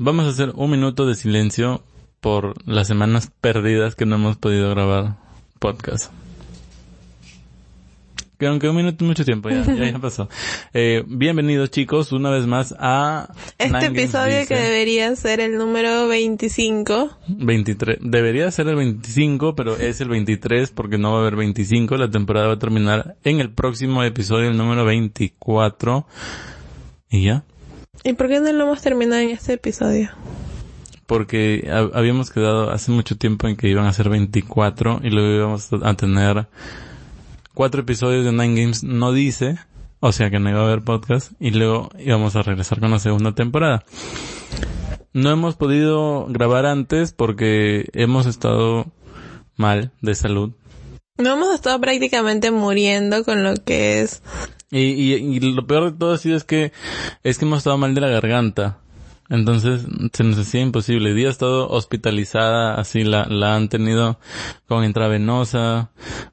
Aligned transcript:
Vamos 0.00 0.26
a 0.26 0.28
hacer 0.28 0.52
un 0.54 0.70
minuto 0.70 1.06
de 1.06 1.16
silencio 1.16 1.82
por 2.20 2.54
las 2.68 2.86
semanas 2.86 3.32
perdidas 3.40 3.96
que 3.96 4.06
no 4.06 4.14
hemos 4.14 4.36
podido 4.36 4.70
grabar 4.70 5.16
podcast. 5.58 6.12
Que 8.38 8.46
aunque 8.46 8.68
un 8.68 8.76
minuto 8.76 9.02
es 9.02 9.08
mucho 9.08 9.24
tiempo, 9.24 9.50
ya, 9.50 9.64
ya, 9.64 9.90
ya 9.90 9.98
pasó. 9.98 10.28
Eh, 10.72 11.02
bienvenidos 11.08 11.72
chicos 11.72 12.12
una 12.12 12.30
vez 12.30 12.46
más 12.46 12.76
a... 12.78 13.34
Este 13.58 13.72
Nine 13.72 13.86
episodio 13.86 14.46
que 14.46 14.54
debería 14.54 15.16
ser 15.16 15.40
el 15.40 15.58
número 15.58 16.06
25. 16.06 17.18
23. 17.26 17.98
Debería 18.00 18.48
ser 18.52 18.68
el 18.68 18.76
25, 18.76 19.56
pero 19.56 19.76
es 19.76 20.00
el 20.00 20.10
23 20.10 20.70
porque 20.70 20.96
no 20.96 21.10
va 21.10 21.18
a 21.18 21.20
haber 21.22 21.34
25. 21.34 21.96
La 21.96 22.08
temporada 22.08 22.46
va 22.46 22.52
a 22.52 22.58
terminar 22.60 23.16
en 23.24 23.40
el 23.40 23.50
próximo 23.50 24.04
episodio, 24.04 24.48
el 24.48 24.56
número 24.56 24.84
24. 24.84 26.06
Y 27.10 27.24
ya. 27.24 27.42
¿Y 28.04 28.12
por 28.14 28.28
qué 28.28 28.40
no 28.40 28.52
lo 28.52 28.64
hemos 28.64 28.80
terminado 28.82 29.20
en 29.22 29.30
este 29.30 29.54
episodio? 29.54 30.10
Porque 31.06 31.68
ha- 31.70 31.98
habíamos 31.98 32.30
quedado 32.30 32.70
hace 32.70 32.90
mucho 32.90 33.16
tiempo 33.16 33.48
en 33.48 33.56
que 33.56 33.68
iban 33.68 33.86
a 33.86 33.92
ser 33.92 34.08
24 34.08 35.00
y 35.02 35.10
luego 35.10 35.34
íbamos 35.34 35.68
a 35.72 35.94
tener 35.94 36.46
cuatro 37.54 37.80
episodios 37.80 38.24
de 38.24 38.32
Nine 38.32 38.60
Games 38.60 38.84
no 38.84 39.12
dice, 39.12 39.58
o 40.00 40.12
sea 40.12 40.30
que 40.30 40.38
no 40.38 40.50
iba 40.50 40.60
a 40.60 40.64
haber 40.66 40.82
podcast 40.82 41.32
y 41.40 41.50
luego 41.50 41.90
íbamos 41.98 42.36
a 42.36 42.42
regresar 42.42 42.78
con 42.80 42.90
la 42.90 42.98
segunda 42.98 43.34
temporada. 43.34 43.84
No 45.12 45.30
hemos 45.30 45.56
podido 45.56 46.26
grabar 46.28 46.66
antes 46.66 47.12
porque 47.12 47.88
hemos 47.94 48.26
estado 48.26 48.86
mal 49.56 49.90
de 50.02 50.14
salud 50.14 50.52
No 51.16 51.32
hemos 51.32 51.52
estado 51.54 51.80
prácticamente 51.80 52.50
muriendo 52.52 53.24
con 53.24 53.42
lo 53.42 53.54
que 53.56 54.02
es... 54.02 54.22
y, 54.70 54.80
y, 54.80 55.14
y 55.14 55.40
lo 55.40 55.66
peor 55.66 55.92
de 55.92 55.98
todo 55.98 56.12
ha 56.12 56.36
es 56.36 56.44
que 56.44 56.72
es 57.22 57.38
que 57.38 57.44
hemos 57.44 57.58
estado 57.58 57.78
mal 57.78 57.94
de 57.94 58.00
la 58.00 58.08
garganta. 58.08 58.78
Entonces 59.30 59.82
se 60.12 60.24
nos 60.24 60.38
hacía 60.38 60.62
imposible. 60.62 61.12
Día 61.12 61.28
ha 61.28 61.30
estado 61.30 61.68
hospitalizada, 61.68 62.74
así 62.74 63.04
la, 63.04 63.26
la 63.26 63.56
han 63.56 63.68
tenido 63.68 64.18
con 64.66 64.84
intravenosa, 64.84 65.90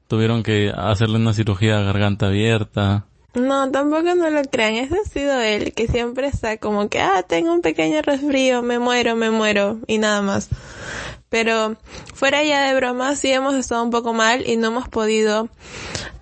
tuvieron 0.08 0.42
que 0.42 0.72
hacerle 0.74 1.16
una 1.16 1.34
cirugía 1.34 1.78
de 1.78 1.84
garganta 1.84 2.26
abierta. 2.26 3.06
No, 3.34 3.70
tampoco 3.70 4.14
no 4.14 4.30
lo 4.30 4.42
crean. 4.44 4.76
Ese 4.76 4.96
ha 4.98 5.08
sido 5.08 5.38
él, 5.40 5.74
que 5.74 5.88
siempre 5.88 6.26
está 6.26 6.56
como 6.56 6.88
que, 6.88 7.00
ah, 7.00 7.22
tengo 7.22 7.52
un 7.52 7.60
pequeño 7.60 8.00
resfrío, 8.00 8.62
me 8.62 8.78
muero, 8.78 9.14
me 9.14 9.30
muero, 9.30 9.78
y 9.86 9.98
nada 9.98 10.22
más. 10.22 10.48
Pero 11.28 11.76
fuera 12.14 12.42
ya 12.44 12.66
de 12.66 12.74
bromas, 12.74 13.18
sí 13.18 13.30
hemos 13.30 13.54
estado 13.54 13.82
un 13.82 13.90
poco 13.90 14.14
mal 14.14 14.48
y 14.48 14.56
no 14.56 14.68
hemos 14.68 14.88
podido 14.88 15.50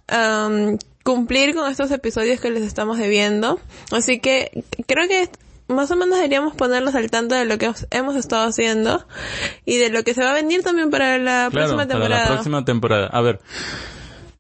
am, 0.08 0.78
cumplir 1.05 1.55
con 1.55 1.70
estos 1.70 1.91
episodios 1.92 2.41
que 2.41 2.50
les 2.50 2.64
estamos 2.64 2.98
debiendo. 2.98 3.60
Así 3.92 4.19
que 4.19 4.64
creo 4.86 5.06
que 5.06 5.28
más 5.69 5.91
o 5.92 5.96
menos 5.96 6.16
deberíamos 6.16 6.55
ponerlos 6.56 6.94
al 6.96 7.11
tanto 7.11 7.34
de 7.36 7.44
lo 7.44 7.56
que 7.58 7.70
hemos 7.91 8.16
estado 8.16 8.46
haciendo 8.48 9.06
y 9.64 9.77
de 9.78 9.91
lo 9.91 10.02
que 10.02 10.12
se 10.14 10.22
va 10.24 10.33
a 10.33 10.34
venir 10.34 10.62
también 10.62 10.91
para 10.91 11.16
la 11.19 11.48
Claro, 11.50 11.50
próxima 11.52 11.77
para 11.86 11.88
temporada. 11.88 12.22
la 12.24 12.33
próxima 12.33 12.64
temporada. 12.64 13.06
A 13.06 13.20
ver, 13.20 13.41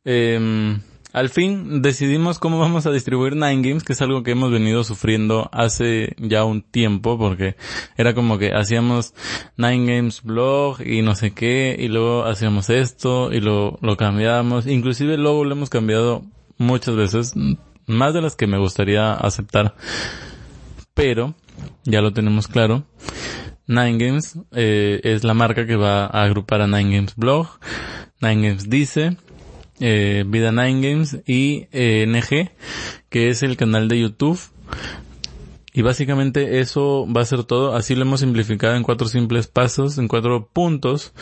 em, 0.04 0.80
al 1.12 1.28
fin 1.30 1.80
decidimos 1.80 2.38
cómo 2.38 2.58
vamos 2.58 2.86
a 2.86 2.90
distribuir 2.90 3.36
Nine 3.36 3.62
Games, 3.66 3.84
que 3.84 3.92
es 3.94 4.02
algo 4.02 4.22
que 4.22 4.32
hemos 4.32 4.50
venido 4.50 4.82
sufriendo 4.84 5.48
hace 5.52 6.14
ya 6.18 6.44
un 6.44 6.62
tiempo, 6.62 7.16
porque 7.18 7.56
era 7.96 8.14
como 8.14 8.36
que 8.38 8.52
hacíamos 8.52 9.14
Nine 9.56 9.96
Games 9.96 10.22
blog 10.24 10.80
y 10.84 11.02
no 11.02 11.14
sé 11.14 11.30
qué, 11.32 11.76
y 11.78 11.88
luego 11.88 12.24
hacíamos 12.24 12.68
esto 12.68 13.32
y 13.32 13.40
lo, 13.40 13.78
lo 13.80 13.96
cambiábamos. 13.96 14.66
Inclusive 14.66 15.16
luego 15.16 15.44
lo 15.44 15.52
hemos 15.52 15.70
cambiado 15.70 16.22
muchas 16.58 16.96
veces, 16.96 17.34
más 17.86 18.14
de 18.14 18.22
las 18.22 18.36
que 18.36 18.46
me 18.46 18.58
gustaría 18.58 19.12
aceptar. 19.14 19.74
Pero, 20.94 21.34
ya 21.84 22.00
lo 22.00 22.12
tenemos 22.12 22.48
claro, 22.48 22.84
Nine 23.66 23.98
Games 23.98 24.38
eh, 24.52 25.00
es 25.02 25.24
la 25.24 25.34
marca 25.34 25.66
que 25.66 25.76
va 25.76 26.06
a 26.06 26.22
agrupar 26.22 26.60
a 26.60 26.66
Nine 26.66 26.96
Games 26.96 27.16
Blog, 27.16 27.48
Nine 28.20 28.48
Games 28.48 28.68
Dice, 28.68 29.16
eh, 29.80 30.24
Vida 30.26 30.52
Nine 30.52 30.88
Games 30.88 31.18
y 31.26 31.66
eh, 31.72 32.06
NG, 32.06 32.50
que 33.08 33.28
es 33.30 33.42
el 33.42 33.56
canal 33.56 33.88
de 33.88 34.00
YouTube. 34.00 34.38
Y 35.76 35.82
básicamente 35.82 36.60
eso 36.60 37.04
va 37.12 37.22
a 37.22 37.24
ser 37.24 37.42
todo. 37.42 37.74
Así 37.74 37.96
lo 37.96 38.02
hemos 38.02 38.20
simplificado 38.20 38.76
en 38.76 38.84
cuatro 38.84 39.08
simples 39.08 39.48
pasos, 39.48 39.98
en 39.98 40.06
cuatro 40.06 40.48
puntos. 40.52 41.12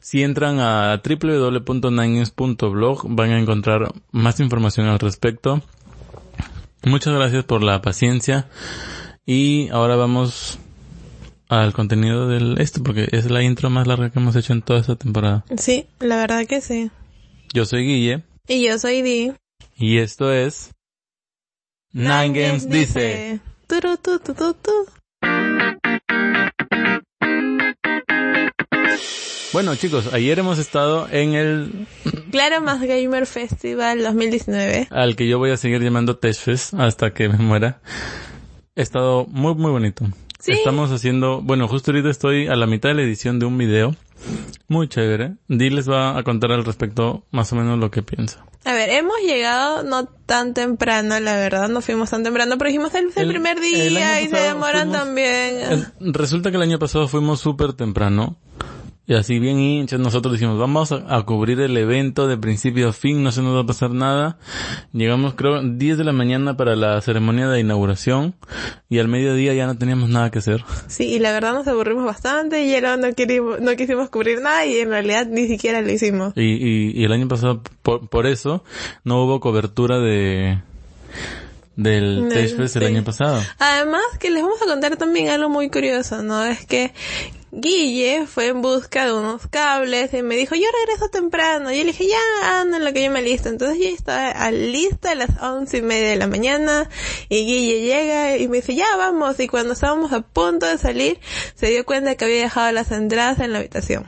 Si 0.00 0.22
entran 0.22 0.60
a 0.60 1.00
www.ninegames.blog 1.02 3.06
van 3.08 3.30
a 3.30 3.40
encontrar 3.40 3.90
más 4.12 4.38
información 4.38 4.88
al 4.88 4.98
respecto. 4.98 5.62
Muchas 6.84 7.14
gracias 7.14 7.44
por 7.44 7.62
la 7.62 7.80
paciencia. 7.80 8.50
Y 9.24 9.70
ahora 9.70 9.96
vamos 9.96 10.58
al 11.48 11.72
contenido 11.72 12.28
del 12.28 12.60
este, 12.60 12.80
porque 12.80 13.08
es 13.12 13.30
la 13.30 13.42
intro 13.42 13.70
más 13.70 13.86
larga 13.86 14.10
que 14.10 14.18
hemos 14.18 14.36
hecho 14.36 14.52
en 14.52 14.60
toda 14.60 14.80
esta 14.80 14.96
temporada. 14.96 15.42
Sí, 15.56 15.86
la 16.00 16.16
verdad 16.16 16.44
que 16.46 16.60
sí. 16.60 16.90
Yo 17.54 17.64
soy 17.64 17.86
Guille 17.86 18.24
Y 18.46 18.62
yo 18.66 18.78
soy 18.78 19.00
Di. 19.00 19.32
y 19.74 19.96
esto 19.98 20.30
es 20.32 20.74
Nine 21.92 22.38
Games 22.38 22.68
dice. 22.68 23.40
Bueno 29.52 29.74
chicos, 29.74 30.12
ayer 30.12 30.38
hemos 30.38 30.58
estado 30.58 31.08
en 31.10 31.34
el 31.34 31.86
Claro 32.30 32.60
Más 32.60 32.80
Gamer 32.80 33.26
Festival 33.26 34.02
2019. 34.02 34.88
al 34.90 35.16
que 35.16 35.26
yo 35.28 35.38
voy 35.38 35.50
a 35.50 35.56
seguir 35.56 35.82
llamando 35.82 36.16
Teshfest 36.16 36.74
hasta 36.74 37.12
que 37.12 37.28
me 37.28 37.38
muera. 37.38 37.80
He 38.76 38.82
estado 38.82 39.26
muy 39.26 39.54
muy 39.54 39.70
bonito. 39.70 40.04
Sí. 40.38 40.52
Estamos 40.52 40.92
haciendo, 40.92 41.40
bueno, 41.42 41.66
justo 41.66 41.90
ahorita 41.90 42.10
estoy 42.10 42.46
a 42.46 42.54
la 42.54 42.66
mitad 42.66 42.90
de 42.90 42.96
la 42.96 43.02
edición 43.02 43.38
de 43.38 43.46
un 43.46 43.58
video. 43.58 43.96
Muy 44.68 44.88
chévere. 44.88 45.36
Di 45.48 45.70
les 45.70 45.88
va 45.90 46.16
a 46.16 46.22
contar 46.22 46.52
al 46.52 46.64
respecto 46.64 47.24
más 47.32 47.52
o 47.52 47.56
menos 47.56 47.78
lo 47.78 47.90
que 47.90 48.02
piensa. 48.02 48.44
A 48.66 48.72
ver, 48.72 48.90
hemos 48.90 49.16
llegado 49.24 49.82
no 49.84 50.06
tan 50.06 50.52
temprano, 50.52 51.18
la 51.20 51.36
verdad, 51.36 51.68
no 51.68 51.80
fuimos 51.80 52.10
tan 52.10 52.24
temprano, 52.24 52.58
pero 52.58 52.68
dijimos 52.68 52.92
el, 52.96 53.06
el 53.14 53.22
El- 53.22 53.28
primer 53.28 53.60
día 53.60 54.20
y 54.20 54.28
se 54.28 54.36
demoran 54.36 54.88
fuimos- 54.90 54.98
también. 55.06 55.92
Resulta 56.00 56.50
que 56.50 56.56
el 56.56 56.62
año 56.62 56.78
pasado 56.80 57.06
fuimos 57.06 57.38
súper 57.40 57.74
temprano. 57.74 58.36
Y 59.08 59.14
así 59.14 59.38
bien 59.38 59.60
hinchas, 59.60 60.00
nosotros 60.00 60.32
dijimos, 60.32 60.58
vamos 60.58 60.90
a, 60.90 61.04
a 61.08 61.22
cubrir 61.22 61.60
el 61.60 61.76
evento 61.76 62.26
de 62.26 62.36
principio 62.36 62.88
a 62.88 62.92
fin, 62.92 63.22
no 63.22 63.30
se 63.30 63.40
nos 63.40 63.54
va 63.54 63.60
a 63.60 63.66
pasar 63.66 63.92
nada. 63.92 64.38
Llegamos 64.92 65.34
creo 65.34 65.62
10 65.62 65.98
de 65.98 66.04
la 66.04 66.12
mañana 66.12 66.56
para 66.56 66.74
la 66.74 67.00
ceremonia 67.00 67.48
de 67.48 67.60
inauguración 67.60 68.34
y 68.88 68.98
al 68.98 69.06
mediodía 69.06 69.54
ya 69.54 69.66
no 69.66 69.78
teníamos 69.78 70.08
nada 70.08 70.30
que 70.30 70.40
hacer. 70.40 70.64
Sí, 70.88 71.04
y 71.04 71.18
la 71.20 71.32
verdad 71.32 71.54
nos 71.54 71.68
aburrimos 71.68 72.04
bastante 72.04 72.64
y 72.64 72.80
no, 72.80 72.96
no 72.96 73.76
quisimos 73.76 74.10
cubrir 74.10 74.40
nada 74.40 74.66
y 74.66 74.80
en 74.80 74.90
realidad 74.90 75.26
ni 75.26 75.46
siquiera 75.46 75.82
lo 75.82 75.90
hicimos. 75.92 76.32
Y, 76.34 76.42
y, 76.42 76.90
y 77.00 77.04
el 77.04 77.12
año 77.12 77.28
pasado, 77.28 77.62
por, 77.82 78.08
por 78.08 78.26
eso, 78.26 78.64
no 79.04 79.22
hubo 79.22 79.38
cobertura 79.38 80.00
de 80.00 80.58
del 81.76 82.28
Fest 82.32 82.76
el 82.76 82.82
sí. 82.82 82.88
año 82.88 83.04
pasado. 83.04 83.40
Además, 83.58 84.02
que 84.18 84.30
les 84.30 84.42
vamos 84.42 84.60
a 84.62 84.66
contar 84.66 84.96
también 84.96 85.28
algo 85.28 85.48
muy 85.48 85.70
curioso, 85.70 86.22
¿no? 86.22 86.44
Es 86.44 86.64
que 86.66 86.92
Guille 87.58 88.26
fue 88.26 88.48
en 88.48 88.60
busca 88.60 89.06
de 89.06 89.14
unos 89.14 89.46
cables 89.46 90.12
y 90.12 90.22
me 90.22 90.36
dijo, 90.36 90.54
yo 90.54 90.66
regreso 90.84 91.08
temprano. 91.08 91.72
Y 91.72 91.78
yo 91.78 91.84
le 91.84 91.92
dije, 91.92 92.06
ya, 92.06 92.60
anda 92.60 92.76
en 92.76 92.84
lo 92.84 92.92
que 92.92 93.02
yo 93.02 93.10
me 93.10 93.22
listo. 93.22 93.48
Entonces 93.48 93.78
yo 93.78 93.88
estaba 93.88 94.50
lista 94.50 95.12
a 95.12 95.14
las 95.14 95.40
once 95.42 95.78
y 95.78 95.82
media 95.82 96.10
de 96.10 96.16
la 96.16 96.26
mañana 96.26 96.88
y 97.30 97.46
Guille 97.46 97.80
llega 97.80 98.36
y 98.36 98.46
me 98.48 98.58
dice, 98.58 98.74
ya 98.74 98.94
vamos. 98.98 99.40
Y 99.40 99.48
cuando 99.48 99.72
estábamos 99.72 100.12
a 100.12 100.20
punto 100.20 100.66
de 100.66 100.76
salir, 100.76 101.18
se 101.54 101.68
dio 101.70 101.86
cuenta 101.86 102.14
que 102.16 102.26
había 102.26 102.42
dejado 102.42 102.70
las 102.72 102.92
entradas 102.92 103.40
en 103.40 103.52
la 103.52 103.58
habitación. 103.60 104.04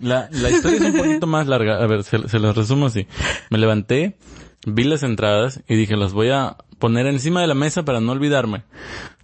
La, 0.00 0.28
la 0.30 0.48
historia 0.50 0.78
es 0.78 0.94
un 0.94 0.96
poquito 0.96 1.26
más 1.26 1.46
larga. 1.48 1.82
A 1.82 1.86
ver, 1.86 2.02
se, 2.02 2.28
se 2.28 2.38
los 2.38 2.56
resumo 2.56 2.86
así. 2.86 3.06
Me 3.50 3.58
levanté, 3.58 4.16
vi 4.66 4.84
las 4.84 5.02
entradas 5.02 5.60
y 5.68 5.76
dije, 5.76 5.96
las 5.96 6.14
voy 6.14 6.30
a 6.30 6.56
poner 6.78 7.06
encima 7.08 7.42
de 7.42 7.46
la 7.48 7.54
mesa 7.54 7.84
para 7.84 8.00
no 8.00 8.12
olvidarme. 8.12 8.62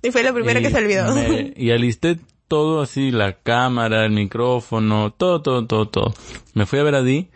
Y 0.03 0.11
fue 0.11 0.23
lo 0.25 0.35
primero 0.35 0.61
Y 0.61 0.63
que 0.63 0.71
se 0.71 0.77
olvidó. 0.77 1.15
me- 1.15 1.55
y 1.57 1.71
alisté 1.71 2.19
todo 2.55 2.83
así, 2.83 3.11
la 3.11 3.33
cámara, 3.33 4.05
el 4.05 4.13
micrófono, 4.13 5.13
todo, 5.13 5.43
todo, 5.43 5.67
todo, 5.67 5.89
todo. 5.89 6.15
Me 6.55 6.67
fui 6.67 6.79
a 6.79 6.85
ver 6.85 6.95
a 6.95 7.03
Di 7.03 7.29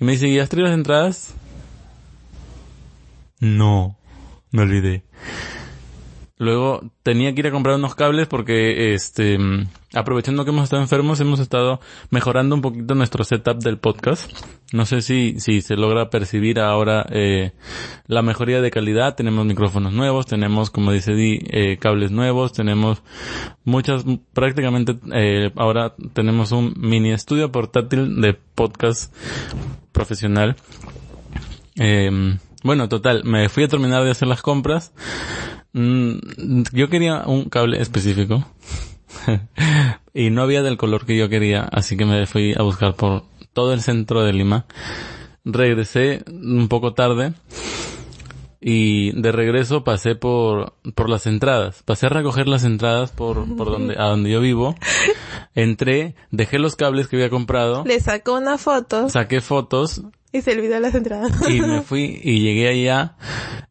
y 0.00 0.04
me 0.04 0.12
dice, 0.12 0.34
¿ya 0.34 0.42
has 0.42 0.48
traído 0.48 0.68
las 0.68 0.76
entradas? 0.76 1.32
No, 3.38 3.96
me 4.50 4.62
olvidé. 4.62 5.04
Luego 6.36 6.90
tenía 7.04 7.32
que 7.32 7.40
ir 7.42 7.46
a 7.46 7.52
comprar 7.52 7.76
unos 7.76 7.94
cables 7.94 8.26
porque, 8.26 8.92
este, 8.92 9.38
aprovechando 9.94 10.44
que 10.44 10.50
hemos 10.50 10.64
estado 10.64 10.82
enfermos, 10.82 11.20
hemos 11.20 11.38
estado 11.38 11.78
mejorando 12.10 12.56
un 12.56 12.60
poquito 12.60 12.96
nuestro 12.96 13.22
setup 13.22 13.62
del 13.62 13.78
podcast. 13.78 14.32
No 14.72 14.84
sé 14.84 15.00
si, 15.00 15.38
si 15.38 15.60
se 15.60 15.76
logra 15.76 16.10
percibir 16.10 16.58
ahora, 16.58 17.06
eh, 17.10 17.52
la 18.08 18.22
mejoría 18.22 18.60
de 18.60 18.72
calidad. 18.72 19.14
Tenemos 19.14 19.46
micrófonos 19.46 19.92
nuevos, 19.92 20.26
tenemos, 20.26 20.70
como 20.70 20.90
dice 20.90 21.14
Di, 21.14 21.38
eh, 21.50 21.76
cables 21.78 22.10
nuevos, 22.10 22.52
tenemos 22.52 23.04
muchas, 23.62 24.04
prácticamente, 24.32 24.98
eh, 25.12 25.52
ahora 25.54 25.94
tenemos 26.14 26.50
un 26.50 26.74
mini 26.76 27.12
estudio 27.12 27.52
portátil 27.52 28.20
de 28.20 28.34
podcast 28.34 29.14
profesional. 29.92 30.56
Eh, 31.76 32.38
bueno, 32.64 32.88
total, 32.88 33.22
me 33.24 33.48
fui 33.50 33.64
a 33.64 33.68
terminar 33.68 34.02
de 34.04 34.10
hacer 34.10 34.26
las 34.26 34.40
compras. 34.42 34.92
Mm, 35.74 36.62
yo 36.72 36.88
quería 36.88 37.24
un 37.26 37.44
cable 37.50 37.80
específico. 37.80 38.46
y 40.14 40.30
no 40.30 40.42
había 40.42 40.62
del 40.62 40.78
color 40.78 41.04
que 41.04 41.16
yo 41.16 41.28
quería, 41.28 41.62
así 41.70 41.96
que 41.96 42.06
me 42.06 42.26
fui 42.26 42.54
a 42.56 42.62
buscar 42.62 42.94
por 42.94 43.24
todo 43.52 43.74
el 43.74 43.82
centro 43.82 44.24
de 44.24 44.32
Lima. 44.32 44.64
Regresé 45.44 46.24
un 46.26 46.68
poco 46.68 46.94
tarde 46.94 47.34
y 48.66 49.12
de 49.20 49.30
regreso 49.30 49.84
pasé 49.84 50.14
por, 50.14 50.72
por 50.94 51.10
las 51.10 51.26
entradas. 51.26 51.82
Pasé 51.82 52.06
a 52.06 52.08
recoger 52.08 52.48
las 52.48 52.64
entradas 52.64 53.12
por, 53.12 53.56
por 53.56 53.70
donde, 53.70 53.94
a 53.98 54.04
donde 54.04 54.30
yo 54.30 54.40
vivo. 54.40 54.74
Entré, 55.54 56.14
dejé 56.30 56.58
los 56.58 56.76
cables 56.76 57.08
que 57.08 57.16
había 57.16 57.28
comprado. 57.28 57.84
Le 57.84 58.00
sacó 58.00 58.38
una 58.38 58.56
foto. 58.56 59.10
Saqué 59.10 59.42
fotos. 59.42 60.00
Y 60.34 60.42
se 60.42 60.50
olvidó 60.50 60.80
las 60.80 60.96
entradas. 60.96 61.30
Y 61.48 61.60
me 61.60 61.80
fui 61.88 62.20
y 62.20 62.40
llegué 62.40 62.68
allá 62.68 63.14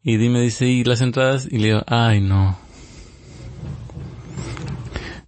y 0.02 0.16
me 0.16 0.40
dice, 0.40 0.64
¿y 0.64 0.82
las 0.82 1.02
entradas? 1.02 1.46
Y 1.50 1.58
le 1.58 1.66
digo, 1.66 1.82
ay 1.86 2.22
no. 2.22 2.56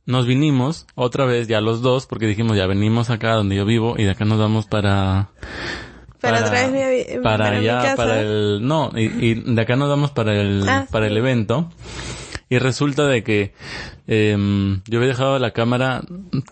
Nos 0.07 0.27
vinimos 0.27 0.87
otra 0.95 1.27
vez 1.27 1.47
ya 1.47 1.61
los 1.61 1.83
dos 1.83 2.07
porque 2.07 2.27
dijimos 2.27 2.57
ya 2.57 2.67
venimos 2.67 3.11
acá 3.11 3.33
donde 3.33 3.55
yo 3.55 3.67
vivo 3.67 3.97
y 3.99 4.05
de 4.05 4.13
acá 4.13 4.25
nos 4.25 4.39
vamos 4.39 4.65
para 4.65 5.29
para, 6.23 6.43
para, 6.43 6.69
mi, 6.69 6.81
para, 7.23 7.49
allá, 7.49 7.95
para 7.97 8.21
el, 8.23 8.67
no, 8.67 8.91
y, 8.97 9.05
y, 9.05 9.35
de 9.35 9.61
acá 9.61 9.77
nos 9.77 9.91
vamos 9.91 10.13
para 10.13 10.41
el, 10.41 10.67
ah, 10.67 10.87
para 10.91 11.07
el 11.07 11.17
evento. 11.19 11.71
Y 12.49 12.59
resulta 12.59 13.07
de 13.07 13.25
que 13.25 13.55
eh, 14.07 14.37
yo 14.87 14.99
había 14.99 15.09
dejado 15.09 15.39
la 15.41 15.51
cámara 15.51 16.03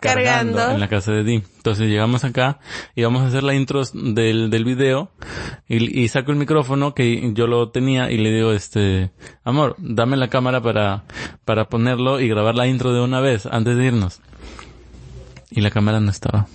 cargando, 0.00 0.56
cargando, 0.56 0.70
en 0.70 0.80
la 0.80 0.88
casa 0.88 1.12
de 1.12 1.22
Di. 1.22 1.34
Entonces 1.56 1.88
llegamos 1.88 2.24
acá 2.24 2.58
y 2.96 3.04
vamos 3.04 3.22
a 3.22 3.28
hacer 3.28 3.44
la 3.44 3.54
intro 3.54 3.82
del, 3.92 4.50
del 4.50 4.64
video 4.64 5.12
y, 5.68 6.02
y, 6.02 6.08
saco 6.08 6.32
el 6.32 6.36
micrófono 6.36 6.94
que 6.94 7.32
yo 7.32 7.46
lo 7.46 7.70
tenía 7.70 8.10
y 8.10 8.18
le 8.18 8.32
digo, 8.32 8.52
este, 8.52 9.12
amor, 9.44 9.76
dame 9.78 10.16
la 10.16 10.28
cámara 10.28 10.60
para, 10.60 11.04
para 11.44 11.68
ponerlo 11.68 12.20
y 12.20 12.28
grabar 12.28 12.56
la 12.56 12.66
intro 12.66 12.92
de 12.92 13.00
una 13.00 13.20
vez 13.20 13.46
antes 13.46 13.76
de 13.76 13.86
irnos. 13.86 14.20
Y 15.50 15.60
la 15.60 15.70
cámara 15.70 16.00
no 16.00 16.10
estaba. 16.10 16.48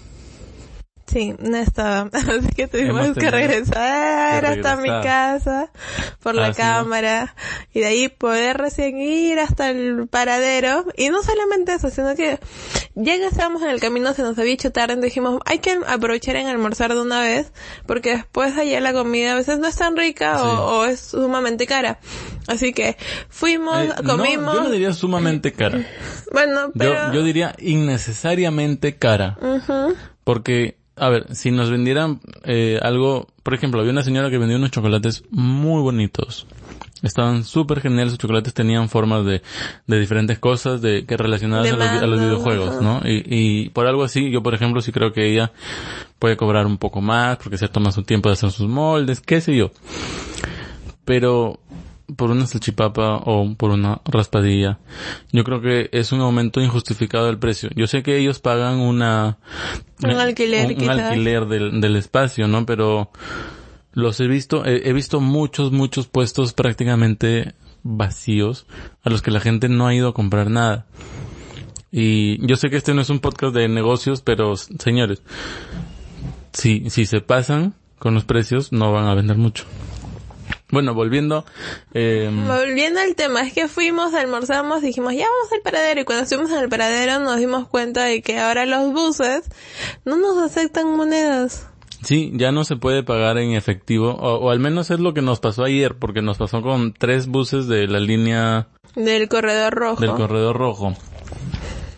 Sí, 1.12 1.34
no 1.40 1.58
estaba. 1.58 2.10
Así 2.14 2.50
que 2.56 2.68
tuvimos 2.68 3.18
que 3.18 3.32
regresar, 3.32 4.46
hasta 4.46 4.76
mi 4.76 4.90
casa 4.90 5.72
por 6.22 6.36
la 6.36 6.54
cámara 6.54 7.36
y 7.74 7.80
de 7.80 7.86
ahí 7.88 8.10
poder 8.10 8.58
recién 8.58 9.00
ir 9.00 9.40
hasta 9.40 9.72
el 9.72 10.08
paradero. 10.08 10.86
Y 10.96 11.10
no 11.10 11.24
solamente 11.24 11.74
eso, 11.74 11.90
sino 11.90 12.16
que 12.16 12.40
ya 12.94 13.18
que 13.18 13.26
estábamos 13.26 13.62
en 13.62 13.70
el 13.70 13.80
camino, 13.80 14.14
se 14.14 14.22
nos 14.22 14.38
había 14.38 14.54
hecho 14.54 14.72
tarde, 14.72 14.96
y 14.96 15.02
dijimos, 15.02 15.40
hay 15.46 15.60
que 15.60 15.80
aprovechar 15.88 16.36
en 16.36 16.48
almorzar 16.48 16.94
de 16.94 17.02
una 17.02 17.22
vez, 17.22 17.52
porque 17.86 18.18
después 18.18 18.58
allá 18.58 18.80
la 18.82 18.94
comida 18.94 19.32
a 19.32 19.36
veces 19.36 19.58
no 19.58 19.68
es 19.68 19.76
tan 19.76 19.96
rica 19.96 20.44
o, 20.44 20.86
es 20.86 21.00
sumamente 21.00 21.66
cara. 21.66 22.00
Así 22.48 22.74
que 22.74 22.98
fuimos, 23.30 23.84
eh, 23.84 23.94
comimos. 24.06 24.54
No, 24.54 24.56
yo 24.56 24.64
no 24.64 24.70
diría 24.70 24.94
sumamente 24.94 25.54
cara. 25.54 25.86
bueno, 26.32 26.72
pero... 26.78 27.08
Yo, 27.08 27.14
yo 27.14 27.24
diría 27.24 27.56
innecesariamente 27.60 28.98
cara. 28.98 29.38
Porque 30.24 30.79
a 31.00 31.10
ver, 31.10 31.36
si 31.36 31.52
nos 31.52 31.70
vendieran 31.70 32.20
eh, 32.44 32.80
algo, 32.82 33.28
por 33.44 33.54
ejemplo, 33.54 33.80
había 33.80 33.92
una 33.92 34.04
señora 34.04 34.30
que 34.30 34.38
vendía 34.38 34.58
unos 34.58 34.72
chocolates 34.72 35.24
muy 35.32 35.82
bonitos. 35.82 36.46
Estaban 37.02 37.46
súper 37.46 37.80
geniales, 37.80 38.12
sus 38.12 38.20
chocolates 38.20 38.54
tenían 38.54 38.90
formas 38.90 39.26
de, 39.26 39.42
de 39.88 40.00
diferentes 40.00 40.38
cosas 40.38 40.82
de 40.82 41.06
que 41.06 41.16
relacionadas 41.16 41.72
a 41.72 41.78
los, 41.78 41.88
a 41.88 42.08
los, 42.08 42.20
videojuegos, 42.20 42.82
¿no? 42.82 43.02
Y, 43.06 43.24
y 43.26 43.70
por 43.70 43.88
algo 43.88 44.04
así, 44.04 44.30
yo 44.32 44.44
por 44.44 44.54
ejemplo 44.54 44.82
sí 44.82 44.92
creo 44.92 45.14
que 45.14 45.32
ella 45.32 45.54
puede 46.20 46.36
cobrar 46.36 46.66
un 46.66 46.78
poco 46.78 47.00
más 47.00 47.38
porque 47.38 47.58
se 47.58 47.70
toma 47.70 47.94
su 47.94 48.04
tiempo 48.04 48.28
de 48.28 48.34
hacer 48.34 48.52
sus 48.52 48.68
moldes, 48.68 49.22
qué 49.22 49.40
sé 49.40 49.56
yo. 49.56 49.72
Pero 51.06 51.60
por 52.16 52.32
una 52.32 52.48
salchipapa 52.48 53.18
o 53.26 53.56
por 53.56 53.72
una 53.72 54.02
raspadilla. 54.06 54.80
Yo 55.32 55.44
creo 55.44 55.62
que 55.62 55.90
es 55.92 56.12
un 56.12 56.22
aumento 56.22 56.62
injustificado 56.62 57.26
del 57.28 57.40
precio. 57.40 57.70
Yo 57.76 57.88
sé 57.88 58.04
que 58.04 58.18
ellos 58.18 58.40
pagan 58.40 58.80
una... 58.80 59.38
Un 60.02 60.12
alquiler, 60.12 60.76
un, 60.78 60.84
un 60.84 60.90
alquiler 60.90 61.46
del, 61.46 61.82
del 61.82 61.96
espacio, 61.96 62.48
¿no? 62.48 62.66
Pero 62.66 63.12
los 63.94 64.20
he 64.20 64.28
visto, 64.28 64.66
he, 64.66 64.90
he 64.90 64.94
visto 64.94 65.20
muchos, 65.20 65.72
muchos 65.72 66.08
puestos 66.08 66.54
prácticamente 66.54 67.54
vacíos 67.84 68.66
a 69.04 69.10
los 69.10 69.22
que 69.22 69.32
la 69.32 69.40
gente 69.40 69.70
no 69.70 69.88
ha 69.88 69.94
ido 69.94 70.10
a 70.10 70.14
comprar 70.14 70.50
nada. 70.50 70.86
Y 71.92 72.46
yo 72.46 72.56
sé 72.56 72.70
que 72.70 72.78
este 72.78 72.94
no 72.94 73.02
es 73.02 73.10
un 73.10 73.20
podcast 73.20 73.56
de 73.56 73.68
negocios, 73.68 74.22
pero 74.22 74.56
señores, 74.56 75.24
si, 76.54 76.90
si 76.90 77.06
se 77.06 77.22
pasan 77.22 77.74
con 77.98 78.14
los 78.14 78.26
precios, 78.26 78.72
no 78.72 78.92
van 78.92 79.08
a 79.08 79.16
vender 79.16 79.38
mucho. 79.38 79.66
Bueno, 80.72 80.94
volviendo. 80.94 81.46
Eh... 81.94 82.30
Volviendo 82.48 83.00
al 83.00 83.16
tema, 83.16 83.42
es 83.42 83.54
que 83.54 83.68
fuimos, 83.68 84.14
almorzamos, 84.14 84.82
dijimos, 84.82 85.14
ya 85.14 85.26
vamos 85.26 85.52
al 85.52 85.62
paradero. 85.62 86.02
Y 86.02 86.06
cuando 86.06 86.24
estuvimos 86.24 86.52
en 86.52 86.60
el 86.60 86.70
paradero 86.70 87.20
nos 87.20 87.38
dimos 87.38 87.68
cuenta 87.68 88.04
de 88.04 88.22
que 88.22 88.40
ahora 88.40 88.66
los 88.66 88.94
buses 88.94 89.50
no 90.06 90.18
nos 90.18 90.38
aceptan 90.38 90.96
monedas. 90.96 91.68
Sí, 92.04 92.32
ya 92.34 92.52
no 92.52 92.64
se 92.64 92.78
puede 92.78 93.04
pagar 93.04 93.38
en 93.40 93.52
efectivo, 93.52 94.12
o, 94.12 94.36
o, 94.36 94.52
al 94.52 94.60
menos 94.60 94.90
es 94.90 95.02
lo 95.02 95.14
que 95.14 95.22
nos 95.22 95.42
pasó 95.42 95.66
ayer, 95.66 95.96
porque 95.96 96.22
nos 96.22 96.38
pasó 96.38 96.62
con 96.62 96.94
tres 96.94 97.28
buses 97.28 97.68
de 97.68 97.88
la 97.88 98.00
línea... 98.00 98.68
Del 98.96 99.28
corredor 99.28 99.74
rojo. 99.74 100.02
Del 100.02 100.12
corredor 100.12 100.56
rojo. 100.58 100.94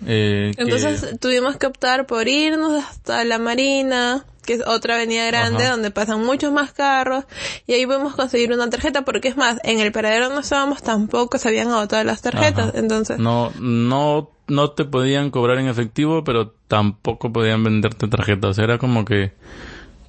Eh, 0.08 0.54
Entonces 0.58 1.06
que... 1.06 1.18
tuvimos 1.18 1.58
que 1.58 1.68
optar 1.68 2.08
por 2.08 2.28
irnos 2.28 2.84
hasta 2.84 3.24
la 3.26 3.38
marina, 3.38 4.26
que 4.44 4.54
es 4.54 4.64
otra 4.66 4.96
avenida 4.96 5.26
grande 5.28 5.64
Ajá. 5.64 5.72
donde 5.74 5.92
pasan 5.92 6.26
muchos 6.26 6.52
más 6.52 6.74
carros 6.74 7.26
y 7.68 7.74
ahí 7.74 7.86
podemos 7.86 8.16
conseguir 8.16 8.52
una 8.52 8.70
tarjeta 8.70 9.04
porque 9.04 9.28
es 9.28 9.38
más, 9.38 9.60
en 9.64 9.80
el 9.80 9.92
paradero 9.92 10.30
no 10.30 10.40
estábamos 10.40 10.82
tampoco 10.82 11.38
se 11.38 11.48
habían 11.48 11.70
agotado 11.70 12.04
las 12.04 12.22
tarjetas, 12.22 12.70
Ajá. 12.70 12.80
entonces 12.80 13.20
no 13.20 13.52
no 13.60 14.30
no 14.48 14.72
te 14.72 14.84
podían 14.84 15.30
cobrar 15.32 15.60
en 15.60 15.68
efectivo, 15.68 16.24
pero 16.24 16.54
tampoco 16.68 17.32
podían 17.32 17.64
venderte 17.64 18.08
tarjetas, 18.08 18.58
era 18.58 18.78
como 18.78 19.06
que 19.06 19.34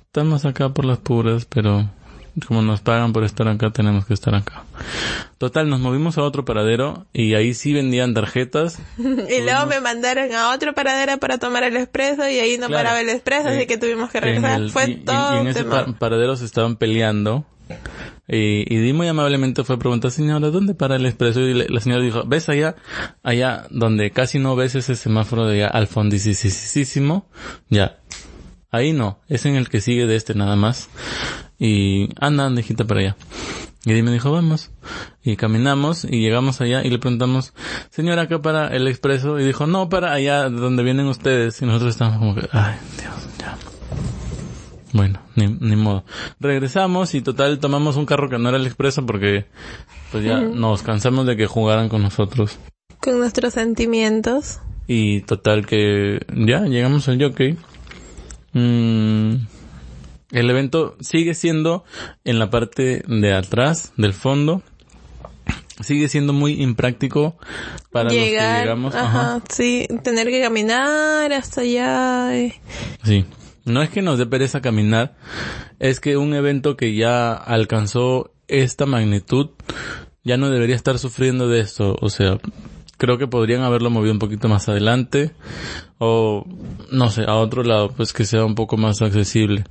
estamos 0.06 0.44
acá 0.44 0.70
por 0.70 0.84
las 0.84 0.99
puras, 0.99 1.44
pero 1.44 1.88
como 2.46 2.62
nos 2.62 2.81
pagan 2.81 3.12
por 3.12 3.25
estar 3.25 3.46
acá, 3.49 3.70
tenemos 3.70 4.06
que 4.06 4.14
estar 4.14 4.34
acá. 4.34 4.64
Total, 5.38 5.69
nos 5.69 5.81
movimos 5.81 6.19
a 6.19 6.23
otro 6.23 6.44
paradero 6.44 7.06
y 7.12 7.34
ahí 7.34 7.52
sí 7.52 7.73
vendían 7.73 8.14
tarjetas. 8.14 8.79
y 8.99 9.02
tuvimos... 9.02 9.44
luego 9.44 9.67
me 9.67 9.81
mandaron 9.81 10.32
a 10.34 10.50
otro 10.50 10.73
paradero 10.75 11.19
para 11.19 11.38
tomar 11.38 11.64
el 11.64 11.76
expreso 11.76 12.29
y 12.29 12.38
ahí 12.38 12.58
no 12.58 12.69
claro. 12.69 12.84
paraba 12.84 13.00
el 13.00 13.08
expreso, 13.11 13.49
eh, 13.49 13.56
así 13.56 13.67
que 13.67 13.76
tuvimos 13.76 14.11
que 14.11 14.20
regresar. 14.20 14.61
El, 14.61 14.70
Fue 14.70 14.90
y, 14.90 14.96
todo. 14.96 15.37
Y, 15.37 15.40
en 15.40 15.46
ese 15.49 15.64
pa 15.64 15.87
paradero 15.99 16.37
se 16.37 16.44
estaban 16.44 16.76
peleando. 16.76 17.44
Y, 18.29 18.73
y 18.73 18.79
Di 18.79 18.93
muy 18.93 19.08
amablemente 19.08 19.64
fue 19.64 19.76
a 19.76 19.79
preguntar, 19.79 20.11
señora, 20.11 20.50
¿dónde 20.50 20.75
para 20.75 20.96
el 20.96 21.06
expreso? 21.06 21.40
Y 21.40 21.55
le, 21.55 21.69
la 21.69 21.81
señora 21.81 22.02
dijo, 22.02 22.25
¿ves 22.25 22.49
allá? 22.49 22.76
Allá 23.23 23.67
donde 23.70 24.11
casi 24.11 24.38
no 24.38 24.56
ves 24.56 24.75
ese 24.75 24.96
semáforo 24.96 25.46
de 25.46 25.64
al 25.64 25.87
fondisísimo. 25.87 27.27
Ya. 27.69 27.98
Ahí 28.70 28.94
no, 28.94 29.20
es 29.29 29.44
en 29.44 29.56
el 29.56 29.69
que 29.69 29.82
sigue 29.82 30.06
de 30.06 30.17
este 30.17 30.34
nada 30.34 30.56
más. 30.56 30.89
Y 31.65 32.09
anda, 32.19 32.51
hijita 32.59 32.85
para 32.85 32.99
allá. 32.99 33.17
Y 33.85 34.03
me 34.03 34.11
dijo, 34.11 34.33
vamos. 34.33 34.73
Y 35.23 35.37
caminamos 35.37 36.03
y 36.03 36.21
llegamos 36.21 36.61
allá 36.61 36.83
y 36.83 36.91
le 36.91 36.99
preguntamos, 36.99 37.55
señora, 37.89 38.23
acá 38.23 38.43
para 38.43 38.75
el 38.75 38.89
expreso. 38.89 39.39
Y 39.39 39.45
dijo, 39.45 39.69
no, 39.69 39.89
para 39.89 40.13
allá 40.13 40.49
donde 40.49 40.83
vienen 40.83 41.07
ustedes. 41.07 41.63
Y 41.63 41.67
nosotros 41.67 41.91
estábamos 41.91 42.19
como 42.19 42.35
que, 42.35 42.49
ay, 42.51 42.75
Dios, 42.99 43.15
ya. 43.39 43.57
Bueno, 44.93 45.21
ni, 45.37 45.47
ni 45.47 45.77
modo. 45.77 46.05
Regresamos 46.41 47.15
y 47.15 47.23
total 47.23 47.61
tomamos 47.61 47.97
un 47.97 48.07
carro 48.07 48.29
que 48.29 48.39
no 48.39 48.49
era 48.49 48.59
el 48.59 48.67
expreso 48.67 49.07
porque 49.07 49.47
pues 50.11 50.25
ya 50.25 50.41
nos 50.41 50.83
cansamos 50.83 51.27
de 51.27 51.37
que 51.37 51.47
jugaran 51.47 51.89
con 51.89 52.03
nosotros. 52.03 52.59
Con 53.01 53.21
nuestros 53.21 53.55
sentimientos. 53.55 54.59
Y 54.89 55.21
total 55.21 55.65
que 55.65 56.27
ya 56.35 56.63
llegamos 56.63 57.09
al 57.09 57.23
jockey. 57.23 57.57
Mm, 58.53 59.37
el 60.32 60.51
evento 60.51 60.96
sigue 61.01 61.34
siendo 61.34 61.84
en 62.24 62.39
la 62.39 62.51
parte 62.51 63.03
de 63.06 63.32
atrás, 63.32 63.93
del 63.96 64.15
fondo. 64.15 64.62
Sigue 65.81 66.08
siendo 66.08 66.32
muy 66.32 66.62
impráctico 66.62 67.36
para 67.91 68.10
Llegar, 68.10 68.44
los 68.44 68.55
que 68.55 68.60
llegamos. 68.60 68.94
Ajá, 68.94 69.34
ajá, 69.36 69.44
sí, 69.48 69.89
tener 70.03 70.29
que 70.29 70.41
caminar 70.41 71.32
hasta 71.32 71.62
allá. 71.62 72.36
Y... 72.39 72.55
Sí. 73.03 73.24
No 73.65 73.82
es 73.82 73.91
que 73.91 74.03
nos 74.03 74.19
dé 74.19 74.27
pereza 74.27 74.60
caminar, 74.60 75.15
es 75.79 76.01
que 76.01 76.17
un 76.17 76.34
evento 76.34 76.77
que 76.77 76.94
ya 76.94 77.32
alcanzó 77.32 78.32
esta 78.48 78.86
magnitud 78.86 79.51
ya 80.24 80.36
no 80.36 80.51
debería 80.51 80.77
estar 80.77 80.98
sufriendo 80.98 81.48
de 81.48 81.60
esto. 81.60 81.96
O 82.01 82.10
sea, 82.10 82.39
creo 83.03 83.19
que 83.19 83.27
podrían 83.27 83.63
haberlo 83.63 83.91
movido 83.91 84.13
un 84.13 84.21
poquito 84.21 84.49
más 84.49 84.69
adelante 84.69 85.32
o 85.99 86.47
no 86.93 87.11
sé, 87.11 87.25
a 87.25 87.35
otro 87.35 87.65
lado, 87.65 87.91
pues 87.91 88.13
que 88.13 88.25
sea 88.25 88.44
un 88.44 88.55
poco 88.55 88.77
más 88.77 89.03
accesible. 89.03 89.65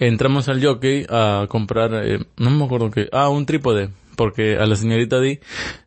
Entramos 0.00 0.48
al 0.48 0.60
jockey 0.60 1.06
a 1.08 1.46
comprar, 1.48 1.94
eh, 2.04 2.18
no 2.38 2.50
me 2.50 2.64
acuerdo 2.64 2.90
qué, 2.90 3.08
ah, 3.12 3.28
un 3.28 3.46
trípode, 3.46 3.90
porque 4.16 4.56
a 4.56 4.66
la 4.66 4.74
señorita 4.74 5.20
Di, 5.20 5.38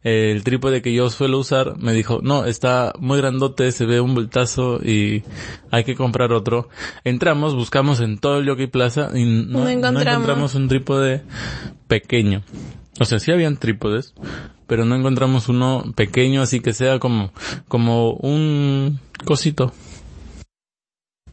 eh, 0.06 0.32
el 0.34 0.46
trípode 0.46 0.82
que 0.82 0.94
yo 0.94 1.10
suelo 1.10 1.38
usar, 1.38 1.76
me 1.80 1.92
dijo, 1.92 2.22
no, 2.24 2.46
está 2.46 2.94
muy 2.98 3.18
grandote, 3.18 3.74
se 3.74 3.86
ve 3.86 4.00
un 4.00 4.16
bultazo 4.16 4.80
y 4.82 5.24
hay 5.70 5.84
que 5.84 5.96
comprar 5.96 6.32
otro. 6.32 6.70
Entramos, 7.04 7.56
buscamos 7.56 8.00
en 8.00 8.20
todo 8.20 8.38
el 8.38 8.48
Jockey 8.48 8.68
Plaza 8.68 9.10
y 9.14 9.26
no, 9.26 9.66
no, 9.66 9.70
encontramos. 9.70 10.06
no 10.06 10.12
encontramos 10.12 10.56
un 10.56 10.70
trípode 10.70 11.24
pequeño. 11.90 12.42
O 13.00 13.06
sea, 13.06 13.20
sí 13.20 13.32
habían 13.32 13.58
trípodes, 13.58 14.14
pero 14.68 14.86
no 14.86 14.96
encontramos 14.96 15.50
uno 15.50 15.84
pequeño 15.96 16.42
así 16.42 16.62
que 16.62 16.74
sea 16.74 17.00
como, 17.00 17.32
como 17.68 18.14
un 18.14 19.00
cosito. 19.26 19.74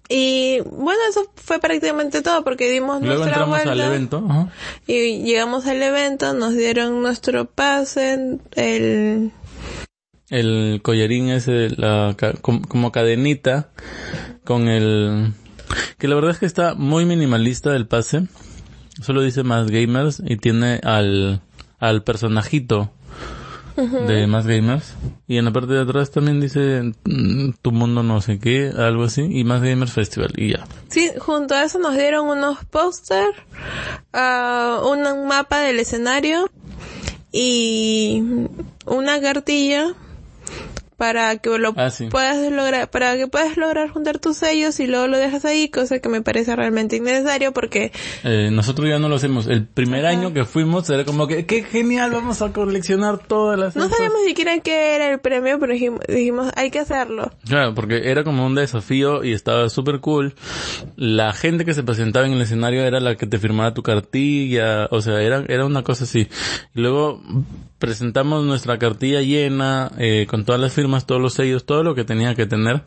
Y 0.08 0.60
bueno, 0.60 1.00
eso 1.08 1.30
fue 1.36 1.58
prácticamente 1.58 2.20
todo 2.20 2.44
porque 2.44 2.70
dimos 2.70 3.00
Luego 3.00 3.24
nuestra 3.24 3.44
entramos 3.44 3.48
vuelta 3.48 3.72
al 3.72 3.80
evento. 3.80 4.26
ajá. 4.28 4.52
y 4.86 5.22
llegamos 5.22 5.66
al 5.66 5.82
evento, 5.82 6.34
nos 6.34 6.54
dieron 6.54 7.00
nuestro 7.00 7.46
pase, 7.46 8.38
el 8.54 9.32
El 10.28 10.80
collarín 10.82 11.30
ese, 11.30 11.70
la, 11.70 12.14
como 12.42 12.92
cadenita, 12.92 13.70
con 14.44 14.68
el, 14.68 15.32
que 15.98 16.08
la 16.08 16.16
verdad 16.16 16.32
es 16.32 16.38
que 16.38 16.46
está 16.46 16.74
muy 16.74 17.06
minimalista 17.06 17.74
el 17.74 17.86
pase. 17.86 18.26
Solo 19.00 19.22
dice 19.22 19.42
más 19.42 19.70
gamers 19.70 20.22
y 20.22 20.36
tiene 20.36 20.78
al, 20.82 21.40
al 21.82 22.04
personajito 22.04 22.90
de 23.76 24.26
más 24.28 24.46
gamers. 24.46 24.94
Y 25.26 25.38
en 25.38 25.46
la 25.46 25.50
parte 25.50 25.72
de 25.72 25.80
atrás 25.80 26.12
también 26.12 26.40
dice 26.40 26.94
mm, 27.04 27.54
tu 27.60 27.72
mundo 27.72 28.04
no 28.04 28.20
sé 28.20 28.38
qué, 28.38 28.72
algo 28.76 29.02
así, 29.02 29.22
y 29.22 29.42
más 29.42 29.62
gamers 29.62 29.92
festival, 29.92 30.32
y 30.36 30.52
ya. 30.52 30.64
Sí, 30.88 31.10
junto 31.18 31.54
a 31.54 31.64
eso 31.64 31.80
nos 31.80 31.96
dieron 31.96 32.28
unos 32.28 32.64
póster, 32.66 33.34
ah, 34.12 34.80
un, 34.84 35.04
un 35.04 35.26
mapa 35.26 35.58
del 35.58 35.80
escenario 35.80 36.48
y 37.32 38.22
una 38.86 39.20
cartilla 39.20 39.94
para 41.02 41.36
que 41.38 41.58
lo 41.58 41.72
Ah, 41.76 41.90
sí. 41.90 42.06
puedas 42.06 42.36
lograr, 42.52 42.88
para 42.88 43.16
que 43.16 43.26
puedas 43.26 43.56
lograr 43.56 43.88
juntar 43.90 44.20
tus 44.20 44.36
sellos 44.36 44.78
y 44.78 44.86
luego 44.86 45.08
lo 45.08 45.16
dejas 45.18 45.44
ahí, 45.44 45.68
cosa 45.68 45.98
que 45.98 46.08
me 46.08 46.22
parece 46.22 46.54
realmente 46.54 46.94
innecesario 46.94 47.50
porque 47.50 47.90
Eh, 48.22 48.50
nosotros 48.52 48.88
ya 48.88 49.00
no 49.00 49.08
lo 49.08 49.16
hacemos. 49.16 49.48
El 49.48 49.66
primer 49.66 50.06
año 50.06 50.32
que 50.32 50.44
fuimos 50.44 50.88
era 50.90 51.04
como 51.04 51.26
que, 51.26 51.44
qué 51.44 51.64
genial, 51.64 52.12
vamos 52.12 52.40
a 52.40 52.52
coleccionar 52.52 53.18
todas 53.18 53.58
las... 53.58 53.74
no 53.74 53.82
estas". 53.86 53.96
sabíamos 53.98 54.20
siquiera 54.28 54.56
qué 54.60 54.94
era 54.94 55.10
el 55.10 55.18
premio, 55.18 55.58
pero 55.58 55.72
dijimos, 55.72 56.00
dijimos 56.06 56.52
hay 56.54 56.70
que 56.70 56.78
hacerlo. 56.78 57.32
Claro, 57.48 57.74
porque 57.74 58.08
era 58.08 58.22
como 58.22 58.46
un 58.46 58.54
desafío 58.54 59.24
y 59.24 59.32
estaba 59.32 59.68
súper 59.70 59.98
cool. 59.98 60.36
La 60.94 61.32
gente 61.32 61.64
que 61.64 61.74
se 61.74 61.82
presentaba 61.82 62.26
en 62.26 62.34
el 62.34 62.42
escenario 62.42 62.84
era 62.84 63.00
la 63.00 63.16
que 63.16 63.26
te 63.26 63.40
firmaba 63.40 63.74
tu 63.74 63.82
cartilla, 63.82 64.86
o 64.92 65.00
sea, 65.00 65.20
era, 65.20 65.44
era 65.48 65.66
una 65.66 65.82
cosa 65.82 66.04
así. 66.04 66.28
Y 66.76 66.80
luego 66.80 67.20
presentamos 67.82 68.44
nuestra 68.44 68.78
cartilla 68.78 69.22
llena, 69.22 69.90
eh, 69.98 70.28
con 70.30 70.44
todas 70.44 70.60
las 70.60 70.72
firmas, 70.72 71.04
todos 71.04 71.20
los 71.20 71.34
sellos, 71.34 71.66
todo 71.66 71.82
lo 71.82 71.96
que 71.96 72.04
tenía 72.04 72.36
que 72.36 72.46
tener. 72.46 72.82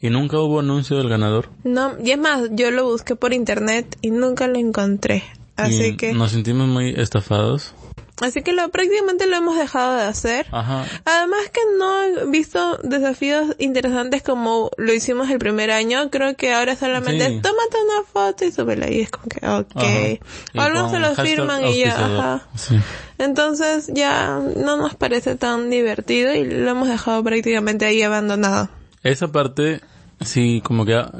Y 0.00 0.08
nunca 0.08 0.38
hubo 0.38 0.60
anuncio 0.60 0.96
del 0.96 1.10
ganador. 1.10 1.50
No, 1.64 1.92
y 2.02 2.12
es 2.12 2.18
más, 2.18 2.48
yo 2.52 2.70
lo 2.70 2.84
busqué 2.86 3.14
por 3.14 3.34
internet 3.34 3.98
y 4.00 4.08
nunca 4.10 4.46
lo 4.46 4.58
encontré. 4.58 5.22
Así 5.56 5.84
y 5.88 5.96
que, 5.98 6.14
nos 6.14 6.30
sentimos 6.32 6.66
muy 6.66 6.94
estafados. 6.96 7.74
así 8.22 8.40
que 8.42 8.54
lo, 8.54 8.66
prácticamente 8.70 9.26
lo 9.26 9.36
hemos 9.36 9.58
dejado 9.58 9.96
de 9.96 10.04
hacer. 10.04 10.46
Ajá. 10.50 10.86
Además 11.04 11.50
que 11.52 11.60
no 11.78 12.02
he 12.02 12.26
visto 12.30 12.78
desafíos 12.84 13.54
interesantes 13.58 14.22
como 14.22 14.70
lo 14.78 14.94
hicimos 14.94 15.28
el 15.28 15.38
primer 15.38 15.70
año, 15.70 16.08
creo 16.10 16.34
que 16.36 16.54
ahora 16.54 16.74
solamente 16.74 17.26
Sí. 17.26 17.40
tómate 17.42 17.76
una 17.84 18.02
foto 18.10 18.46
y 18.46 18.50
súbela 18.50 18.90
y 18.90 19.02
es 19.02 19.10
como 19.10 19.26
que 19.28 19.46
ok. 19.46 20.20
Algunos 20.54 20.90
se 20.90 21.00
lo 21.00 21.14
firman 21.16 21.66
y 21.66 21.80
ya, 21.80 21.92
ajá. 21.98 22.48
Sí. 22.54 22.76
Entonces 23.18 23.90
ya 23.94 24.40
no 24.56 24.76
nos 24.76 24.94
parece 24.94 25.36
tan 25.36 25.70
divertido 25.70 26.34
y 26.34 26.44
lo 26.44 26.70
hemos 26.70 26.88
dejado 26.88 27.22
prácticamente 27.24 27.84
ahí 27.86 28.02
abandonado. 28.02 28.68
Esa 29.02 29.28
parte, 29.32 29.80
sí, 30.20 30.60
como 30.64 30.84
que 30.84 30.94
ha, 30.94 31.10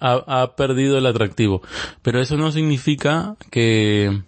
ha- 0.00 0.42
ha 0.42 0.56
perdido 0.56 0.98
el 0.98 1.06
atractivo. 1.06 1.62
Pero 2.02 2.20
eso 2.20 2.36
no 2.36 2.52
significa 2.52 3.36
que 3.50 4.22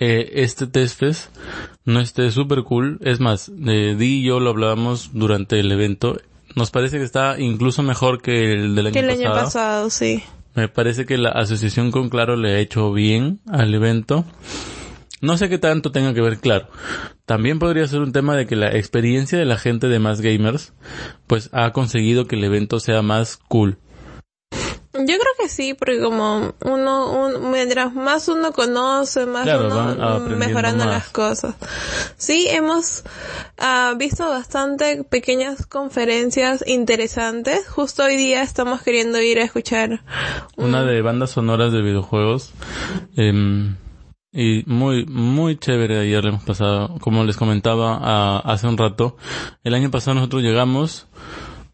eh, 0.00 0.30
este 0.34 0.66
test 0.66 0.98
fest 0.98 1.36
no 1.84 2.00
esté 2.00 2.30
súper 2.30 2.62
cool. 2.62 2.98
Es 3.02 3.20
más, 3.20 3.50
eh, 3.66 3.94
Di 3.98 4.20
y 4.20 4.24
yo 4.24 4.40
lo 4.40 4.50
hablábamos 4.50 5.10
durante 5.12 5.60
el 5.60 5.70
evento. 5.70 6.18
Nos 6.56 6.70
parece 6.70 6.98
que 6.98 7.04
está 7.04 7.38
incluso 7.40 7.82
mejor 7.82 8.22
que 8.22 8.52
el 8.52 8.74
del 8.74 8.86
año 8.86 8.92
Que 8.94 9.00
el 9.00 9.06
pasado. 9.08 9.24
año 9.34 9.34
pasado, 9.44 9.90
sí. 9.90 10.22
Me 10.54 10.68
parece 10.68 11.04
que 11.04 11.18
la 11.18 11.30
asociación 11.30 11.90
con 11.90 12.08
Claro 12.08 12.36
le 12.36 12.54
ha 12.54 12.58
hecho 12.60 12.92
bien 12.92 13.40
al 13.50 13.74
evento. 13.74 14.24
No 15.20 15.36
sé 15.38 15.48
qué 15.48 15.58
tanto 15.58 15.90
tenga 15.92 16.12
que 16.14 16.20
ver 16.20 16.38
Claro. 16.38 16.68
También 17.24 17.58
podría 17.58 17.86
ser 17.88 18.00
un 18.00 18.12
tema 18.12 18.36
de 18.36 18.46
que 18.46 18.56
la 18.56 18.76
experiencia 18.76 19.38
de 19.38 19.46
la 19.46 19.56
gente 19.56 19.88
de 19.88 19.98
más 19.98 20.20
gamers, 20.20 20.72
pues 21.26 21.48
ha 21.52 21.72
conseguido 21.72 22.26
que 22.26 22.36
el 22.36 22.44
evento 22.44 22.80
sea 22.80 23.00
más 23.02 23.38
cool. 23.48 23.78
Yo 24.96 25.06
creo 25.06 25.32
que 25.40 25.48
sí, 25.48 25.74
porque 25.74 26.00
como 26.00 26.54
uno, 26.60 27.10
un, 27.26 27.50
mientras 27.50 27.92
más 27.94 28.28
uno 28.28 28.52
conoce, 28.52 29.26
más 29.26 29.42
Claro, 29.42 29.66
uno 29.66 30.20
mejorando 30.36 30.84
más. 30.84 30.94
las 30.94 31.08
cosas. 31.10 31.56
Sí, 32.16 32.46
hemos 32.48 33.02
ah, 33.58 33.94
visto 33.98 34.28
bastante 34.28 35.02
pequeñas 35.02 35.66
conferencias 35.66 36.62
interesantes. 36.68 37.66
Justo 37.68 38.04
hoy 38.04 38.14
día 38.16 38.42
estamos 38.42 38.82
queriendo 38.82 39.20
ir 39.20 39.40
a 39.40 39.44
escuchar 39.44 40.02
Una 40.56 40.84
de 40.84 41.02
bandas 41.02 41.30
sonoras 41.30 41.72
de 41.72 41.82
videojuegos. 41.82 42.52
em, 43.16 43.74
y 44.34 44.64
muy, 44.66 45.06
muy 45.06 45.56
chévere 45.56 45.98
ayer 46.00 46.22
le 46.24 46.30
hemos 46.30 46.42
pasado. 46.44 46.96
Como 47.00 47.22
les 47.24 47.36
comentaba 47.36 48.38
hace 48.40 48.66
un 48.66 48.76
rato, 48.76 49.16
el 49.62 49.74
año 49.74 49.90
pasado 49.90 50.16
nosotros 50.16 50.42
llegamos 50.42 51.06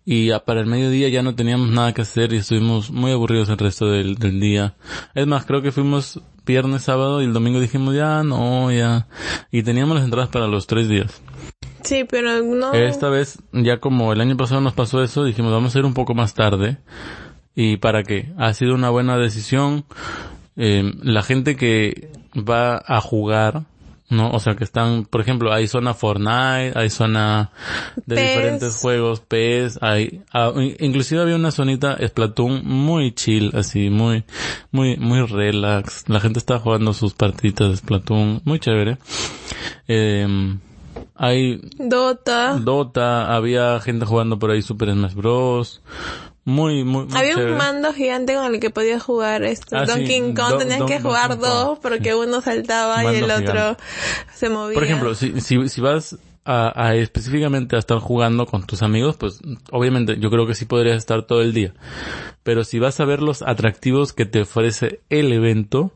y 0.04 0.30
a- 0.30 0.40
para 0.44 0.60
el 0.60 0.66
mediodía 0.66 1.08
ya 1.08 1.22
no 1.22 1.34
teníamos 1.34 1.70
nada 1.70 1.94
que 1.94 2.02
hacer 2.02 2.32
y 2.32 2.36
estuvimos 2.36 2.90
muy 2.90 3.12
aburridos 3.12 3.48
el 3.48 3.58
resto 3.58 3.86
del, 3.86 4.16
del 4.16 4.40
día. 4.40 4.74
Es 5.14 5.26
más, 5.26 5.46
creo 5.46 5.62
que 5.62 5.72
fuimos 5.72 6.20
viernes, 6.44 6.82
sábado 6.82 7.22
y 7.22 7.24
el 7.24 7.32
domingo 7.32 7.60
dijimos 7.60 7.94
ya 7.94 8.22
no, 8.22 8.70
ya. 8.70 9.08
Y 9.50 9.62
teníamos 9.62 9.94
las 9.96 10.04
entradas 10.04 10.28
para 10.28 10.46
los 10.46 10.66
tres 10.66 10.88
días. 10.88 11.22
Sí, 11.82 12.04
pero 12.08 12.42
no. 12.42 12.74
Esta 12.74 13.08
vez, 13.08 13.38
ya 13.52 13.78
como 13.78 14.12
el 14.12 14.20
año 14.20 14.36
pasado 14.36 14.60
nos 14.60 14.74
pasó 14.74 15.02
eso, 15.02 15.24
dijimos 15.24 15.50
vamos 15.52 15.74
a 15.74 15.78
ir 15.78 15.84
un 15.86 15.94
poco 15.94 16.14
más 16.14 16.34
tarde. 16.34 16.76
¿Y 17.54 17.78
para 17.78 18.02
qué? 18.02 18.32
Ha 18.36 18.52
sido 18.52 18.74
una 18.74 18.90
buena 18.90 19.16
decisión. 19.16 19.84
Eh, 20.56 20.92
la 21.02 21.22
gente 21.22 21.56
que 21.56 22.10
va 22.36 22.82
a 22.86 23.00
jugar, 23.00 23.62
¿no? 24.08 24.30
O 24.32 24.40
sea, 24.40 24.56
que 24.56 24.64
están, 24.64 25.04
por 25.04 25.20
ejemplo, 25.20 25.52
hay 25.52 25.66
zona 25.68 25.94
Fortnite, 25.94 26.72
hay 26.74 26.90
zona 26.90 27.50
de 28.06 28.16
PES. 28.16 28.28
diferentes 28.28 28.76
juegos, 28.76 29.20
PES, 29.20 29.78
hay, 29.82 30.22
ah, 30.32 30.52
in- 30.56 30.76
inclusive 30.80 31.22
había 31.22 31.36
una 31.36 31.50
zonita 31.52 31.96
Splatoon 32.04 32.62
muy 32.64 33.12
chill, 33.12 33.52
así, 33.54 33.88
muy, 33.90 34.24
muy, 34.72 34.96
muy 34.96 35.24
relax. 35.26 36.08
La 36.08 36.18
gente 36.20 36.38
está 36.40 36.58
jugando 36.58 36.92
sus 36.92 37.14
partiditas 37.14 37.70
de 37.70 37.76
Splatoon, 37.76 38.42
muy 38.44 38.58
chévere. 38.58 38.98
Eh, 39.88 40.56
hay 41.14 41.60
Dota. 41.78 42.54
Dota, 42.54 43.34
había 43.34 43.78
gente 43.80 44.06
jugando 44.06 44.38
por 44.38 44.50
ahí 44.50 44.62
Super 44.62 44.90
Smash 44.92 45.14
Bros. 45.14 45.82
Muy, 46.50 46.82
muy, 46.84 47.06
muy 47.06 47.16
Había 47.16 47.34
chévere. 47.34 47.52
un 47.52 47.58
mando 47.58 47.92
gigante 47.92 48.34
con 48.34 48.52
el 48.52 48.58
que 48.60 48.70
podías 48.70 49.02
jugar 49.02 49.44
este 49.44 49.76
Ah, 49.76 49.86
sí, 49.86 49.92
Donkey 49.92 50.34
Kong. 50.34 50.58
Tenías 50.58 50.82
que 50.82 51.00
jugar 51.00 51.38
dos 51.38 51.78
porque 51.78 52.14
uno 52.14 52.40
saltaba 52.40 53.12
y 53.12 53.18
el 53.18 53.30
otro 53.30 53.76
se 54.34 54.48
movía. 54.48 54.74
Por 54.74 54.84
ejemplo, 54.84 55.14
si, 55.14 55.40
si, 55.40 55.68
si 55.68 55.80
vas 55.80 56.18
a, 56.44 56.72
a 56.74 56.94
específicamente 56.96 57.76
a 57.76 57.78
estar 57.78 57.98
jugando 57.98 58.46
con 58.46 58.66
tus 58.66 58.82
amigos, 58.82 59.16
pues 59.16 59.40
obviamente 59.70 60.18
yo 60.18 60.30
creo 60.30 60.46
que 60.46 60.54
sí 60.54 60.64
podrías 60.64 60.96
estar 60.96 61.22
todo 61.24 61.40
el 61.42 61.52
día. 61.54 61.72
Pero 62.42 62.64
si 62.64 62.78
vas 62.78 62.98
a 62.98 63.04
ver 63.04 63.22
los 63.22 63.42
atractivos 63.42 64.12
que 64.12 64.26
te 64.26 64.40
ofrece 64.42 65.00
el 65.08 65.32
evento, 65.32 65.92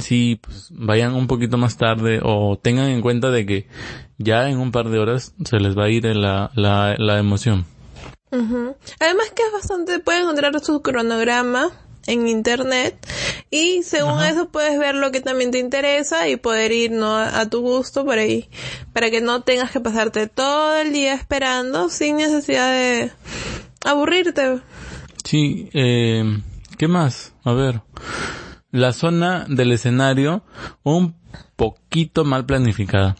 sí, 0.00 0.40
pues 0.40 0.68
vayan 0.70 1.14
un 1.14 1.26
poquito 1.26 1.58
más 1.58 1.76
tarde 1.76 2.20
o 2.22 2.58
tengan 2.62 2.88
en 2.88 3.02
cuenta 3.02 3.30
de 3.30 3.44
que 3.44 3.66
ya 4.16 4.48
en 4.48 4.58
un 4.58 4.72
par 4.72 4.88
de 4.88 4.98
horas 4.98 5.34
se 5.44 5.58
les 5.58 5.76
va 5.76 5.84
a 5.84 5.90
ir 5.90 6.04
la, 6.16 6.50
la, 6.54 6.94
la 6.96 7.18
emoción. 7.18 7.66
Ujú. 8.30 8.76
Además 9.00 9.30
que 9.34 9.42
es 9.42 9.52
bastante, 9.52 9.98
puedes 9.98 10.22
encontrar 10.22 10.58
su 10.60 10.82
cronograma 10.82 11.70
en 12.06 12.28
internet 12.28 12.96
y 13.50 13.82
según 13.82 14.22
eso 14.22 14.48
puedes 14.48 14.78
ver 14.78 14.94
lo 14.94 15.10
que 15.10 15.20
también 15.20 15.50
te 15.50 15.58
interesa 15.58 16.28
y 16.28 16.36
poder 16.36 16.72
ir 16.72 16.90
no 16.90 17.16
a, 17.16 17.40
a 17.40 17.48
tu 17.48 17.60
gusto 17.60 18.04
por 18.04 18.18
ahí 18.18 18.48
para 18.92 19.10
que 19.10 19.20
no 19.20 19.42
tengas 19.42 19.70
que 19.70 19.80
pasarte 19.80 20.26
todo 20.26 20.76
el 20.76 20.92
día 20.92 21.14
esperando 21.14 21.88
sin 21.88 22.16
necesidad 22.16 22.70
de 22.70 23.12
aburrirte. 23.84 24.60
Sí, 25.24 25.70
eh, 25.72 26.40
¿qué 26.76 26.88
más? 26.88 27.32
A 27.44 27.52
ver. 27.52 27.82
La 28.70 28.92
zona 28.92 29.46
del 29.48 29.72
escenario 29.72 30.42
un 30.82 31.14
poquito 31.56 32.24
mal 32.24 32.44
planificada. 32.44 33.16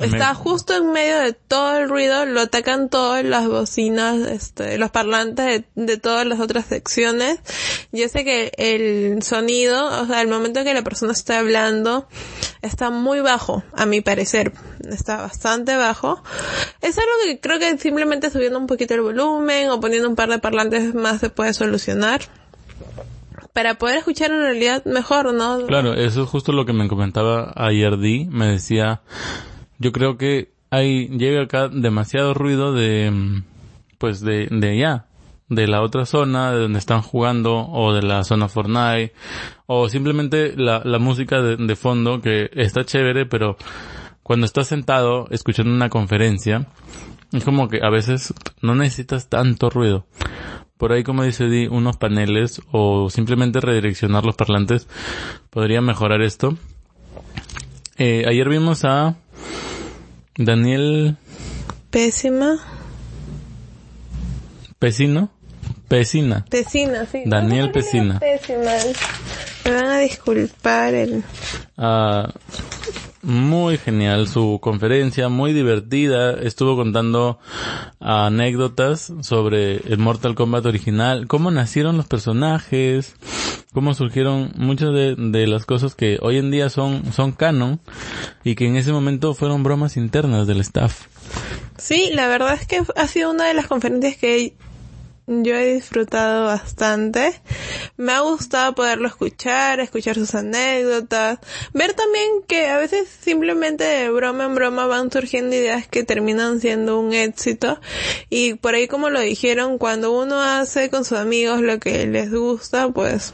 Está 0.00 0.34
justo 0.34 0.74
en 0.76 0.92
medio 0.92 1.18
de 1.18 1.32
todo 1.32 1.78
el 1.78 1.88
ruido, 1.88 2.24
lo 2.24 2.40
atacan 2.40 2.88
todas 2.88 3.24
las 3.24 3.46
bocinas, 3.46 4.16
este, 4.28 4.78
los 4.78 4.90
parlantes 4.90 5.46
de, 5.46 5.64
de 5.74 5.96
todas 5.98 6.26
las 6.26 6.40
otras 6.40 6.66
secciones. 6.66 7.38
Yo 7.92 8.08
sé 8.08 8.24
que 8.24 8.52
el 8.56 9.22
sonido, 9.22 9.86
o 10.02 10.06
sea, 10.06 10.22
el 10.22 10.28
momento 10.28 10.64
que 10.64 10.72
la 10.72 10.82
persona 10.82 11.12
está 11.12 11.38
hablando, 11.38 12.08
está 12.62 12.90
muy 12.90 13.20
bajo, 13.20 13.62
a 13.74 13.86
mi 13.86 14.00
parecer. 14.00 14.52
Está 14.88 15.16
bastante 15.18 15.76
bajo. 15.76 16.22
Es 16.80 16.96
algo 16.98 17.10
que 17.24 17.40
creo 17.40 17.58
que 17.58 17.76
simplemente 17.78 18.30
subiendo 18.30 18.58
un 18.58 18.66
poquito 18.66 18.94
el 18.94 19.02
volumen 19.02 19.70
o 19.70 19.80
poniendo 19.80 20.08
un 20.08 20.16
par 20.16 20.30
de 20.30 20.38
parlantes 20.38 20.94
más 20.94 21.20
se 21.20 21.30
puede 21.30 21.52
solucionar. 21.52 22.22
para 23.52 23.74
poder 23.74 23.96
escuchar 23.98 24.30
en 24.30 24.40
realidad 24.40 24.84
mejor, 24.84 25.34
¿no? 25.34 25.66
Claro, 25.66 25.94
eso 25.94 26.22
es 26.22 26.28
justo 26.28 26.52
lo 26.52 26.64
que 26.66 26.72
me 26.72 26.88
comentaba 26.88 27.52
ayer 27.56 27.98
Di, 27.98 28.26
me 28.26 28.46
decía, 28.46 29.02
yo 29.80 29.92
creo 29.92 30.16
que 30.16 30.52
hay, 30.70 31.08
llega 31.08 31.42
acá 31.42 31.68
demasiado 31.68 32.34
ruido 32.34 32.72
de, 32.72 33.10
mm, 33.10 33.42
pues 33.98 34.20
de, 34.20 34.46
de 34.50 34.70
allá, 34.70 35.06
de 35.48 35.66
la 35.66 35.82
otra 35.82 36.06
zona, 36.06 36.52
de 36.52 36.60
donde 36.60 36.78
están 36.78 37.02
jugando, 37.02 37.66
o 37.66 37.92
de 37.92 38.02
la 38.02 38.22
zona 38.22 38.48
Fortnite, 38.48 39.12
o 39.66 39.88
simplemente 39.88 40.54
la, 40.56 40.82
la 40.84 40.98
música 41.00 41.42
de, 41.42 41.56
de 41.56 41.76
fondo 41.76 42.20
que 42.20 42.50
está 42.52 42.84
chévere, 42.84 43.26
pero 43.26 43.56
cuando 44.22 44.46
estás 44.46 44.68
sentado 44.68 45.26
escuchando 45.30 45.72
una 45.72 45.88
conferencia, 45.88 46.68
es 47.32 47.44
como 47.44 47.68
que 47.68 47.80
a 47.82 47.90
veces 47.90 48.34
no 48.60 48.74
necesitas 48.74 49.28
tanto 49.28 49.70
ruido. 49.70 50.06
Por 50.76 50.92
ahí, 50.92 51.02
como 51.02 51.24
dice 51.24 51.48
Di, 51.48 51.66
unos 51.66 51.96
paneles 51.96 52.62
o 52.70 53.10
simplemente 53.10 53.60
redireccionar 53.60 54.24
los 54.24 54.36
parlantes 54.36 54.88
podría 55.50 55.80
mejorar 55.80 56.22
esto. 56.22 56.56
Eh, 57.98 58.24
ayer 58.26 58.48
vimos 58.48 58.84
a 58.84 59.16
Daniel 60.42 61.18
Pésima. 61.90 62.56
Pesino. 64.78 65.28
Pesina. 65.86 66.46
Pesina, 66.48 67.04
sí. 67.04 67.24
Daniel 67.26 67.70
Pesina. 67.72 68.18
Pésima. 68.18 68.72
Me 69.66 69.70
van 69.70 69.84
a 69.84 69.98
disculpar 69.98 70.94
el... 70.94 71.22
Ah, 71.76 72.32
muy 73.22 73.78
genial 73.78 74.28
su 74.28 74.58
conferencia, 74.62 75.28
muy 75.28 75.52
divertida. 75.52 76.32
Estuvo 76.32 76.76
contando 76.76 77.38
anécdotas 78.00 79.12
sobre 79.20 79.76
el 79.76 79.98
Mortal 79.98 80.34
Kombat 80.34 80.66
original, 80.66 81.26
cómo 81.26 81.50
nacieron 81.50 81.96
los 81.96 82.06
personajes, 82.06 83.14
cómo 83.72 83.94
surgieron 83.94 84.52
muchas 84.56 84.92
de, 84.92 85.14
de 85.16 85.46
las 85.46 85.66
cosas 85.66 85.94
que 85.94 86.18
hoy 86.22 86.38
en 86.38 86.50
día 86.50 86.70
son, 86.70 87.12
son 87.12 87.32
canon 87.32 87.80
y 88.44 88.54
que 88.54 88.66
en 88.66 88.76
ese 88.76 88.92
momento 88.92 89.34
fueron 89.34 89.62
bromas 89.62 89.96
internas 89.96 90.46
del 90.46 90.60
staff. 90.60 91.06
Sí, 91.76 92.10
la 92.12 92.26
verdad 92.26 92.54
es 92.54 92.66
que 92.66 92.82
ha 92.96 93.06
sido 93.06 93.30
una 93.30 93.46
de 93.46 93.54
las 93.54 93.66
conferencias 93.66 94.16
que 94.16 94.54
yo 95.30 95.54
he 95.54 95.74
disfrutado 95.74 96.46
bastante. 96.46 97.40
Me 97.96 98.12
ha 98.12 98.20
gustado 98.20 98.74
poderlo 98.74 99.06
escuchar, 99.06 99.78
escuchar 99.78 100.16
sus 100.16 100.34
anécdotas, 100.34 101.38
ver 101.72 101.94
también 101.94 102.26
que 102.48 102.68
a 102.68 102.78
veces 102.78 103.08
simplemente 103.08 103.84
de 103.84 104.10
broma 104.10 104.44
en 104.46 104.54
broma 104.56 104.86
van 104.86 105.10
surgiendo 105.12 105.54
ideas 105.54 105.86
que 105.86 106.02
terminan 106.02 106.60
siendo 106.60 106.98
un 106.98 107.14
éxito 107.14 107.80
y 108.28 108.54
por 108.54 108.74
ahí 108.74 108.88
como 108.88 109.08
lo 109.10 109.20
dijeron, 109.20 109.78
cuando 109.78 110.10
uno 110.20 110.42
hace 110.42 110.90
con 110.90 111.04
sus 111.04 111.18
amigos 111.18 111.60
lo 111.60 111.78
que 111.78 112.06
les 112.06 112.30
gusta, 112.32 112.88
pues 112.90 113.32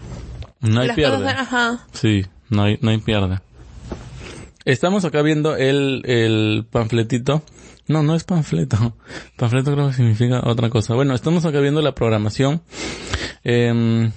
No 0.60 0.80
hay 0.82 0.88
las 0.88 0.96
pierde. 0.96 1.16
cosas, 1.16 1.34
ajá. 1.38 1.86
Sí, 1.92 2.26
no 2.50 2.64
hay, 2.64 2.78
no 2.82 2.90
hay 2.90 2.98
pierde. 2.98 3.38
Estamos 4.64 5.04
acá 5.04 5.22
viendo 5.22 5.56
el, 5.56 6.02
el 6.06 6.66
panfletito. 6.70 7.42
No, 7.88 8.02
no 8.02 8.14
es 8.14 8.24
panfleto. 8.24 8.94
Panfleto 9.36 9.72
creo 9.72 9.88
que 9.88 9.94
significa 9.94 10.42
otra 10.44 10.70
cosa. 10.70 10.94
Bueno, 10.94 11.14
estamos 11.14 11.44
acá 11.44 11.60
viendo 11.60 11.82
la 11.82 11.94
programación. 11.94 12.62
Em, 13.44 14.10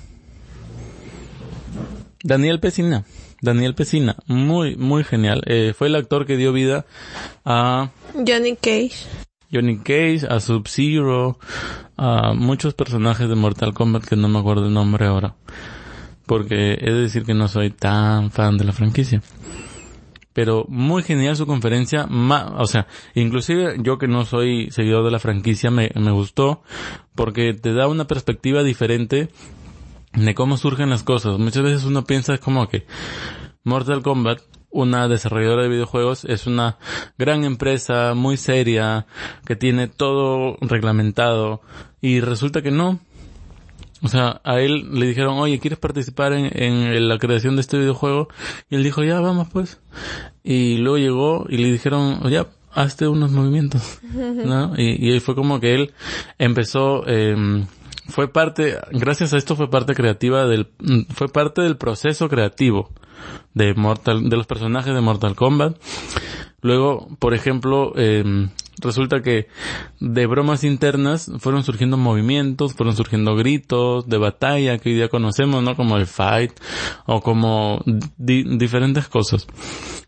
Daniel 2.23 2.59
Pesina. 2.59 3.05
Daniel 3.41 3.75
Pesina. 3.75 4.15
Muy, 4.25 4.75
muy 4.75 5.03
genial. 5.03 5.43
Eh, 5.45 5.73
fue 5.77 5.88
el 5.88 5.95
actor 5.95 6.25
que 6.25 6.35
dio 6.35 6.51
vida 6.51 6.85
a 7.45 7.91
Johnny 8.13 8.55
Cage. 8.55 9.05
Johnny 9.51 9.77
Cage, 9.79 10.27
a 10.29 10.39
Sub-Zero, 10.39 11.39
a 11.97 12.33
muchos 12.33 12.73
personajes 12.73 13.27
de 13.27 13.35
Mortal 13.35 13.73
Kombat 13.73 14.05
que 14.05 14.15
no 14.15 14.27
me 14.27 14.39
acuerdo 14.39 14.67
el 14.67 14.73
nombre 14.73 15.05
ahora. 15.05 15.35
Porque 16.25 16.73
he 16.73 16.91
de 16.91 17.01
decir 17.01 17.23
que 17.23 17.33
no 17.33 17.47
soy 17.47 17.71
tan 17.71 18.29
fan 18.31 18.57
de 18.57 18.65
la 18.65 18.73
franquicia. 18.73 19.21
Pero 20.33 20.65
muy 20.69 21.03
genial 21.03 21.36
su 21.36 21.48
conferencia, 21.48 22.07
o 22.07 22.65
sea, 22.67 22.88
inclusive 23.15 23.77
yo 23.81 23.98
que 23.98 24.07
no 24.07 24.25
soy 24.25 24.69
seguidor 24.71 25.03
de 25.03 25.12
la 25.12 25.19
franquicia 25.19 25.71
me, 25.71 25.91
me 25.95 26.12
gustó 26.12 26.62
porque 27.15 27.53
te 27.53 27.74
da 27.74 27.88
una 27.88 28.05
perspectiva 28.05 28.63
diferente 28.63 29.29
de 30.13 30.35
cómo 30.35 30.57
surgen 30.57 30.89
las 30.89 31.03
cosas. 31.03 31.37
Muchas 31.39 31.63
veces 31.63 31.83
uno 31.83 32.03
piensa 32.03 32.37
como 32.37 32.68
que 32.68 32.85
Mortal 33.63 34.01
Kombat, 34.01 34.42
una 34.72 35.07
desarrolladora 35.07 35.63
de 35.63 35.70
videojuegos, 35.70 36.25
es 36.25 36.48
una 36.48 36.77
gran 37.18 37.44
empresa 37.44 38.13
muy 38.13 38.37
seria 38.37 39.07
que 39.46 39.55
tiene 39.55 39.87
todo 39.87 40.57
reglamentado 40.61 41.61
y 42.01 42.20
resulta 42.20 42.61
que 42.61 42.72
no. 42.72 43.00
O 44.01 44.07
sea, 44.07 44.42
a 44.44 44.59
él 44.59 44.90
le 44.94 45.07
dijeron, 45.07 45.38
oye, 45.38 45.59
¿quieres 45.59 45.79
participar 45.79 46.33
en, 46.33 46.46
en 46.55 47.07
la 47.07 47.18
creación 47.18 47.55
de 47.55 47.62
este 47.62 47.77
videojuego? 47.77 48.29
Y 48.70 48.75
él 48.75 48.83
dijo, 48.83 49.03
ya, 49.03 49.20
vamos 49.20 49.50
pues. 49.51 49.79
Y 50.44 50.77
luego 50.77 50.98
llegó 50.98 51.46
y 51.50 51.57
le 51.57 51.72
dijeron, 51.72 52.22
ya, 52.29 52.48
hazte 52.74 53.07
unos 53.07 53.31
movimientos. 53.31 54.00
¿no? 54.14 54.74
Y, 54.77 55.20
fue 55.20 55.35
como 55.35 55.59
que 55.59 55.75
él 55.75 55.94
empezó, 56.38 57.03
eh, 57.07 57.66
fue 58.07 58.31
parte, 58.31 58.77
gracias 58.92 59.33
a 59.33 59.38
esto 59.38 59.55
fue 59.55 59.70
parte 59.70 59.94
creativa 59.94 60.46
del, 60.46 60.68
fue 61.14 61.29
parte 61.29 61.62
del 61.62 61.77
proceso 61.77 62.29
creativo 62.29 62.90
de 63.53 63.74
Mortal, 63.74 64.29
de 64.29 64.38
los 64.38 64.48
personajes 64.48 64.94
de 64.94 65.01
Mortal 65.01 65.35
Kombat. 65.35 65.77
Luego, 66.62 67.07
por 67.20 67.33
ejemplo, 67.33 67.94
eh, 67.96 68.48
resulta 68.81 69.22
que 69.22 69.48
de 70.00 70.25
bromas 70.25 70.63
internas 70.63 71.31
fueron 71.39 71.63
surgiendo 71.63 71.98
movimientos, 71.98 72.74
fueron 72.74 72.96
surgiendo 72.96 73.35
gritos 73.35 74.07
de 74.07 74.18
batalla 74.18 74.77
que 74.77 74.89
hoy 74.89 74.96
día 74.96 75.09
conocemos, 75.09 75.63
¿no? 75.63 75.75
Como 75.75 75.98
el 75.98 76.05
fight 76.07 76.51
o 77.05 77.22
como 77.22 77.81
di- 78.18 78.57
diferentes 78.57 79.07
cosas. 79.07 79.48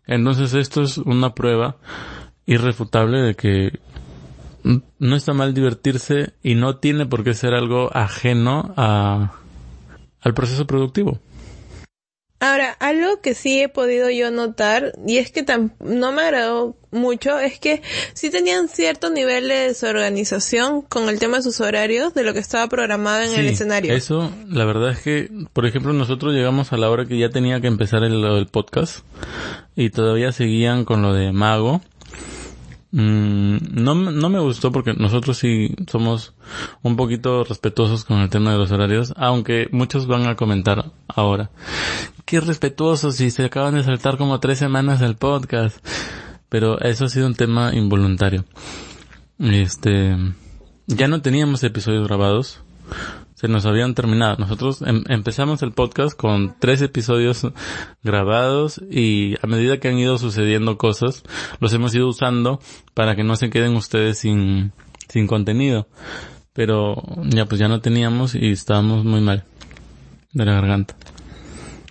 Entonces 0.06 0.54
esto 0.54 0.82
es 0.82 0.98
una 0.98 1.34
prueba 1.34 1.76
irrefutable 2.46 3.20
de 3.22 3.34
que 3.34 3.78
no 4.98 5.16
está 5.16 5.32
mal 5.32 5.54
divertirse 5.54 6.34
y 6.42 6.54
no 6.54 6.76
tiene 6.76 7.06
por 7.06 7.24
qué 7.24 7.34
ser 7.34 7.54
algo 7.54 7.90
ajeno 7.96 8.72
a, 8.76 9.32
al 10.20 10.34
proceso 10.34 10.66
productivo. 10.66 11.18
Ahora, 12.42 12.76
algo 12.80 13.20
que 13.20 13.34
sí 13.34 13.62
he 13.62 13.68
podido 13.68 14.10
yo 14.10 14.32
notar, 14.32 14.94
y 15.06 15.18
es 15.18 15.30
que 15.30 15.44
no 15.78 16.10
me 16.10 16.22
agradó 16.22 16.74
mucho, 16.90 17.38
es 17.38 17.60
que 17.60 17.82
sí 18.14 18.30
tenían 18.30 18.68
cierto 18.68 19.10
nivel 19.10 19.46
de 19.46 19.68
desorganización 19.68 20.82
con 20.82 21.08
el 21.08 21.20
tema 21.20 21.36
de 21.36 21.44
sus 21.44 21.60
horarios, 21.60 22.14
de 22.14 22.24
lo 22.24 22.32
que 22.32 22.40
estaba 22.40 22.66
programado 22.68 23.22
en 23.22 23.38
el 23.38 23.46
escenario. 23.46 23.94
Eso, 23.94 24.32
la 24.48 24.64
verdad 24.64 24.90
es 24.90 24.98
que, 24.98 25.30
por 25.52 25.66
ejemplo, 25.66 25.92
nosotros 25.92 26.34
llegamos 26.34 26.72
a 26.72 26.78
la 26.78 26.90
hora 26.90 27.06
que 27.06 27.16
ya 27.16 27.30
tenía 27.30 27.60
que 27.60 27.68
empezar 27.68 28.02
el, 28.02 28.48
podcast 28.50 29.04
y 29.76 29.90
todavía 29.90 30.32
seguían 30.32 30.84
con 30.84 31.00
lo 31.00 31.14
de 31.14 31.30
Mago. 31.30 31.80
Mm, 32.92 33.82
no, 33.82 33.94
no 33.94 34.28
me 34.28 34.38
gustó 34.38 34.70
porque 34.70 34.92
nosotros 34.92 35.38
sí 35.38 35.74
somos 35.90 36.34
un 36.82 36.96
poquito 36.96 37.42
respetuosos 37.42 38.04
con 38.04 38.20
el 38.20 38.28
tema 38.28 38.52
de 38.52 38.58
los 38.58 38.70
horarios, 38.70 39.14
aunque 39.16 39.68
muchos 39.72 40.06
van 40.06 40.26
a 40.26 40.36
comentar 40.36 40.92
ahora. 41.08 41.50
Qué 42.26 42.40
respetuosos 42.40 43.16
si 43.16 43.30
se 43.30 43.46
acaban 43.46 43.74
de 43.74 43.82
saltar 43.82 44.18
como 44.18 44.40
tres 44.40 44.58
semanas 44.58 45.00
el 45.00 45.16
podcast. 45.16 45.84
Pero 46.48 46.78
eso 46.80 47.06
ha 47.06 47.08
sido 47.08 47.26
un 47.26 47.34
tema 47.34 47.74
involuntario. 47.74 48.44
Este, 49.38 50.14
ya 50.86 51.08
no 51.08 51.22
teníamos 51.22 51.64
episodios 51.64 52.06
grabados. 52.06 52.60
Se 53.42 53.48
nos 53.48 53.66
habían 53.66 53.94
terminado. 53.94 54.36
Nosotros 54.36 54.82
em- 54.82 55.02
empezamos 55.08 55.62
el 55.62 55.72
podcast 55.72 56.16
con 56.16 56.54
tres 56.60 56.80
episodios 56.80 57.44
grabados 58.04 58.80
y 58.88 59.34
a 59.42 59.48
medida 59.48 59.80
que 59.80 59.88
han 59.88 59.98
ido 59.98 60.16
sucediendo 60.16 60.78
cosas, 60.78 61.24
los 61.58 61.74
hemos 61.74 61.92
ido 61.92 62.06
usando 62.06 62.60
para 62.94 63.16
que 63.16 63.24
no 63.24 63.34
se 63.34 63.50
queden 63.50 63.74
ustedes 63.74 64.18
sin, 64.18 64.70
sin 65.08 65.26
contenido. 65.26 65.88
Pero 66.52 67.02
ya 67.30 67.46
pues 67.46 67.58
ya 67.58 67.66
no 67.66 67.80
teníamos 67.80 68.36
y 68.36 68.52
estábamos 68.52 69.04
muy 69.04 69.20
mal 69.20 69.42
de 70.32 70.44
la 70.44 70.52
garganta. 70.52 70.94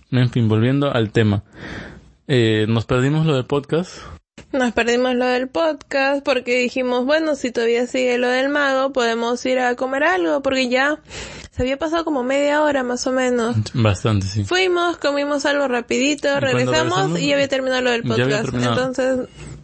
En 0.09 0.29
fin, 0.29 0.47
volviendo 0.47 0.89
al 0.89 1.11
tema. 1.11 1.43
Eh, 2.29 2.65
nos 2.69 2.85
perdimos 2.85 3.25
lo 3.25 3.35
del 3.35 3.45
podcast. 3.45 3.97
Nos 4.51 4.73
perdimos 4.73 5.15
lo 5.15 5.25
del 5.25 5.47
podcast 5.47 6.25
porque 6.25 6.57
dijimos, 6.57 7.05
bueno, 7.05 7.35
si 7.35 7.51
todavía 7.51 7.87
sigue 7.87 8.17
lo 8.17 8.27
del 8.27 8.49
mago, 8.49 8.91
podemos 8.91 9.45
ir 9.45 9.59
a 9.59 9.75
comer 9.75 10.03
algo 10.03 10.41
porque 10.41 10.67
ya 10.67 10.99
se 11.51 11.61
había 11.61 11.77
pasado 11.77 12.03
como 12.03 12.23
media 12.23 12.61
hora 12.61 12.83
más 12.83 13.07
o 13.07 13.13
menos. 13.13 13.55
Bastante, 13.73 14.27
sí. 14.27 14.43
Fuimos, 14.43 14.97
comimos 14.97 15.45
algo 15.45 15.69
rapidito, 15.69 16.37
regresamos, 16.41 16.75
regresamos, 16.75 17.19
y 17.21 17.27
ya 17.27 17.35
había 17.35 17.47
terminado 17.47 17.81
lo 17.81 17.91
del 17.91 18.03
podcast. 18.03 18.53
Entonces, 18.53 19.19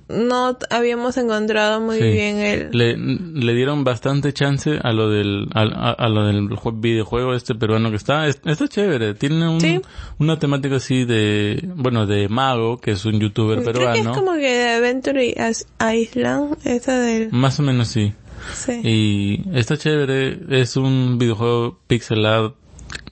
no 0.09 0.57
habíamos 0.69 1.17
encontrado 1.17 1.81
muy 1.81 1.97
Sí. 1.97 2.03
bien 2.03 2.37
el... 2.37 2.69
Le, 2.71 2.95
le 2.97 3.53
dieron 3.53 3.83
bastante 3.83 4.31
chance 4.33 4.79
a 4.81 4.91
lo 4.93 5.09
del, 5.09 5.47
a, 5.53 5.61
a- 5.63 5.91
a 5.91 6.09
lo 6.09 6.25
del 6.25 6.49
jue- 6.49 6.79
videojuego 6.79 7.33
este 7.33 7.55
peruano 7.55 7.89
que 7.89 7.97
está, 7.97 8.27
es- 8.27 8.41
está 8.45 8.67
chévere, 8.67 9.13
tiene 9.15 9.47
un, 9.49 9.59
Sí. 9.61 9.81
una 10.19 10.39
temática 10.39 10.77
así 10.77 11.03
de, 11.05 11.61
bueno, 11.75 12.05
de 12.07 12.29
Mago, 12.29 12.77
que 12.77 12.91
es 12.91 13.03
un 13.05 13.19
youtuber 13.19 13.59
Creo 13.61 13.73
que 13.73 13.79
peruano. 13.79 14.11
es 14.11 14.17
como 14.17 14.33
que 14.33 14.41
de 14.57 14.69
Adventure 14.69 15.25
Is- 15.49 15.67
Island, 15.79 16.57
esa 16.63 16.99
del... 16.99 17.29
Más 17.31 17.59
o 17.59 17.63
menos 17.63 17.87
sí. 17.89 18.13
Sí. 18.53 18.79
Y 18.83 19.57
está 19.57 19.77
chévere, 19.77 20.39
es 20.61 20.77
un 20.77 21.17
videojuego 21.17 21.79
pixel 21.87 22.25
art 22.25 22.55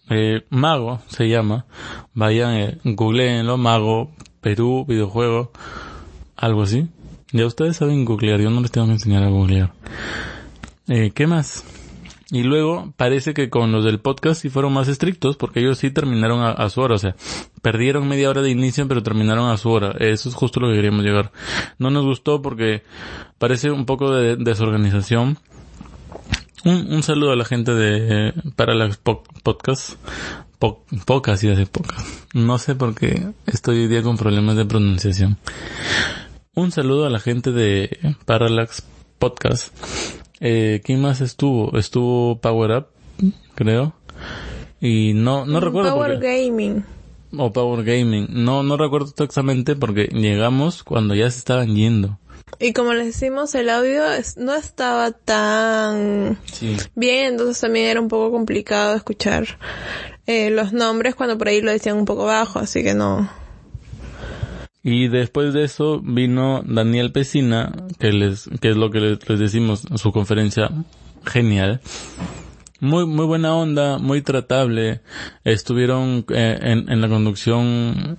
Eh, 0.10 0.44
Mago 0.52 1.02
se 1.08 1.28
llama. 1.28 1.66
Vayan, 2.14 2.54
eh, 2.56 2.78
googleenlo, 2.84 3.58
Mago, 3.58 4.12
Perú, 4.40 4.86
videojuego, 4.88 5.52
algo 6.36 6.64
así. 6.64 6.88
Ya 7.32 7.46
ustedes 7.46 7.78
saben 7.78 8.06
googlear, 8.06 8.40
yo 8.40 8.50
no 8.50 8.62
les 8.62 8.72
tengo 8.72 8.88
que 8.88 8.94
enseñar 8.94 9.24
a 9.24 9.30
googlear. 9.30 9.74
Eh, 10.88 11.12
¿qué 11.14 11.28
más? 11.28 11.64
Y 12.32 12.44
luego 12.44 12.92
parece 12.98 13.34
que 13.34 13.50
con 13.50 13.72
los 13.72 13.86
del 13.86 14.00
podcast 14.00 14.42
sí 14.42 14.50
fueron 14.50 14.74
más 14.74 14.88
estrictos 14.88 15.38
porque 15.38 15.60
ellos 15.60 15.78
sí 15.78 15.92
terminaron 15.92 16.42
a, 16.44 16.70
su 16.70 16.82
hora, 16.82 16.96
o 16.96 16.98
sea, 16.98 17.16
perdieron 17.62 18.08
media 18.08 18.30
hora 18.30 18.42
de 18.42 18.50
inicio 18.50 18.88
pero 18.88 19.04
terminaron 19.04 19.50
a 19.50 19.58
su 19.58 19.70
hora. 19.70 19.96
Eso 20.00 20.30
es 20.30 20.36
justo 20.36 20.60
lo 20.60 20.70
que 20.70 20.76
queríamos 20.76 21.04
llegar. 21.06 21.32
No 21.78 21.92
nos 21.92 22.04
gustó 22.04 22.42
porque 22.42 22.84
parece 23.38 23.70
un 23.70 23.86
poco 23.86 24.12
de 24.12 24.38
desorganización. 24.38 25.38
Un, 26.64 27.04
saludo 27.04 27.32
a 27.32 27.36
la 27.36 27.46
gente 27.46 27.76
de 27.76 28.34
Parallax 28.56 28.98
po 28.98 29.24
Podcast. 29.44 29.94
Po 30.58 30.84
pocas 31.06 31.44
y 31.44 31.50
hace 31.50 31.68
pocas. 31.68 32.26
No 32.34 32.58
sé 32.58 32.74
por 32.74 32.96
qué 32.96 33.34
estoy 33.46 33.82
hoy 33.82 33.88
día 33.88 34.02
con 34.02 34.18
problemas 34.18 34.56
de 34.56 34.66
pronunciación. 34.66 35.38
Un 36.56 36.72
saludo 36.72 37.06
a 37.06 37.10
la 37.10 37.20
gente 37.20 37.52
de 37.52 38.16
Parallax 38.26 38.84
Podcast 39.20 39.74
eh, 40.40 40.82
¿quién 40.84 41.02
más 41.02 41.22
estuvo? 41.22 41.78
Estuvo 41.78 42.40
Power 42.40 42.72
Up, 42.72 42.88
creo. 43.56 43.94
Y 44.80 45.14
no, 45.14 45.46
no 45.46 45.60
recuerdo. 45.60 45.94
Power 45.94 46.14
porque... 46.14 46.46
Gaming. 46.46 46.86
O 47.38 47.52
Power 47.52 47.84
Gaming. 47.84 48.28
No, 48.30 48.64
no 48.64 48.78
recuerdo 48.78 49.08
exactamente 49.10 49.76
porque 49.76 50.06
llegamos 50.12 50.84
cuando 50.84 51.16
ya 51.16 51.30
se 51.30 51.40
estaban 51.40 51.76
yendo. 51.76 52.20
Y 52.60 52.74
como 52.74 52.94
les 52.94 53.08
decimos, 53.08 53.56
el 53.56 53.70
audio 53.70 54.04
no 54.38 54.56
estaba 54.56 55.12
tan 55.12 56.38
sí. 56.46 56.78
bien, 56.96 57.34
entonces 57.34 57.60
también 57.60 57.88
era 57.88 58.00
un 58.00 58.08
poco 58.08 58.32
complicado 58.32 58.96
escuchar 58.96 59.58
eh, 60.28 60.52
los 60.52 60.72
nombres 60.72 61.16
cuando 61.16 61.38
por 61.38 61.48
ahí 61.48 61.62
lo 61.62 61.72
decían 61.72 61.98
un 61.98 62.06
poco 62.06 62.26
bajo, 62.26 62.60
así 62.60 62.84
que 62.84 62.94
no, 62.94 63.30
y 64.88 65.08
después 65.08 65.54
de 65.56 65.64
eso 65.64 66.00
vino 66.00 66.62
Daniel 66.64 67.12
Pesina, 67.12 67.74
que 68.00 68.14
les, 68.14 68.48
que 68.62 68.70
es 68.70 68.78
lo 68.78 68.92
que 68.92 69.00
les, 69.00 69.28
les 69.28 69.40
decimos, 69.40 69.84
su 69.96 70.12
conferencia 70.12 70.70
genial. 71.26 71.82
Muy, 72.80 73.08
muy 73.08 73.26
buena 73.26 73.56
onda, 73.56 73.98
muy 73.98 74.22
tratable. 74.22 75.02
Estuvieron 75.44 76.24
eh, 76.30 76.60
en, 76.62 76.92
en, 76.92 77.02
la 77.02 77.10
conducción 77.10 78.18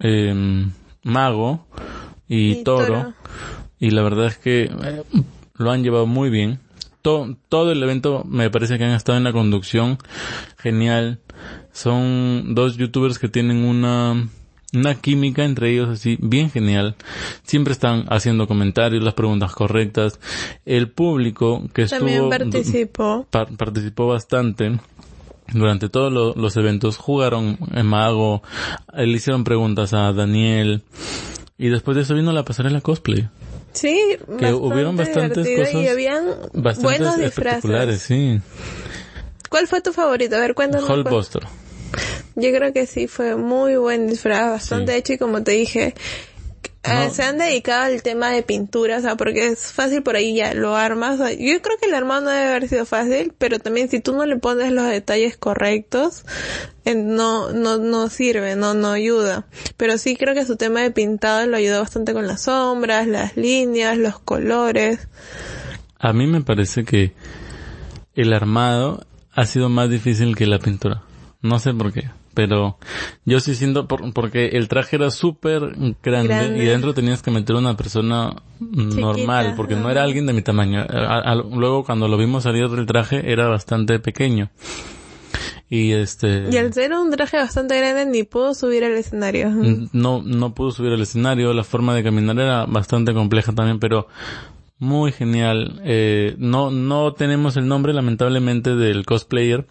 eh, 0.00 0.66
Mago 1.02 1.66
y, 2.26 2.52
Y 2.52 2.64
Toro. 2.64 2.86
Toro. 2.86 3.14
Y 3.78 3.90
la 3.90 4.02
verdad 4.02 4.26
es 4.28 4.38
que 4.38 4.62
eh, 4.64 5.02
lo 5.56 5.70
han 5.70 5.82
llevado 5.82 6.06
muy 6.06 6.30
bien. 6.30 6.58
To- 7.02 7.36
todo 7.50 7.70
el 7.70 7.82
evento 7.82 8.24
me 8.26 8.48
parece 8.50 8.78
que 8.78 8.84
han 8.84 8.92
estado 8.92 9.18
en 9.18 9.24
la 9.24 9.32
conducción 9.32 9.98
genial. 10.56 11.20
Son 11.72 12.54
dos 12.54 12.76
youtubers 12.78 13.18
que 13.18 13.28
tienen 13.28 13.58
una, 13.58 14.26
una 14.74 14.94
química 14.96 15.44
entre 15.44 15.70
ellos 15.72 15.88
así 15.88 16.18
bien 16.20 16.50
genial. 16.50 16.94
Siempre 17.42 17.72
están 17.72 18.04
haciendo 18.10 18.46
comentarios, 18.46 19.02
las 19.02 19.14
preguntas 19.14 19.52
correctas. 19.52 20.20
El 20.66 20.90
público 20.90 21.62
que 21.72 21.86
también 21.86 22.16
estuvo 22.24 22.30
participó. 22.30 23.26
par- 23.30 23.56
participó 23.56 24.06
bastante 24.08 24.78
durante 25.54 25.88
todos 25.88 26.12
lo- 26.12 26.34
los 26.34 26.56
eventos. 26.56 26.98
Jugaron 26.98 27.58
en 27.72 27.86
Mago, 27.86 28.42
eh, 28.94 29.06
le 29.06 29.16
hicieron 29.16 29.44
preguntas 29.44 29.94
a 29.94 30.12
Daniel. 30.12 30.82
Y 31.56 31.68
después 31.68 31.96
de 31.96 32.02
eso 32.02 32.14
vino 32.14 32.30
la 32.32 32.44
pasarela 32.44 32.80
cosplay. 32.80 33.28
Sí, 33.72 33.98
Que 34.38 34.52
hubieron 34.52 34.96
bastantes 34.96 35.46
cosas 35.58 35.74
y 35.74 35.88
habían 35.88 36.24
Bastantes 36.52 36.82
buenos 36.82 37.18
espectaculares, 37.18 38.08
disfraces. 38.08 38.42
sí. 38.42 39.42
¿Cuál 39.48 39.66
fue 39.66 39.80
tu 39.80 39.92
favorito? 39.92 40.36
A 40.36 40.40
ver, 40.40 40.54
cuéntanos. 40.54 40.86
cuál- 40.86 41.00
Hulkbuster. 41.00 41.42
Yo 42.34 42.50
creo 42.52 42.72
que 42.72 42.86
sí, 42.86 43.06
fue 43.08 43.36
muy 43.36 43.76
buen 43.76 44.06
disfraz, 44.08 44.50
bastante 44.50 44.92
Sí. 44.92 44.98
hecho 44.98 45.12
y 45.14 45.18
como 45.18 45.42
te 45.42 45.52
dije, 45.52 45.94
eh, 46.84 47.06
No. 47.08 47.10
se 47.12 47.24
han 47.24 47.36
dedicado 47.38 47.82
al 47.84 48.02
tema 48.02 48.30
de 48.30 48.42
pintura, 48.44 48.98
o 48.98 49.00
sea, 49.00 49.16
porque 49.16 49.48
es 49.48 49.72
fácil 49.72 50.02
por 50.02 50.14
ahí 50.16 50.36
ya, 50.36 50.54
lo 50.54 50.76
armas. 50.76 51.18
o 51.20 51.26
sea, 51.26 51.32
yo 51.32 51.60
creo 51.60 51.76
que 51.78 51.86
el 51.86 51.94
armado 51.94 52.20
no 52.22 52.30
debe 52.30 52.48
haber 52.48 52.68
sido 52.68 52.86
fácil, 52.86 53.34
pero 53.36 53.58
también 53.58 53.90
si 53.90 53.98
tú 54.00 54.14
no 54.14 54.24
le 54.24 54.36
pones 54.36 54.70
los 54.72 54.86
detalles 54.86 55.36
correctos, 55.36 56.24
eh, 56.84 56.94
no, 56.94 57.50
no, 57.52 57.78
no 57.78 58.08
sirve, 58.08 58.54
no, 58.54 58.74
no 58.74 58.92
ayuda. 58.92 59.46
Pero 59.76 59.98
sí 59.98 60.16
creo 60.16 60.34
que 60.34 60.46
su 60.46 60.56
tema 60.56 60.80
de 60.80 60.92
pintado 60.92 61.44
lo 61.46 61.56
ayudó 61.56 61.80
bastante 61.80 62.12
con 62.12 62.26
las 62.28 62.42
sombras, 62.42 63.06
las 63.08 63.36
líneas, 63.36 63.98
los 63.98 64.18
colores. 64.20 65.00
A 65.98 66.12
mí 66.12 66.26
me 66.28 66.40
parece 66.42 66.84
que 66.84 67.12
el 68.14 68.32
armado 68.32 69.04
ha 69.32 69.44
sido 69.46 69.68
más 69.68 69.90
difícil 69.90 70.36
que 70.36 70.46
la 70.46 70.60
pintura. 70.60 71.02
No 71.48 71.58
sé 71.58 71.72
por 71.74 71.92
qué, 71.92 72.10
pero 72.34 72.78
yo 73.24 73.40
sí 73.40 73.54
siento 73.54 73.86
por- 73.88 74.12
porque 74.12 74.48
el 74.48 74.68
traje 74.68 74.96
era 74.96 75.10
súper 75.10 75.60
grande, 76.02 76.28
Grande. 76.34 76.62
y 76.62 76.66
dentro 76.66 76.94
tenías 76.94 77.22
que 77.22 77.30
meter 77.30 77.56
una 77.56 77.76
persona 77.76 78.36
normal, 78.60 79.54
porque 79.56 79.74
no 79.76 79.90
era 79.90 80.02
alguien 80.02 80.26
de 80.26 80.32
mi 80.32 80.42
tamaño. 80.42 80.80
A- 80.80 81.18
a- 81.20 81.34
luego 81.34 81.84
cuando 81.84 82.08
lo 82.08 82.16
vimos 82.16 82.42
salir 82.44 82.68
del 82.68 82.86
traje 82.86 83.30
era 83.32 83.48
bastante 83.48 83.98
pequeño. 83.98 84.50
Y 85.70 85.92
este... 85.92 86.48
Y 86.50 86.56
al 86.56 86.72
ser 86.72 86.92
un 86.94 87.10
traje 87.10 87.36
bastante 87.36 87.76
grande 87.78 88.06
ni 88.06 88.22
pudo 88.22 88.54
subir 88.54 88.84
al 88.84 88.92
escenario. 88.92 89.50
no, 89.92 90.22
no 90.22 90.54
pudo 90.54 90.70
subir 90.70 90.92
al 90.92 91.00
escenario, 91.02 91.52
la 91.52 91.64
forma 91.64 91.94
de 91.94 92.02
caminar 92.02 92.38
era 92.38 92.64
bastante 92.66 93.12
compleja 93.12 93.52
también, 93.52 93.78
pero 93.78 94.08
muy 94.78 95.12
genial. 95.12 95.80
Eh, 95.84 96.36
no, 96.38 96.70
no 96.70 97.12
tenemos 97.12 97.56
el 97.58 97.68
nombre 97.68 97.92
lamentablemente 97.92 98.76
del 98.76 99.04
cosplayer, 99.04 99.66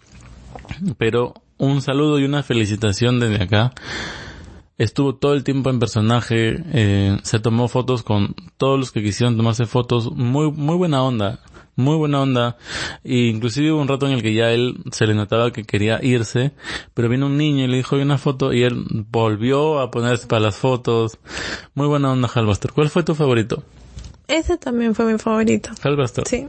pero 0.98 1.34
un 1.58 1.82
saludo 1.82 2.18
y 2.18 2.24
una 2.24 2.42
felicitación 2.42 3.20
desde 3.20 3.42
acá. 3.42 3.72
Estuvo 4.78 5.16
todo 5.16 5.34
el 5.34 5.42
tiempo 5.42 5.70
en 5.70 5.80
personaje, 5.80 6.62
eh, 6.72 7.18
se 7.24 7.40
tomó 7.40 7.66
fotos 7.66 8.04
con 8.04 8.36
todos 8.56 8.78
los 8.78 8.92
que 8.92 9.02
quisieron 9.02 9.36
tomarse 9.36 9.66
fotos, 9.66 10.12
muy, 10.12 10.52
muy 10.52 10.76
buena 10.76 11.02
onda, 11.02 11.40
muy 11.74 11.96
buena 11.96 12.22
onda, 12.22 12.56
e 13.02 13.26
inclusive 13.26 13.72
hubo 13.72 13.80
un 13.80 13.88
rato 13.88 14.06
en 14.06 14.12
el 14.12 14.22
que 14.22 14.34
ya 14.34 14.52
él 14.52 14.76
se 14.92 15.06
le 15.08 15.14
notaba 15.14 15.52
que 15.52 15.64
quería 15.64 15.98
irse, 16.00 16.52
pero 16.94 17.08
vino 17.08 17.26
un 17.26 17.36
niño 17.36 17.64
y 17.64 17.66
le 17.68 17.78
dijo 17.78 17.96
"Hay 17.96 18.02
una 18.02 18.18
foto 18.18 18.52
y 18.52 18.62
él 18.62 18.84
volvió 19.10 19.80
a 19.80 19.90
ponerse 19.90 20.28
para 20.28 20.42
las 20.42 20.56
fotos, 20.56 21.18
muy 21.74 21.88
buena 21.88 22.12
onda 22.12 22.28
Halbuster. 22.32 22.70
¿Cuál 22.72 22.88
fue 22.88 23.02
tu 23.02 23.16
favorito? 23.16 23.64
Ese 24.28 24.58
también 24.58 24.94
fue 24.94 25.12
mi 25.12 25.18
favorito. 25.18 25.70
Halbuster. 25.82 26.24
Sí. 26.28 26.46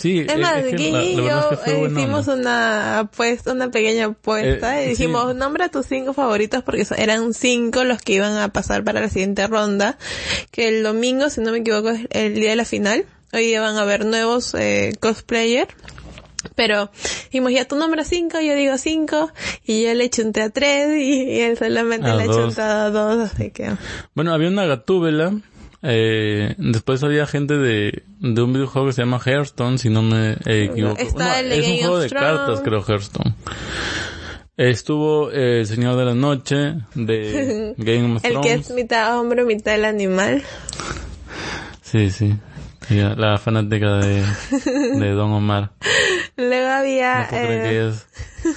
Sí, 0.00 0.24
Es 0.26 0.38
más, 0.38 0.62
que 0.62 0.76
Guille 0.76 0.90
la- 0.92 0.98
la 0.98 1.04
y 1.04 1.16
yo 1.16 1.50
es 1.52 1.58
que 1.60 1.70
eh, 1.72 1.88
hicimos 1.90 2.26
una 2.28 2.98
apuesta, 3.00 3.52
una 3.52 3.70
pequeña 3.70 4.06
apuesta 4.06 4.80
Eh, 4.80 4.86
y 4.86 4.88
dijimos, 4.90 5.32
sí. 5.32 5.38
nombra 5.38 5.68
tus 5.68 5.86
cinco 5.86 6.12
favoritos 6.14 6.62
porque 6.62 6.86
eran 6.96 7.34
cinco 7.34 7.84
los 7.84 8.00
que 8.02 8.14
iban 8.14 8.36
a 8.38 8.48
pasar 8.48 8.82
para 8.82 9.00
la 9.00 9.08
siguiente 9.08 9.46
ronda, 9.46 9.98
que 10.50 10.68
el 10.68 10.82
domingo, 10.82 11.28
si 11.30 11.40
no 11.42 11.52
me 11.52 11.58
equivoco, 11.58 11.90
es 11.90 12.06
el 12.10 12.34
día 12.34 12.50
de 12.50 12.56
la 12.56 12.64
final. 12.64 13.04
Hoy 13.32 13.46
día 13.46 13.60
van 13.60 13.76
a 13.76 13.82
haber 13.82 14.06
nuevos 14.06 14.54
eh, 14.54 14.92
cosplayer. 14.98 15.68
Pero 16.54 16.90
dijimos, 17.24 17.52
ya 17.52 17.66
tú 17.66 17.76
nombras 17.76 18.08
cinco, 18.08 18.40
yo 18.40 18.54
digo 18.54 18.78
cinco, 18.78 19.30
y 19.66 19.82
yo 19.84 19.92
le 19.92 20.08
chunté 20.08 20.40
a 20.40 20.48
tres, 20.48 20.88
y, 20.96 21.24
y 21.24 21.40
él 21.40 21.58
solamente 21.58 22.08
A 22.08 22.14
le 22.14 22.22
ha 22.22 22.26
dos. 22.26 22.36
chuntado 22.36 22.86
a 22.86 22.90
dos, 23.16 23.30
así 23.30 23.50
que... 23.50 23.70
Bueno, 24.14 24.32
había 24.32 24.48
una 24.48 24.64
gatúbela. 24.64 25.34
Eh, 25.82 26.54
después 26.58 27.02
había 27.02 27.26
gente 27.26 27.56
de, 27.56 28.02
de 28.18 28.42
un 28.42 28.52
videojuego 28.52 28.88
que 28.88 28.92
se 28.92 29.02
llama 29.02 29.20
Hearthstone, 29.24 29.78
si 29.78 29.88
no 29.88 30.02
me 30.02 30.32
eh, 30.44 30.68
equivoco. 30.70 31.00
El 31.00 31.52
es 31.52 31.68
un 31.68 31.78
juego 31.78 31.98
de 31.98 32.10
cartas, 32.10 32.60
creo, 32.60 32.84
Hearthstone. 32.86 33.34
Estuvo 34.56 35.30
eh, 35.30 35.60
el 35.60 35.66
Señor 35.66 35.96
de 35.96 36.04
la 36.04 36.14
Noche 36.14 36.74
de 36.94 37.74
Game 37.78 38.16
of 38.16 38.24
El 38.24 38.32
Thrones. 38.32 38.46
que 38.46 38.52
es 38.60 38.70
mitad 38.72 39.18
hombre, 39.18 39.44
mitad 39.44 39.74
el 39.74 39.86
animal. 39.86 40.42
Sí, 41.80 42.10
sí. 42.10 42.36
La 42.90 43.38
fanática 43.38 43.98
de, 43.98 44.22
de 44.98 45.10
Don 45.14 45.32
Omar. 45.32 45.72
Luego 46.36 46.68
había... 46.68 47.28
No 47.30 47.36
eh, 47.38 47.92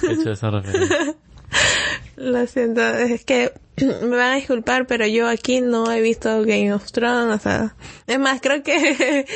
que 0.00 0.12
hecho 0.12 0.32
esa 0.32 0.50
referencia. 0.50 1.14
Lo 2.16 2.46
siento, 2.46 2.82
es 2.82 3.24
que 3.24 3.52
me 4.02 4.16
van 4.16 4.32
a 4.32 4.34
disculpar, 4.36 4.86
pero 4.86 5.06
yo 5.06 5.28
aquí 5.28 5.60
no 5.60 5.90
he 5.90 6.00
visto 6.00 6.42
Game 6.42 6.72
of 6.72 6.90
Thrones, 6.92 7.34
o 7.34 7.38
sea, 7.38 7.74
es 8.06 8.18
más, 8.18 8.40
creo 8.40 8.62
que 8.62 9.26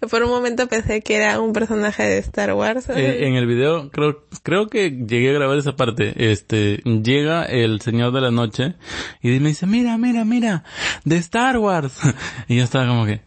por 0.10 0.22
un 0.22 0.30
momento 0.30 0.68
pensé 0.68 1.00
que 1.00 1.16
era 1.16 1.40
un 1.40 1.52
personaje 1.52 2.02
de 2.04 2.18
Star 2.18 2.52
Wars. 2.54 2.88
Eh, 2.90 3.26
en 3.26 3.34
el 3.34 3.46
video, 3.46 3.90
creo, 3.90 4.24
creo 4.42 4.68
que 4.68 4.90
llegué 4.90 5.30
a 5.30 5.32
grabar 5.34 5.58
esa 5.58 5.74
parte. 5.76 6.14
Este, 6.30 6.76
llega 6.84 7.44
el 7.44 7.80
Señor 7.80 8.12
de 8.12 8.20
la 8.20 8.30
Noche 8.30 8.74
y 9.22 9.28
me 9.40 9.48
dice, 9.48 9.66
mira, 9.66 9.98
mira, 9.98 10.24
mira, 10.24 10.64
de 11.04 11.16
Star 11.16 11.58
Wars. 11.58 11.94
y 12.48 12.56
yo 12.56 12.64
estaba 12.64 12.86
como 12.86 13.04
que, 13.06 13.20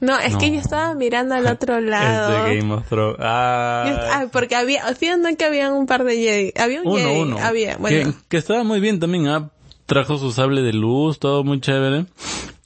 no, 0.00 0.18
es 0.18 0.34
que 0.36 0.48
no. 0.48 0.54
yo 0.54 0.60
estaba 0.60 0.94
mirando 0.94 1.36
al 1.36 1.46
otro 1.52 1.78
es 1.78 1.84
lado. 1.84 2.44
de 2.46 2.56
Game 2.56 2.74
of 2.74 2.88
Thrones. 2.88 3.16
Ah, 3.20 3.84
Yo- 3.86 3.96
ah, 4.12 4.26
porque 4.32 4.56
había, 4.56 4.82
fíjate 4.94 5.36
que 5.36 5.44
había 5.44 5.72
un 5.72 5.86
par 5.86 6.02
de 6.02 6.16
Jedi, 6.16 6.52
había 6.60 6.80
un 6.82 6.88
uno, 6.88 6.96
Jedi, 6.98 7.20
uno. 7.20 7.38
había, 7.38 7.76
bueno, 7.76 8.10
que, 8.10 8.18
que 8.28 8.36
estaba 8.38 8.64
muy 8.64 8.80
bien 8.80 8.98
también, 8.98 9.28
ah, 9.28 9.50
trajo 9.90 10.18
su 10.18 10.30
sable 10.30 10.62
de 10.62 10.72
luz, 10.72 11.18
todo 11.18 11.42
muy 11.42 11.60
chévere. 11.60 12.06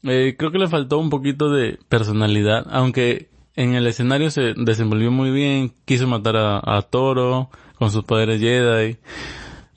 Eh, 0.03 0.35
creo 0.39 0.51
que 0.53 0.59
le 0.59 0.69
faltó 0.69 0.99
un 0.99 1.09
poquito 1.09 1.49
de 1.51 1.79
personalidad, 1.89 2.67
aunque 2.71 3.29
en 3.57 3.75
el 3.75 3.87
escenario 3.87 4.31
se 4.31 4.53
desenvolvió 4.57 5.11
muy 5.11 5.31
bien, 5.31 5.73
quiso 5.87 6.07
matar 6.07 6.37
a, 6.37 6.61
a 6.63 6.83
Toro 6.83 7.49
con 7.79 7.91
sus 7.91 8.05
poderes 8.05 8.41
Jedi. 8.43 8.99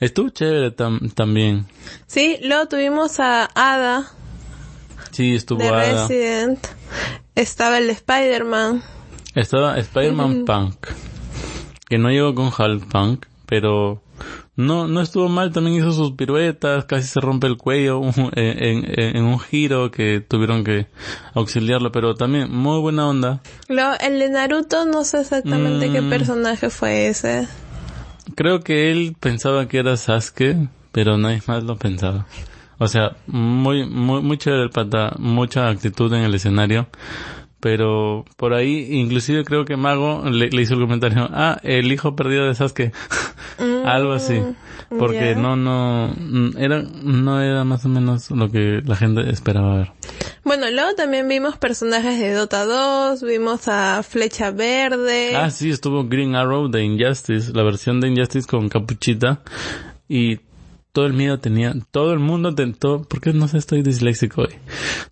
Estuvo 0.02 0.30
chévere 0.30 0.76
tam- 0.76 1.14
también. 1.14 1.66
Sí, 2.06 2.38
luego 2.44 2.68
tuvimos 2.68 3.20
a 3.22 3.50
Ada 3.56 4.12
Sí, 5.12 5.34
estuvo 5.34 5.60
de 5.60 5.70
Ada. 5.70 6.08
Resident. 6.08 6.60
Estaba 7.34 7.78
el 7.78 7.88
de 7.88 7.94
Spider-Man. 7.94 8.84
Estaba 9.36 9.78
Spider-Man 9.80 10.44
Punk. 10.46 10.76
Que 11.88 11.98
no 11.98 12.10
llegó 12.10 12.36
con 12.36 12.48
Hulk 12.48 12.88
Punk, 12.92 13.26
pero 13.46 14.02
no, 14.58 14.88
no 14.88 15.00
estuvo 15.02 15.30
mal, 15.30 15.54
también 15.54 15.78
hizo 15.78 15.92
sus 15.94 16.12
piruetas, 16.14 16.84
casi 16.86 17.08
se 17.08 17.20
rompe 17.22 17.48
el 17.48 17.56
cuello 17.58 18.02
en, 18.36 18.84
en- 18.96 19.16
en 19.18 19.24
un 19.24 19.40
giro 19.40 19.90
que 19.92 20.20
tuvieron 20.20 20.64
que 20.66 20.88
auxiliarlo, 21.34 21.92
pero 21.92 22.16
también 22.16 22.52
muy 22.54 22.80
buena 22.82 23.08
onda. 23.08 23.40
Luego 23.70 23.94
el 24.02 24.20
de 24.20 24.30
Naruto, 24.30 24.84
no 24.86 25.04
sé 25.06 25.22
exactamente 25.22 25.90
qué 25.92 26.02
Mm. 26.02 26.10
personaje 26.10 26.70
fue 26.70 27.08
ese. 27.08 27.48
Creo 28.36 28.60
que 28.62 28.92
él 28.92 29.16
pensaba 29.20 29.68
que 29.68 29.78
era 29.80 29.96
Sasuke, 29.96 30.68
pero 30.92 31.18
nadie 31.18 31.42
más 31.48 31.64
lo 31.64 31.78
pensaba. 31.78 32.26
O 32.80 32.88
sea, 32.88 33.16
muy, 33.26 33.88
muy, 33.88 34.22
muy 34.22 34.38
chévere 34.38 34.64
el 34.64 34.70
pata, 34.70 35.14
mucha 35.18 35.68
actitud 35.70 36.14
en 36.14 36.24
el 36.24 36.36
escenario. 36.36 36.88
Pero 37.60 38.24
por 38.38 38.54
ahí, 38.54 38.88
inclusive 38.92 39.44
creo 39.44 39.66
que 39.66 39.78
Mago 39.78 40.30
le, 40.30 40.50
le 40.50 40.62
hizo 40.62 40.76
el 40.76 40.82
comentario, 40.82 41.28
ah, 41.32 41.60
el 41.64 41.92
hijo 41.92 42.16
perdido 42.16 42.46
de 42.46 42.54
Sasuke. 42.54 42.92
Algo 43.86 44.14
así. 44.14 44.42
Porque 44.90 45.34
ya. 45.34 45.36
no, 45.36 45.56
no, 45.56 46.14
mm, 46.18 46.58
era, 46.58 46.82
no 46.82 47.42
era 47.42 47.64
más 47.64 47.84
o 47.86 47.90
menos 47.90 48.32
lo 48.32 48.50
que 48.50 48.82
la 48.86 48.96
gente 48.96 49.30
esperaba 49.30 49.78
ver. 49.78 49.92
Bueno, 50.44 50.70
luego 50.72 50.94
también 50.96 51.28
vimos 51.28 51.58
personajes 51.58 52.20
de 52.20 52.34
Dota 52.34 52.64
2, 52.64 53.22
vimos 53.24 53.68
a 53.68 54.02
Flecha 54.04 54.52
Verde. 54.52 55.36
Ah, 55.36 55.50
sí, 55.50 55.72
estuvo 55.72 56.08
Green 56.08 56.36
Arrow 56.36 56.70
de 56.70 56.84
Injustice, 56.84 57.52
la 57.54 57.64
versión 57.64 58.00
de 58.00 58.10
Injustice 58.10 58.48
con 58.48 58.70
capuchita. 58.70 59.42
Y 60.08 60.40
todo 60.98 61.06
el 61.06 61.14
miedo 61.14 61.38
tenía, 61.38 61.76
todo 61.92 62.12
el 62.12 62.18
mundo 62.18 62.56
tentó, 62.56 63.04
¿por 63.04 63.22
qué 63.22 63.32
no 63.32 63.48
sé, 63.48 63.60
estoy 63.60 63.84
disléxico 63.84 64.42
hoy? 64.42 64.56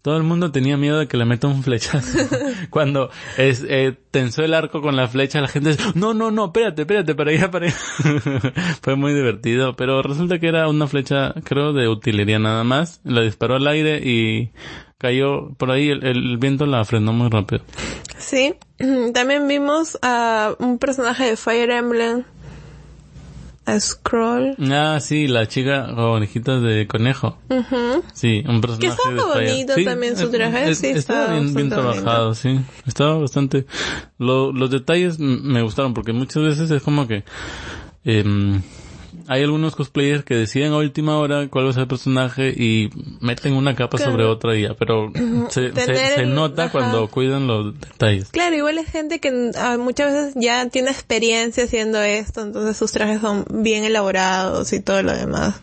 Todo 0.02 0.18
el 0.18 0.24
mundo 0.24 0.52
tenía 0.52 0.78
miedo 0.78 0.98
de 0.98 1.08
que 1.08 1.16
le 1.16 1.26
meta 1.26 1.46
un 1.46 1.62
flechazo. 1.62 2.28
Cuando 2.72 3.12
es, 3.38 3.64
eh, 3.70 3.96
tensó 4.10 4.44
el 4.44 4.56
arco 4.56 4.82
con 4.82 4.96
la 4.96 5.08
flecha, 5.08 5.42
la 5.42 5.48
gente, 5.48 5.78
no, 5.94 6.16
no, 6.16 6.32
no, 6.32 6.46
espérate, 6.46 6.82
espérate, 6.82 7.14
para 7.14 7.30
allá, 7.30 7.52
para 7.52 7.68
allá. 7.68 7.76
Fue 8.82 8.96
muy 8.96 9.14
divertido, 9.14 9.76
pero 9.76 10.02
resulta 10.02 10.40
que 10.40 10.48
era 10.48 10.68
una 10.68 10.88
flecha, 10.88 11.36
creo, 11.44 11.72
de 11.72 11.88
utilería 11.88 12.40
nada 12.40 12.64
más. 12.64 13.00
La 13.04 13.22
disparó 13.22 13.54
al 13.54 13.68
aire 13.68 14.02
y 14.04 14.54
cayó 14.98 15.54
por 15.56 15.70
ahí, 15.70 15.90
el, 15.90 16.04
el 16.04 16.38
viento 16.40 16.66
la 16.66 16.84
frenó 16.84 17.14
muy 17.14 17.30
rápido. 17.30 17.62
Sí. 18.18 18.56
También 19.14 19.48
vimos 19.48 20.00
a 20.02 20.56
un 20.58 20.80
personaje 20.80 21.26
de 21.26 21.38
Fire 21.38 21.70
Emblem. 21.70 22.24
Scroll. 23.80 24.56
Ah, 24.72 25.00
sí, 25.02 25.28
la 25.28 25.48
chica 25.48 25.86
con 25.88 26.00
orejitas 26.00 26.62
de 26.62 26.88
conejo. 26.88 27.38
Ujú. 27.50 28.04
Sí, 28.14 28.44
un 28.48 28.62
personaje 28.62 28.80
Que 28.80 28.88
estaba 28.88 29.34
bonito 29.34 29.74
también 29.84 30.18
su 30.18 30.30
traje, 30.30 30.70
es- 30.72 30.78
sí, 30.80 30.88
estaba 30.88 31.32
bien, 31.32 31.54
bien 31.54 31.70
trabajado, 31.70 32.34
sí. 32.36 32.60
Estaba 32.86 33.18
bastante... 33.18 33.66
Lo, 34.18 34.52
los 34.54 34.70
detalles 34.70 35.20
me 35.20 35.62
gustaron 35.62 35.94
porque 35.94 36.14
muchas 36.14 36.44
veces 36.44 36.70
es 36.72 36.82
como 36.84 37.08
que... 37.08 37.24
em, 38.04 38.62
hay 39.28 39.44
algunos 39.44 39.76
cosplayers 39.76 40.24
que 40.24 40.36
deciden 40.36 40.74
a 40.74 40.78
última 40.78 41.18
hora 41.18 41.48
cuál 41.50 41.66
va 41.66 41.70
a 41.70 41.74
ser 41.74 41.82
el 41.84 41.88
personaje 41.88 42.50
y 42.50 42.90
meten 43.22 43.54
una 43.54 43.76
capa 43.76 43.98
Claro. 43.98 44.12
sobre 44.12 44.26
otra 44.26 44.56
y 44.56 44.64
ya, 44.64 44.74
pero 44.74 45.12
se, 45.50 45.72
nota 46.26 46.64
ajá. 46.64 46.72
cuando 46.72 47.08
cuidan 47.08 47.48
los 47.48 47.80
detalles. 47.80 48.30
Claro, 48.30 48.56
igual 48.56 48.78
es 48.78 48.90
gente 48.92 49.20
que 49.20 49.52
ah, 49.58 49.78
muchas 49.80 50.14
veces 50.14 50.34
ya 50.36 50.68
tiene 50.70 50.90
experiencia 50.92 51.64
haciendo 51.66 52.02
esto, 52.02 52.42
entonces 52.42 52.78
sus 52.78 52.92
trajes 52.92 53.22
son 53.22 53.46
bien 53.50 53.84
elaborados 53.84 54.72
y 54.74 54.80
todo 54.82 55.02
lo 55.04 55.14
demás. 55.16 55.56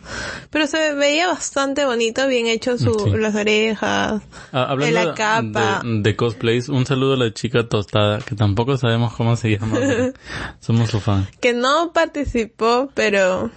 Pero 0.49 0.67
se 0.67 0.93
veía 0.95 1.27
bastante 1.27 1.85
bonito, 1.85 2.27
bien 2.27 2.47
hecho 2.47 2.77
su, 2.77 2.93
Sí. 3.03 3.09
las 3.17 3.35
orejas, 3.35 4.21
Ah, 4.51 4.65
hablando 4.69 4.99
de 4.99 5.05
la 5.05 5.13
capa. 5.13 5.81
de, 5.83 6.01
de 6.01 6.15
cosplays, 6.15 6.69
un 6.69 6.85
saludo 6.85 7.13
a 7.13 7.17
la 7.17 7.33
chica 7.33 7.67
tostada, 7.67 8.19
que 8.19 8.35
tampoco 8.35 8.77
sabemos 8.77 9.13
cómo 9.13 9.35
se 9.35 9.57
llama. 9.57 9.77
Somos 10.59 10.89
su 10.89 10.99
fan. 10.99 11.27
que 11.39 11.53
no 11.53 11.91
participó, 11.93 12.89
pero 12.93 13.51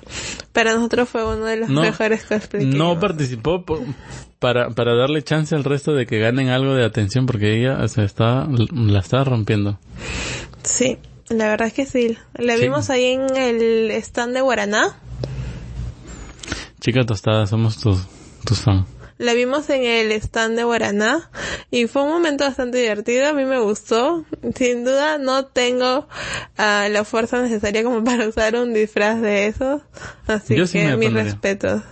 para 0.53 0.75
nosotros 0.75 1.09
fue 1.09 1.25
uno 1.25 1.45
de 1.45 1.57
los 1.57 1.69
No, 1.69 1.83
mejores 1.83 2.25
cosplays. 2.25 2.67
No 2.67 2.99
participó 3.01 3.65
para, 4.39 4.71
para 4.71 4.95
darle 4.95 5.23
chance 5.23 5.55
al 5.55 5.65
resto 5.65 5.93
de 5.95 6.07
que 6.07 6.19
ganen 6.19 6.49
algo 6.49 6.75
de 6.75 6.85
atención 6.85 7.27
porque 7.27 7.59
ella 7.61 7.87
se 7.89 8.05
está, 8.05 8.47
la 8.49 8.99
está 9.01 9.25
rompiendo. 9.25 9.79
Sí, 10.63 10.99
la 11.29 11.49
verdad 11.49 11.69
es 11.69 11.75
que 11.75 11.87
sí. 11.87 12.17
La 12.35 12.57
Sí. 12.57 12.63
vimos 12.63 12.91
ahí 12.91 13.05
en 13.07 13.37
el 13.37 13.91
stand 13.93 14.35
de 14.35 14.41
Guaraná. 14.41 14.97
Chica 16.81 17.05
tostada, 17.05 17.47
somos 17.47 17.79
tus, 17.79 17.99
tus 18.45 18.61
fans. 18.61 18.87
La 19.19 19.33
vimos 19.33 19.71
en 19.71 19.83
el 19.83 20.13
stand 20.13 20.57
de 20.57 20.65
Guaraná 20.65 21.31
y 21.71 21.87
fue 21.87 22.03
un 22.03 22.11
momento 22.11 22.45
bastante 22.45 22.79
divertido, 22.79 23.29
a 23.29 23.33
mí 23.33 23.45
me 23.45 23.59
gustó. 23.59 24.25
Sin 24.55 24.85
duda 24.85 25.19
no 25.19 25.47
tengo 25.47 26.07
ah, 26.59 26.89
la 26.91 27.05
fuerza 27.05 27.41
necesaria 27.41 27.83
como 27.83 28.05
para 28.05 28.29
usar 28.29 28.57
un 28.57 28.75
disfraz 28.75 29.21
de 29.23 29.47
esos, 29.47 29.83
así 30.27 30.55
Yo 30.55 30.67
sí 30.67 30.79
que 30.81 30.87
me 30.87 30.97
mis 30.97 31.13
respetos. 31.13 31.83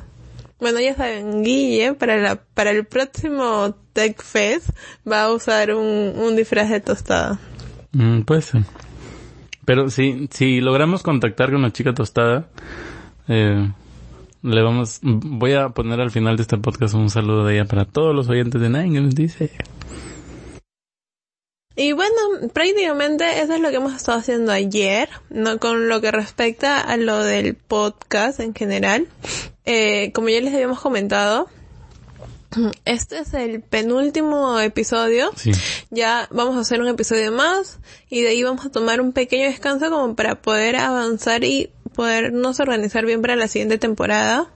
Bueno, 0.61 0.81
ya 0.81 0.95
saben, 0.95 1.43
Guille 1.43 1.95
para 1.95 2.17
la 2.19 2.37
para 2.37 2.71
el 2.71 2.85
próximo 2.87 3.75
Tech 3.93 4.23
Fest 4.23 4.71
va 5.11 5.25
a 5.25 5.33
usar 5.33 5.75
un, 5.75 6.15
un 6.17 6.37
disfraz 6.37 6.71
de 6.71 6.81
tostada. 6.81 7.39
Mm, 7.93 8.23
puede 8.23 8.43
ser. 8.43 8.63
Pero 9.65 9.89
si, 9.89 10.29
si 10.31 10.61
logramos 10.61 11.03
contactar 11.03 11.51
con 11.51 11.63
la 11.63 11.73
chica 11.73 11.95
tostada, 11.95 12.49
eh, 13.29 13.71
le 14.45 14.61
vamos, 14.61 14.99
voy 15.03 15.55
a 15.55 15.71
poner 15.71 16.01
al 16.01 16.11
final 16.11 16.37
de 16.37 16.43
este 16.43 16.59
podcast 16.59 16.93
un 16.93 17.09
saludo 17.09 17.47
de 17.47 17.55
ella 17.55 17.65
para 17.65 17.87
todos 17.87 18.15
los 18.15 18.29
oyentes 18.29 18.61
de 18.61 18.69
Nine 18.69 18.95
Games, 18.95 19.15
dice. 19.15 19.51
Y 21.75 21.93
bueno, 21.93 22.13
prácticamente 22.53 23.41
eso 23.41 23.55
es 23.55 23.61
lo 23.61 23.71
que 23.71 23.77
hemos 23.77 23.95
estado 23.95 24.19
haciendo 24.19 24.53
ayer, 24.53 25.09
no 25.31 25.59
con 25.59 25.89
lo 25.89 26.03
que 26.03 26.11
respecta 26.11 26.79
a 26.79 26.99
lo 26.99 27.25
del 27.25 27.55
podcast 27.55 28.39
en 28.39 28.55
general. 28.55 29.09
Eh, 29.65 30.13
como 30.13 30.29
ya 30.29 30.43
les 30.43 30.53
habíamos 30.53 30.79
comentado, 30.79 31.49
este 32.85 33.21
es 33.21 33.33
el 33.33 33.63
penúltimo 33.63 34.61
episodio. 34.61 35.31
Sí. 35.37 35.53
Ya 35.91 36.29
vamos 36.31 36.59
a 36.59 36.61
hacer 36.61 36.83
un 36.83 36.89
episodio 36.89 37.33
más 37.33 37.79
y 38.11 38.21
de 38.21 38.29
ahí 38.29 38.43
vamos 38.43 38.67
a 38.67 38.71
tomar 38.71 39.01
un 39.01 39.13
pequeño 39.13 39.47
descanso 39.47 39.91
como 39.91 40.15
para 40.15 40.35
poder 40.35 40.77
avanzar 40.77 41.45
y 41.45 41.71
podernos 41.95 42.61
organizar 42.61 43.07
bien 43.07 43.23
para 43.23 43.37
la 43.37 43.49
siguiente 43.49 43.79
temporada, 43.79 44.53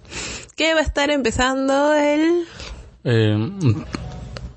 que 0.56 0.74
va 0.74 0.80
a 0.80 0.82
estar 0.82 1.10
empezando 1.10 1.94
el 1.94 2.44
Eh, 3.04 3.50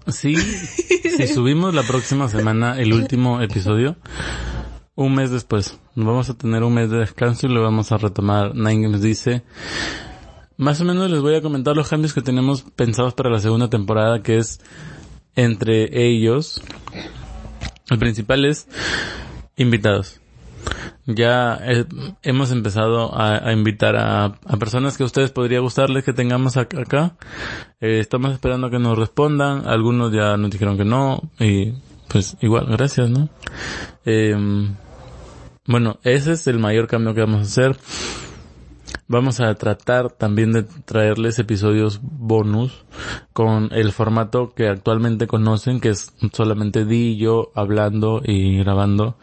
sí, 0.07 0.35
si 0.35 1.27
subimos 1.33 1.73
la 1.73 1.83
próxima 1.83 2.27
semana 2.27 2.77
el 2.79 2.91
último 2.91 3.41
episodio, 3.41 3.95
un 4.95 5.15
mes 5.15 5.31
después, 5.31 5.79
vamos 5.95 6.29
a 6.29 6.37
tener 6.37 6.63
un 6.63 6.73
mes 6.73 6.89
de 6.89 6.97
descanso 6.97 7.47
y 7.47 7.49
lo 7.53 7.61
vamos 7.61 7.91
a 7.91 7.97
retomar. 7.97 8.53
Nine 8.55 8.83
Games 8.83 9.01
dice, 9.01 9.43
más 10.57 10.81
o 10.81 10.85
menos 10.85 11.09
les 11.09 11.21
voy 11.21 11.35
a 11.35 11.41
comentar 11.41 11.75
los 11.75 11.87
cambios 11.87 12.13
que 12.13 12.21
tenemos 12.21 12.63
pensados 12.75 13.13
para 13.13 13.29
la 13.29 13.39
segunda 13.39 13.69
temporada, 13.69 14.21
que 14.21 14.37
es 14.37 14.59
entre 15.35 16.05
ellos, 16.05 16.61
el 17.89 17.99
principal 17.99 18.45
es 18.45 18.67
invitados. 19.55 20.19
Ya 21.05 21.59
eh, 21.63 21.85
hemos 22.21 22.51
empezado 22.51 23.11
a, 23.19 23.51
invitar 23.51 23.95
a, 23.95 24.39
personas 24.59 24.97
que 24.97 25.03
a 25.03 25.07
ustedes 25.07 25.31
podría 25.31 25.59
gustarles 25.59 26.03
que 26.03 26.13
tengamos 26.13 26.57
ac- 26.57 26.79
acá. 26.79 27.15
Eh, 27.79 27.99
estamos 27.99 28.31
esperando 28.33 28.69
que 28.69 28.79
nos 28.79 28.97
respondan. 28.97 29.67
Algunos 29.67 30.11
ya 30.11 30.37
nos 30.37 30.51
dijeron 30.51 30.77
que 30.77 30.85
no. 30.85 31.21
Y 31.39 31.73
pues 32.07 32.37
igual, 32.41 32.67
gracias, 32.69 33.09
¿no? 33.09 33.29
Eh, 34.05 34.35
bueno, 35.65 35.99
ese 36.03 36.33
es 36.33 36.47
el 36.47 36.59
mayor 36.59 36.87
cambio 36.87 37.13
que 37.13 37.21
vamos 37.21 37.39
a 37.39 37.43
hacer. 37.43 37.77
Vamos 39.07 39.41
a 39.41 39.53
tratar 39.55 40.09
también 40.11 40.53
de 40.53 40.63
traerles 40.63 41.37
episodios 41.37 41.99
bonus 42.01 42.85
con 43.33 43.69
el 43.73 43.91
formato 43.91 44.53
que 44.53 44.67
actualmente 44.69 45.27
conocen, 45.27 45.81
que 45.81 45.89
es 45.89 46.13
solamente 46.31 46.85
Di 46.85 47.09
y 47.09 47.17
yo 47.17 47.51
hablando 47.55 48.21
y 48.23 48.57
grabando. 48.59 49.17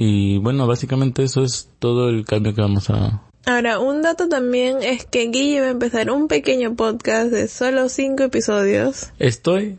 Y 0.00 0.38
bueno, 0.38 0.68
básicamente 0.68 1.24
eso 1.24 1.42
es 1.42 1.68
todo 1.80 2.08
el 2.08 2.24
cambio 2.24 2.54
que 2.54 2.60
vamos 2.60 2.88
a... 2.88 3.22
Ahora, 3.46 3.80
un 3.80 4.00
dato 4.02 4.28
también 4.28 4.76
es 4.80 5.04
que 5.06 5.26
Guille 5.26 5.60
va 5.60 5.66
a 5.66 5.70
empezar 5.70 6.12
un 6.12 6.28
pequeño 6.28 6.76
podcast 6.76 7.32
de 7.32 7.48
solo 7.48 7.88
cinco 7.88 8.22
episodios. 8.22 9.10
Estoy... 9.18 9.76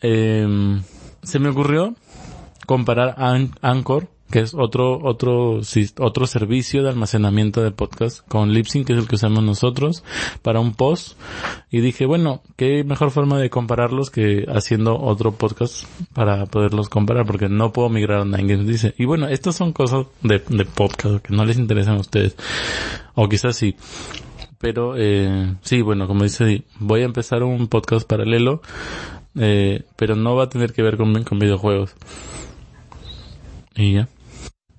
em, 0.00 0.82
se 1.22 1.38
me 1.38 1.50
ocurrió 1.50 1.94
comparar 2.66 3.14
An- 3.16 3.52
Anchor, 3.62 4.08
que 4.34 4.40
es 4.40 4.52
otro, 4.52 4.98
otro, 5.00 5.60
otro 6.00 6.26
servicio 6.26 6.82
de 6.82 6.88
almacenamiento 6.88 7.62
de 7.62 7.70
podcast 7.70 8.26
con 8.26 8.52
Libsyn, 8.52 8.84
que 8.84 8.92
es 8.92 8.98
el 8.98 9.06
que 9.06 9.14
usamos 9.14 9.44
nosotros, 9.44 10.02
para 10.42 10.58
un 10.58 10.74
post. 10.74 11.16
Y 11.70 11.80
dije, 11.80 12.04
bueno, 12.04 12.42
qué 12.56 12.82
mejor 12.82 13.12
forma 13.12 13.38
de 13.38 13.48
compararlos 13.48 14.10
que 14.10 14.44
haciendo 14.48 15.00
otro 15.00 15.36
podcast 15.36 15.84
para 16.14 16.46
poderlos 16.46 16.88
comparar, 16.88 17.26
porque 17.26 17.48
no 17.48 17.72
puedo 17.72 17.88
migrar 17.90 18.22
a 18.22 18.24
Nine 18.24 18.54
Games, 18.54 18.66
dice. 18.66 18.92
Y 18.98 19.04
bueno, 19.04 19.28
estas 19.28 19.54
son 19.54 19.72
cosas 19.72 20.06
de, 20.22 20.40
de 20.40 20.64
podcast 20.64 21.24
que 21.24 21.32
no 21.32 21.44
les 21.44 21.56
interesan 21.56 21.98
a 21.98 22.00
ustedes. 22.00 22.34
O 23.14 23.28
quizás 23.28 23.54
sí. 23.54 23.76
Pero, 24.58 24.94
eh, 24.96 25.54
sí, 25.62 25.80
bueno, 25.80 26.08
como 26.08 26.24
dice, 26.24 26.64
voy 26.80 27.02
a 27.02 27.04
empezar 27.04 27.44
un 27.44 27.68
podcast 27.68 28.04
paralelo, 28.04 28.62
eh, 29.36 29.84
pero 29.94 30.16
no 30.16 30.34
va 30.34 30.42
a 30.42 30.48
tener 30.48 30.72
que 30.72 30.82
ver 30.82 30.96
con, 30.96 31.22
con 31.22 31.38
videojuegos. 31.38 31.94
Y 33.76 33.94
ya. 33.94 34.08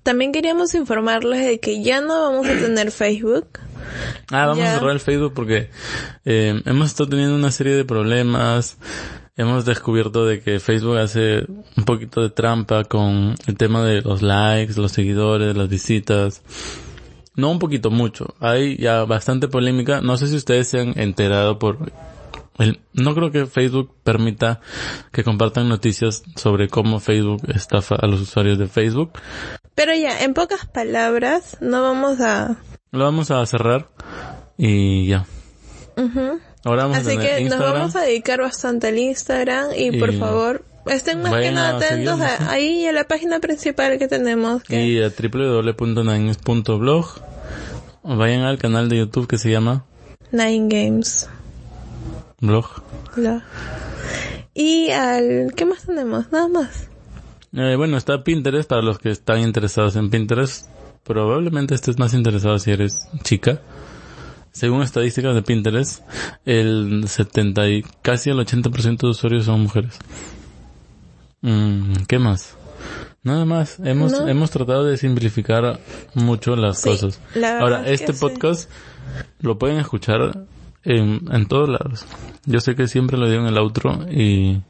También 0.06 0.30
queríamos 0.30 0.72
informarles 0.76 1.44
de 1.44 1.58
que 1.58 1.82
ya 1.82 2.00
no 2.00 2.30
vamos 2.30 2.46
a 2.46 2.50
tener 2.50 2.92
Facebook. 2.92 3.58
Ah, 4.30 4.46
vamos 4.46 4.64
a 4.64 4.74
cerrar 4.74 4.92
el 4.92 5.00
Facebook 5.00 5.32
porque 5.34 5.68
eh, 6.24 6.62
hemos 6.64 6.86
estado 6.86 7.10
teniendo 7.10 7.34
una 7.34 7.50
serie 7.50 7.74
de 7.74 7.84
problemas. 7.84 8.78
Hemos 9.36 9.64
descubierto 9.64 10.24
de 10.24 10.40
que 10.40 10.60
Facebook 10.60 10.98
hace 10.98 11.44
un 11.76 11.84
poquito 11.84 12.22
de 12.22 12.30
trampa 12.30 12.84
con 12.84 13.34
el 13.48 13.56
tema 13.56 13.82
de 13.82 14.00
los 14.02 14.22
likes, 14.22 14.80
los 14.80 14.92
seguidores, 14.92 15.56
las 15.56 15.68
visitas. 15.68 16.40
No 17.34 17.50
un 17.50 17.58
poquito, 17.58 17.90
mucho. 17.90 18.36
Hay 18.38 18.76
ya 18.76 19.04
bastante 19.06 19.48
polémica. 19.48 20.02
No 20.02 20.16
sé 20.18 20.28
si 20.28 20.36
ustedes 20.36 20.68
se 20.68 20.78
han 20.82 20.96
enterado 21.00 21.58
por 21.58 21.90
no 22.92 23.14
creo 23.14 23.30
que 23.30 23.46
Facebook 23.46 23.92
permita 24.02 24.60
que 25.12 25.24
compartan 25.24 25.68
noticias 25.68 26.22
sobre 26.36 26.68
cómo 26.68 27.00
Facebook 27.00 27.42
estafa 27.54 27.96
a 27.96 28.06
los 28.06 28.20
usuarios 28.20 28.58
de 28.58 28.66
Facebook. 28.66 29.12
Pero 29.74 29.94
ya, 29.94 30.22
en 30.22 30.34
pocas 30.34 30.66
palabras, 30.66 31.58
no 31.60 31.82
vamos 31.82 32.20
a... 32.20 32.56
Lo 32.92 33.04
vamos 33.04 33.30
a 33.30 33.44
cerrar 33.46 33.88
y 34.56 35.06
ya. 35.06 35.26
Ahora 36.64 36.84
vamos 36.84 36.98
Así 36.98 37.18
que 37.18 37.44
nos 37.44 37.58
vamos 37.58 37.94
a 37.96 38.02
dedicar 38.02 38.40
bastante 38.40 38.88
al 38.88 38.98
Instagram 38.98 39.68
y, 39.76 39.98
por 39.98 40.12
favor 40.14 40.64
estén 40.86 41.20
más 41.22 41.34
que 41.34 41.50
nada 41.50 41.76
atentos 41.76 42.20
ahí 42.48 42.86
a 42.86 42.92
la 42.92 43.04
página 43.04 43.40
principal 43.40 43.98
que 43.98 44.06
tenemos. 44.08 44.62
Y 44.70 45.02
a 45.02 45.10
www.nines.blog. 45.10 47.06
Vayan 48.04 48.42
al 48.42 48.58
canal 48.58 48.88
de 48.88 48.98
YouTube 48.98 49.26
que 49.26 49.36
se 49.36 49.50
llama 49.50 49.84
Nine 50.30 50.68
Games. 50.68 51.28
Blog. 52.40 52.66
Y 54.54 54.90
al... 54.90 55.52
¿Qué 55.54 55.64
más 55.64 55.84
tenemos? 55.84 56.30
Nada 56.32 56.48
más. 56.48 56.88
Eh, 57.52 57.74
bueno, 57.76 57.96
está 57.96 58.22
Pinterest 58.22 58.68
para 58.68 58.82
los 58.82 58.98
que 58.98 59.10
están 59.10 59.40
interesados 59.40 59.96
en 59.96 60.10
Pinterest. 60.10 60.68
Probablemente 61.04 61.74
estés 61.74 61.98
más 61.98 62.14
interesado 62.14 62.58
si 62.58 62.70
eres 62.72 63.08
chica. 63.22 63.60
Según 64.52 64.82
estadísticas 64.82 65.34
de 65.34 65.42
Pinterest, 65.42 66.02
el 66.44 67.04
70 67.06 67.68
y 67.68 67.82
casi 68.02 68.30
el 68.30 68.38
80% 68.38 68.98
de 68.98 69.08
usuarios 69.08 69.44
son 69.44 69.60
mujeres. 69.60 69.98
Mm, 71.42 71.92
¿Qué 72.08 72.18
más? 72.18 72.56
Nada 73.22 73.44
más. 73.44 73.78
Hemos, 73.84 74.12
hemos 74.14 74.50
tratado 74.50 74.84
de 74.84 74.96
simplificar 74.96 75.80
mucho 76.14 76.56
las 76.56 76.82
cosas. 76.82 77.20
Ahora, 77.60 77.86
este 77.88 78.12
podcast 78.14 78.70
lo 79.40 79.58
pueden 79.58 79.78
escuchar 79.78 80.46
en, 80.86 81.20
en 81.30 81.46
todos 81.46 81.68
lados. 81.68 82.06
Yo 82.46 82.60
sé 82.60 82.74
que 82.74 82.86
siempre 82.86 83.18
lo 83.18 83.28
digo 83.28 83.42
en 83.42 83.48
el 83.48 83.58
outro 83.58 84.06
y 84.10 84.62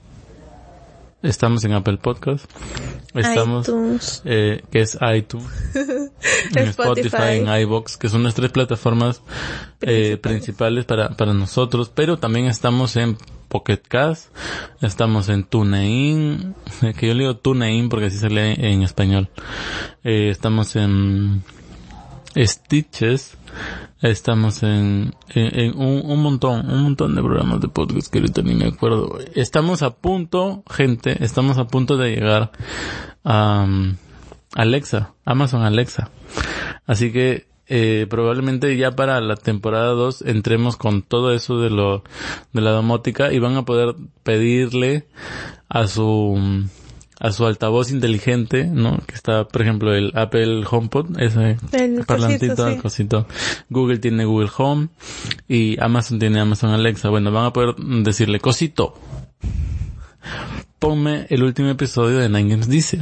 estamos 1.22 1.62
en 1.64 1.72
Apple 1.72 1.98
Podcast. 1.98 2.50
Estamos, 3.14 4.22
eh, 4.24 4.62
que 4.70 4.81
es 4.81 4.98
iTunes, 5.14 5.46
en 6.55 6.68
Spotify, 6.68 7.40
en 7.40 7.48
iBox, 7.62 7.96
que 7.96 8.09
son 8.09 8.22
las 8.22 8.35
tres 8.35 8.50
plataformas 8.50 9.22
eh, 9.81 10.18
principales 10.20 10.85
para, 10.85 11.11
para 11.11 11.33
nosotros, 11.33 11.90
pero 11.94 12.18
también 12.18 12.46
estamos 12.46 12.96
en 12.96 13.16
Pocket 13.48 13.81
Cast, 13.88 14.29
estamos 14.83 15.29
en 15.31 15.44
TuneIn, 15.44 16.55
que 16.98 17.07
yo 17.07 17.14
le 17.14 17.20
digo 17.20 17.37
TuneIn 17.37 17.88
porque 17.88 18.07
así 18.07 18.18
se 18.18 18.29
lee 18.29 18.55
en 18.59 18.83
español. 18.83 19.29
Eh, 20.05 20.29
estamos 20.31 20.76
en 20.76 21.42
Stitches, 22.37 23.37
Estamos 24.03 24.62
en, 24.62 25.14
en, 25.35 25.79
un, 25.79 26.22
montón, 26.22 26.70
un 26.70 26.83
montón 26.83 27.14
de 27.14 27.22
programas 27.22 27.61
de 27.62 27.68
podcast 27.68 28.12
que 28.12 28.18
ahorita 28.18 28.42
ni 28.42 28.55
me 28.55 28.66
acuerdo. 28.66 29.18
Estamos 29.35 29.83
a 29.83 29.96
punto, 29.96 30.62
gente, 30.70 31.25
estamos 31.25 31.57
a 31.57 31.66
punto 31.66 31.96
de 31.96 32.11
llegar 32.11 32.53
a 33.25 33.64
um, 33.66 33.96
Alexa, 34.55 35.14
Amazon 35.25 35.62
Alexa. 35.62 36.11
Así 36.87 37.11
que 37.11 37.46
eh, 37.68 38.07
probablemente 38.11 38.77
ya 38.77 38.92
para 38.92 39.18
la 39.22 39.37
temporada 39.37 39.88
2 39.92 40.22
entremos 40.22 40.77
con 40.77 41.01
todo 41.01 41.33
eso 41.33 41.59
de 41.59 41.70
lo 41.70 42.05
de 42.53 42.61
la 42.61 42.72
domótica 42.72 43.33
y 43.33 43.38
van 43.38 43.57
a 43.57 43.64
poder 43.64 43.96
pedirle 44.22 45.09
a 45.70 45.87
su 45.87 46.38
a 47.27 47.33
su 47.33 47.45
altavoz 47.45 47.91
inteligente, 47.91 48.67
¿no? 48.67 48.99
Que 49.05 49.17
está, 49.17 49.49
por 49.49 49.61
ejemplo, 49.61 49.93
el 49.93 50.12
Apple 50.15 50.62
HomePod, 50.71 51.21
ese 51.21 51.57
el 51.73 52.05
parlantito, 52.07 52.65
cosito. 52.81 53.27
Google 53.69 53.99
tiene 53.99 54.25
Google 54.25 54.51
Home 54.57 54.89
y 55.49 55.77
Amazon 55.83 56.21
tiene 56.21 56.39
Amazon 56.39 56.71
Alexa. 56.71 57.09
Bueno, 57.09 57.33
van 57.33 57.47
a 57.47 57.53
poder 57.53 57.75
decirle, 57.75 58.39
cosito, 58.39 58.95
ponme 60.79 61.27
el 61.29 61.43
último 61.43 61.69
episodio 61.69 62.19
de 62.19 62.29
Nine 62.29 62.49
Games 62.49 62.69
Dice. 62.69 63.01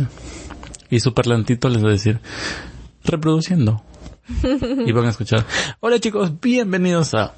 Y 0.88 1.00
su 1.00 1.12
parlantito 1.12 1.68
les 1.68 1.84
va 1.84 1.88
a 1.88 1.92
decir, 1.92 2.20
reproduciendo. 3.04 3.82
y 4.86 4.92
van 4.92 5.06
a 5.06 5.10
escuchar, 5.10 5.44
hola 5.80 5.98
chicos, 6.00 6.40
bienvenidos 6.40 7.14
a 7.14 7.34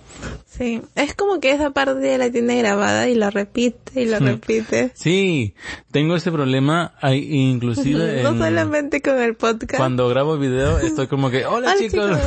Sí, 0.46 0.80
es 0.94 1.14
como 1.14 1.40
que 1.40 1.50
esa 1.50 1.70
parte 1.70 2.08
ya 2.08 2.16
la 2.16 2.30
tiene 2.30 2.56
grabada 2.58 3.08
y 3.08 3.14
la 3.14 3.28
repite 3.28 4.00
y 4.00 4.06
la 4.06 4.18
repite. 4.20 4.90
Sí, 4.94 5.54
tengo 5.90 6.16
ese 6.16 6.32
problema, 6.32 6.94
hay 7.02 7.28
inclusive 7.30 8.22
No 8.22 8.30
solamente 8.38 9.02
con 9.02 9.20
el 9.20 9.34
podcast. 9.34 9.76
Cuando 9.76 10.08
grabo 10.08 10.38
video 10.38 10.78
estoy 10.78 11.08
como 11.08 11.30
que, 11.30 11.44
hola, 11.44 11.74
chicos. 11.78 12.10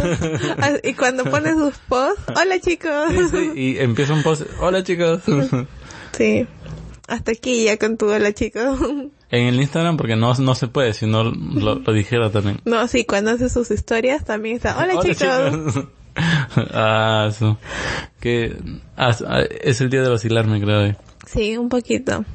Ah, 0.59 0.73
y 0.83 0.93
cuando 0.93 1.23
pones 1.23 1.55
sus 1.55 1.77
posts, 1.87 2.21
hola 2.35 2.59
chicos. 2.59 3.11
y 3.55 3.77
empieza 3.79 4.13
un 4.13 4.21
post, 4.21 4.43
hola 4.59 4.83
chicos. 4.83 5.21
sí, 6.15 6.45
hasta 7.07 7.31
aquí 7.31 7.63
ya 7.63 7.77
con 7.77 7.97
tu 7.97 8.07
hola 8.11 8.33
chicos. 8.33 8.77
En 9.31 9.45
el 9.45 9.59
Instagram 9.59 9.97
porque 9.97 10.15
no, 10.15 10.33
no 10.33 10.55
se 10.55 10.67
puede, 10.67 10.93
si 10.93 11.05
no 11.05 11.23
lo, 11.23 11.75
dijera 11.93 12.31
también. 12.31 12.61
No, 12.65 12.87
sí, 12.87 13.05
cuando 13.05 13.31
hace 13.31 13.49
sus 13.49 13.69
historias 13.69 14.25
también 14.25 14.55
está, 14.55 14.77
hola, 14.77 15.01
chicos. 15.01 15.85
ah, 16.73 17.29
Que 18.19 18.57
ah, 18.97 19.15
ah, 19.27 19.41
es 19.61 19.81
el 19.81 19.89
día 19.89 20.01
de 20.01 20.09
vacilarme, 20.09 20.59
creo. 20.59 20.95
Sí, 21.27 21.57
un 21.57 21.69
poquito. 21.69 22.25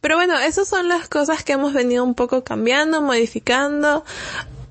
Pero 0.00 0.16
bueno, 0.16 0.38
esas 0.38 0.66
son 0.66 0.88
las 0.88 1.08
cosas 1.08 1.44
que 1.44 1.52
hemos 1.52 1.74
venido 1.74 2.02
un 2.02 2.14
poco 2.14 2.42
cambiando, 2.44 3.02
modificando 3.02 4.04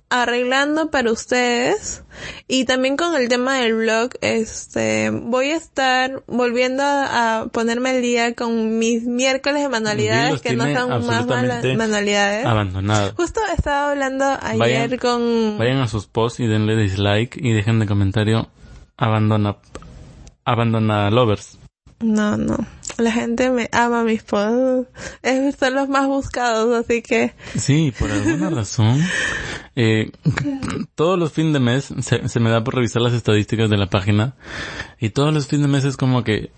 arreglando 0.10 0.89
para 0.89 1.12
ustedes. 1.12 2.04
Y 2.48 2.65
también 2.65 2.98
con 2.98 3.15
el 3.15 3.30
tema 3.30 3.58
del 3.60 3.76
blog 3.76 4.10
este 4.22 5.12
voy 5.12 5.52
a 5.52 5.56
estar 5.56 6.24
volviendo 6.28 6.84
a, 6.84 7.48
ponerme 7.52 7.91
al 7.91 8.02
día 8.02 8.34
con 8.34 8.78
mis 8.78 9.04
miércoles 9.04 9.62
de 9.62 9.69
manualidades 9.69 10.41
que 10.41 10.56
no 10.56 10.65
son 10.74 11.06
más 11.06 11.26
manualidades. 11.26 12.45
abandonados. 12.45 13.13
Justo 13.15 13.39
estaba 13.56 13.91
hablando 13.91 14.26
ayer 14.41 15.00
con 15.00 15.58
vayan 15.58 15.78
a 15.78 15.88
sus 15.88 16.08
posts 16.08 16.39
y 16.39 16.48
denle 16.48 16.76
dislike 16.76 17.38
y 17.38 17.54
dejen 17.54 17.80
de 17.80 17.86
comentario 17.86 18.50
abandona 18.98 19.58
abandona 20.43 21.10
lovers. 21.12 21.58
No 22.02 22.36
no 22.38 22.58
la 22.99 23.12
gente 23.12 23.49
me 23.49 23.69
ama 23.71 24.03
mis 24.03 24.23
posts. 24.23 24.89
Son 25.59 25.73
los 25.73 25.89
más 25.89 26.07
buscados, 26.07 26.73
así 26.75 27.01
que... 27.01 27.33
Sí, 27.55 27.93
por 27.97 28.12
alguna 28.12 28.49
razón. 28.51 29.01
Eh, 29.75 30.12
todos 30.95 31.17
los 31.17 31.31
fines 31.31 31.53
de 31.53 31.59
mes 31.59 31.93
se, 31.99 32.27
se, 32.27 32.39
me 32.39 32.49
da 32.49 32.63
por 32.63 32.75
revisar 32.75 33.01
las 33.01 33.13
estadísticas 33.13 33.69
de 33.69 33.77
la 33.77 33.89
página 33.89 34.35
y 34.99 35.09
todos 35.12 35.33
los 35.33 35.47
fines 35.47 35.67
de 35.67 35.71
mes 35.71 35.85
es 35.85 35.95
como 35.95 36.23
que 36.23 36.51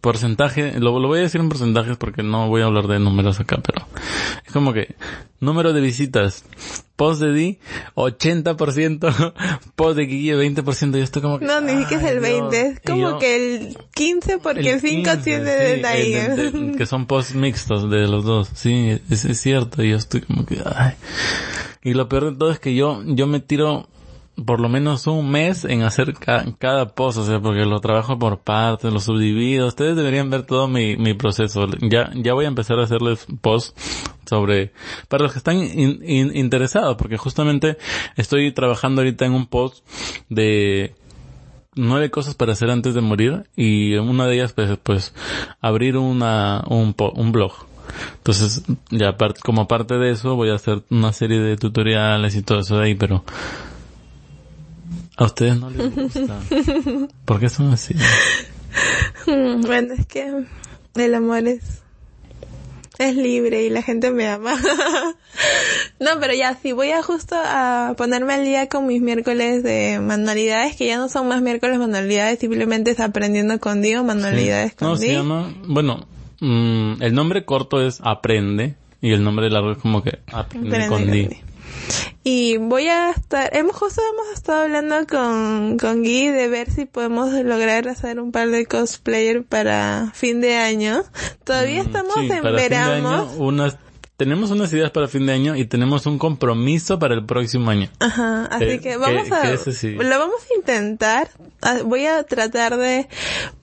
porcentaje, 0.00 0.80
lo, 0.80 0.98
lo 0.98 1.08
voy 1.08 1.18
a 1.18 1.22
decir 1.22 1.40
en 1.40 1.48
porcentajes 1.48 1.96
porque 1.96 2.22
no 2.22 2.48
voy 2.48 2.62
a 2.62 2.66
hablar 2.66 2.86
de 2.86 2.98
números 2.98 3.40
acá, 3.40 3.58
pero 3.62 3.86
es 4.44 4.52
como 4.52 4.72
que 4.72 4.96
número 5.40 5.72
de 5.72 5.80
visitas, 5.80 6.44
post 6.96 7.22
de 7.22 7.32
Di, 7.32 7.58
80%, 7.94 9.34
post 9.74 9.96
de 9.96 10.06
Guille, 10.06 10.36
20%, 10.36 10.98
y 10.98 11.00
esto 11.00 11.22
como 11.22 11.38
que... 11.38 11.46
No, 11.46 11.60
ni 11.60 11.80
siquiera 11.82 12.04
es 12.04 12.12
el 12.12 12.20
20, 12.20 12.60
es 12.60 12.80
como 12.80 13.18
que 13.18 13.36
el 13.36 13.78
15 13.94 14.38
porque 14.38 14.72
el 14.72 14.80
5 14.80 15.10
tiene 15.24 15.50
de 15.50 15.80
Nair. 15.80 16.76
que 16.76 16.86
son 16.86 17.06
posts 17.06 17.34
mixtos 17.34 17.90
de 17.90 18.06
los 18.06 18.24
dos, 18.24 18.50
sí, 18.54 19.00
es, 19.10 19.40
cierto, 19.40 19.82
y 19.82 19.90
yo 19.90 19.96
estoy 19.96 20.20
como 20.20 20.44
que... 20.44 20.58
Ay. 20.64 20.92
Y 21.82 21.94
lo 21.94 22.08
peor 22.08 22.32
de 22.32 22.38
todo 22.38 22.50
es 22.50 22.60
que 22.60 22.74
yo, 22.74 23.02
yo 23.06 23.26
me 23.26 23.40
tiro 23.40 23.88
por 24.44 24.60
lo 24.60 24.68
menos 24.68 25.06
un 25.06 25.30
mes 25.30 25.64
en 25.64 25.82
hacer 25.82 26.14
cada 26.14 26.88
post, 26.94 27.18
o 27.18 27.24
sea, 27.24 27.40
porque 27.40 27.64
lo 27.64 27.80
trabajo 27.80 28.18
por 28.18 28.40
partes, 28.40 28.92
lo 28.92 29.00
subdivido. 29.00 29.66
Ustedes 29.66 29.96
deberían 29.96 30.30
ver 30.30 30.42
todo 30.44 30.68
mi, 30.68 30.96
mi 30.96 31.14
proceso. 31.14 31.66
Ya, 31.80 32.10
ya 32.14 32.34
voy 32.34 32.44
a 32.44 32.48
empezar 32.48 32.78
a 32.78 32.84
hacerles 32.84 33.26
posts 33.40 33.74
sobre, 34.26 34.72
para 35.08 35.24
los 35.24 35.32
que 35.32 35.38
están 35.38 35.56
interesados, 35.62 36.96
porque 36.96 37.16
justamente 37.16 37.76
estoy 38.16 38.52
trabajando 38.52 39.02
ahorita 39.02 39.26
en 39.26 39.32
un 39.32 39.46
post 39.46 39.84
de 40.28 40.94
nueve 41.74 42.10
cosas 42.10 42.34
para 42.34 42.52
hacer 42.52 42.70
antes 42.70 42.94
de 42.94 43.00
morir 43.00 43.44
y 43.56 43.94
una 43.94 44.26
de 44.26 44.34
ellas 44.34 44.52
pues, 44.52 44.76
pues 44.82 45.14
abrir 45.60 45.96
una, 45.96 46.64
un, 46.68 46.94
un 47.14 47.32
blog. 47.32 47.52
Entonces, 48.18 48.62
ya 48.90 49.16
como 49.42 49.66
parte 49.66 49.98
de 49.98 50.12
eso 50.12 50.36
voy 50.36 50.50
a 50.50 50.54
hacer 50.54 50.82
una 50.90 51.12
serie 51.12 51.40
de 51.40 51.56
tutoriales 51.56 52.36
y 52.36 52.42
todo 52.42 52.60
eso 52.60 52.78
de 52.78 52.84
ahí, 52.84 52.94
pero 52.94 53.24
a 55.20 55.24
ustedes 55.26 55.60
no 55.60 55.68
les 55.70 55.94
gusta. 55.94 56.40
¿Por 57.24 57.40
qué 57.40 57.48
son 57.48 57.72
así? 57.72 57.94
Bueno, 59.26 59.94
es 59.94 60.06
que 60.06 60.44
el 60.94 61.14
amor 61.14 61.46
es 61.46 61.82
es 63.00 63.16
libre 63.16 63.64
y 63.64 63.70
la 63.70 63.82
gente 63.82 64.10
me 64.10 64.28
ama. 64.28 64.54
no, 66.00 66.10
pero 66.20 66.34
ya, 66.34 66.54
sí, 66.54 66.72
voy 66.72 66.90
a 66.90 67.02
justo 67.02 67.34
a 67.36 67.94
ponerme 67.96 68.34
al 68.34 68.44
día 68.44 68.68
con 68.68 68.86
mis 68.86 69.00
miércoles 69.00 69.62
de 69.62 70.00
manualidades, 70.00 70.76
que 70.76 70.86
ya 70.86 70.98
no 70.98 71.08
son 71.08 71.28
más 71.28 71.40
miércoles 71.40 71.78
manualidades, 71.78 72.38
simplemente 72.38 72.90
es 72.90 73.00
aprendiendo 73.00 73.58
con 73.58 73.80
Dios, 73.80 74.04
manualidades 74.04 74.74
con 74.74 74.88
no, 74.88 74.96
se 74.96 75.14
llama, 75.14 75.54
bueno, 75.66 76.06
mm, 76.40 77.02
el 77.02 77.14
nombre 77.14 77.44
corto 77.44 77.80
es 77.80 78.00
aprende 78.04 78.76
y 79.00 79.12
el 79.12 79.24
nombre 79.24 79.48
largo 79.50 79.72
es 79.72 79.78
como 79.78 80.02
que 80.02 80.18
aprende, 80.30 80.86
con 80.88 81.10
Dios. 81.10 81.32
Y 82.22 82.58
voy 82.58 82.88
a 82.88 83.10
estar, 83.10 83.48
hemos 83.56 83.76
justo 83.76 84.02
hemos 84.12 84.34
estado 84.34 84.62
hablando 84.62 85.06
con, 85.06 85.78
con 85.78 86.02
Guy 86.02 86.28
de 86.28 86.48
ver 86.48 86.70
si 86.70 86.84
podemos 86.84 87.32
lograr 87.32 87.88
hacer 87.88 88.20
un 88.20 88.30
par 88.30 88.48
de 88.50 88.66
cosplayer 88.66 89.42
para 89.42 90.10
fin 90.12 90.42
de 90.42 90.56
año. 90.56 91.02
Todavía 91.44 91.82
mm, 91.82 91.86
estamos 91.86 92.16
en 92.18 92.42
verano. 92.42 93.30
Unas, 93.38 93.78
tenemos 94.18 94.50
unas 94.50 94.70
ideas 94.74 94.90
para 94.90 95.08
fin 95.08 95.24
de 95.24 95.32
año 95.32 95.56
y 95.56 95.64
tenemos 95.64 96.04
un 96.04 96.18
compromiso 96.18 96.98
para 96.98 97.14
el 97.14 97.24
próximo 97.24 97.70
año. 97.70 97.88
Ajá, 98.00 98.44
así 98.50 98.78
que 98.80 98.98
vamos 98.98 99.32
a, 99.32 99.48
lo 99.48 100.18
vamos 100.18 100.42
a 100.42 100.54
intentar. 100.58 101.30
Ah, 101.62 101.78
voy 101.82 102.04
a 102.04 102.22
tratar 102.24 102.76
de 102.76 103.08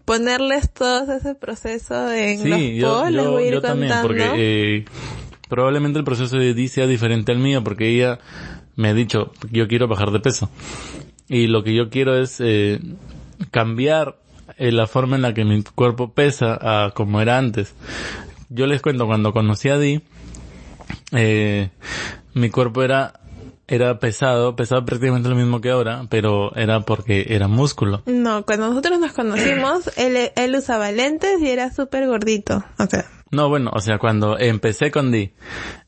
ponerles 0.03 0.71
todo 0.71 1.15
ese 1.15 1.35
proceso 1.35 2.11
en 2.11 2.49
los 2.49 2.91
posts, 2.91 3.11
les 3.11 3.27
voy 3.27 3.43
a 3.43 3.47
ir 3.47 3.53
yo 3.53 3.61
contando. 3.61 3.87
También, 3.87 4.01
porque, 4.01 4.77
eh, 4.77 4.85
probablemente 5.47 5.99
el 5.99 6.05
proceso 6.05 6.37
de 6.37 6.53
Dee 6.53 6.67
sea 6.67 6.87
diferente 6.87 7.31
al 7.31 7.39
mío 7.39 7.63
porque 7.63 7.89
ella 7.89 8.19
me 8.75 8.89
ha 8.89 8.93
dicho, 8.93 9.31
yo 9.51 9.67
quiero 9.67 9.87
bajar 9.87 10.11
de 10.11 10.19
peso. 10.19 10.49
Y 11.27 11.47
lo 11.47 11.63
que 11.63 11.75
yo 11.75 11.89
quiero 11.89 12.15
es 12.15 12.39
eh, 12.39 12.79
cambiar 13.51 14.17
eh, 14.57 14.71
la 14.71 14.87
forma 14.87 15.15
en 15.15 15.23
la 15.23 15.33
que 15.33 15.45
mi 15.45 15.61
cuerpo 15.63 16.13
pesa 16.13 16.57
a 16.61 16.91
como 16.91 17.21
era 17.21 17.37
antes. 17.37 17.73
Yo 18.49 18.65
les 18.65 18.81
cuento, 18.81 19.07
cuando 19.07 19.33
conocí 19.33 19.69
a 19.69 19.77
Dee, 19.77 20.01
eh, 21.11 21.69
mi 22.33 22.49
cuerpo 22.49 22.83
era 22.83 23.13
era 23.67 23.99
pesado, 23.99 24.55
pesaba 24.55 24.85
prácticamente 24.85 25.27
lo 25.27 25.35
mismo 25.35 25.59
que 25.59 25.71
ahora, 25.71 26.05
pero 26.09 26.55
era 26.55 26.79
porque 26.81 27.25
era 27.29 27.49
músculo. 27.49 28.01
No, 28.05 28.45
cuando 28.45 28.69
nosotros 28.69 28.99
nos 28.99 29.11
conocimos, 29.11 29.91
él, 29.97 30.31
él 30.35 30.55
usaba 30.55 30.91
lentes 30.91 31.41
y 31.41 31.49
era 31.49 31.73
súper 31.73 32.07
gordito. 32.07 32.63
O 32.79 32.85
sea, 32.85 33.05
no, 33.31 33.49
bueno, 33.49 33.71
o 33.73 33.79
sea, 33.81 33.97
cuando 33.97 34.37
empecé 34.39 34.91
con 34.91 35.11
D 35.11 35.33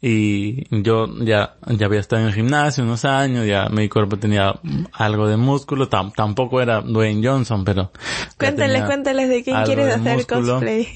y 0.02 0.66
yo 0.84 1.08
ya, 1.24 1.56
ya 1.68 1.86
había 1.86 2.00
estado 2.00 2.22
en 2.22 2.28
el 2.28 2.34
gimnasio 2.34 2.84
unos 2.84 3.06
años, 3.06 3.46
ya 3.46 3.70
mi 3.70 3.88
cuerpo 3.88 4.18
tenía 4.18 4.60
algo 4.92 5.28
de 5.28 5.38
músculo, 5.38 5.88
tampoco 5.88 6.62
era 6.62 6.82
Dwayne 6.82 7.26
Johnson, 7.26 7.64
pero... 7.64 7.92
Cuéntales, 8.38 8.84
cuéntales 8.84 9.30
de 9.30 9.44
quién 9.44 9.64
quieres 9.64 9.96
hacer 9.96 10.26
cosplay. 10.26 10.88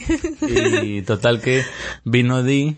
Y 0.83 1.01
total 1.03 1.41
que 1.41 1.63
vino 2.03 2.43
D 2.43 2.77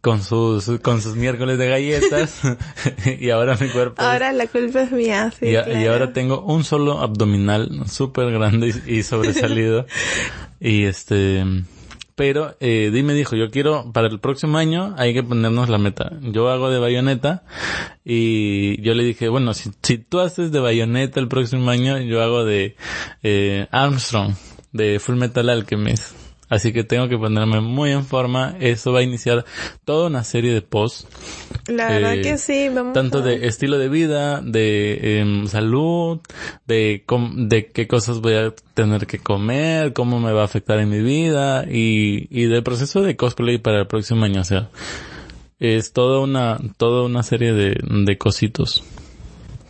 con 0.00 0.22
sus 0.22 0.70
con 0.82 1.02
sus 1.02 1.16
miércoles 1.16 1.58
de 1.58 1.68
galletas 1.68 2.40
y 3.18 3.30
ahora 3.30 3.56
mi 3.60 3.68
cuerpo 3.68 4.00
ahora 4.00 4.32
la 4.32 4.46
culpa 4.46 4.82
es 4.82 4.92
mía 4.92 5.32
sí, 5.36 5.46
y, 5.46 5.50
y 5.54 5.86
ahora 5.86 6.12
tengo 6.12 6.42
un 6.42 6.62
solo 6.62 7.00
abdominal 7.00 7.82
súper 7.88 8.30
grande 8.30 8.72
y 8.86 9.02
sobresalido. 9.02 9.86
Y 10.58 10.84
este 10.84 11.44
pero 12.16 12.56
eh, 12.60 12.90
Di 12.92 13.02
me 13.02 13.12
dijo, 13.12 13.36
yo 13.36 13.50
quiero, 13.50 13.92
para 13.92 14.08
el 14.08 14.18
próximo 14.18 14.56
año 14.56 14.94
hay 14.96 15.12
que 15.12 15.22
ponernos 15.22 15.68
la 15.68 15.76
meta. 15.76 16.12
Yo 16.22 16.48
hago 16.48 16.70
de 16.70 16.78
bayoneta 16.78 17.44
y 18.04 18.80
yo 18.80 18.94
le 18.94 19.04
dije, 19.04 19.28
bueno, 19.28 19.52
si, 19.52 19.70
si 19.82 19.98
tú 19.98 20.20
haces 20.20 20.50
de 20.50 20.58
bayoneta 20.58 21.20
el 21.20 21.28
próximo 21.28 21.70
año, 21.70 22.00
yo 22.00 22.22
hago 22.22 22.44
de 22.44 22.74
eh, 23.22 23.68
Armstrong, 23.70 24.34
de 24.72 24.98
Full 24.98 25.16
Metal 25.16 25.48
Alchemist. 25.50 26.25
Así 26.48 26.72
que 26.72 26.84
tengo 26.84 27.08
que 27.08 27.18
ponerme 27.18 27.60
muy 27.60 27.90
en 27.90 28.04
forma. 28.04 28.56
Eso 28.60 28.92
va 28.92 29.00
a 29.00 29.02
iniciar 29.02 29.44
toda 29.84 30.06
una 30.06 30.22
serie 30.22 30.52
de 30.52 30.62
posts. 30.62 31.06
La 31.66 31.88
verdad 31.88 32.14
eh, 32.14 32.22
que 32.22 32.38
sí. 32.38 32.68
Vamos 32.68 32.92
tanto 32.92 33.20
de 33.20 33.46
estilo 33.46 33.78
de 33.78 33.88
vida, 33.88 34.40
de 34.40 35.20
em, 35.20 35.46
salud, 35.48 36.20
de, 36.66 37.04
de 37.36 37.66
qué 37.66 37.88
cosas 37.88 38.20
voy 38.20 38.34
a 38.34 38.54
tener 38.74 39.06
que 39.06 39.18
comer, 39.18 39.92
cómo 39.92 40.20
me 40.20 40.32
va 40.32 40.42
a 40.42 40.44
afectar 40.44 40.78
en 40.78 40.88
mi 40.88 41.00
vida 41.00 41.64
y, 41.68 42.28
y 42.30 42.46
del 42.46 42.62
proceso 42.62 43.02
de 43.02 43.16
cosplay 43.16 43.58
para 43.58 43.80
el 43.80 43.86
próximo 43.88 44.24
año. 44.24 44.42
O 44.42 44.44
sea, 44.44 44.70
es 45.58 45.92
toda 45.92 46.20
una, 46.20 46.58
toda 46.76 47.04
una 47.04 47.22
serie 47.22 47.52
de, 47.52 47.76
de 47.82 48.18
cositos. 48.18 48.84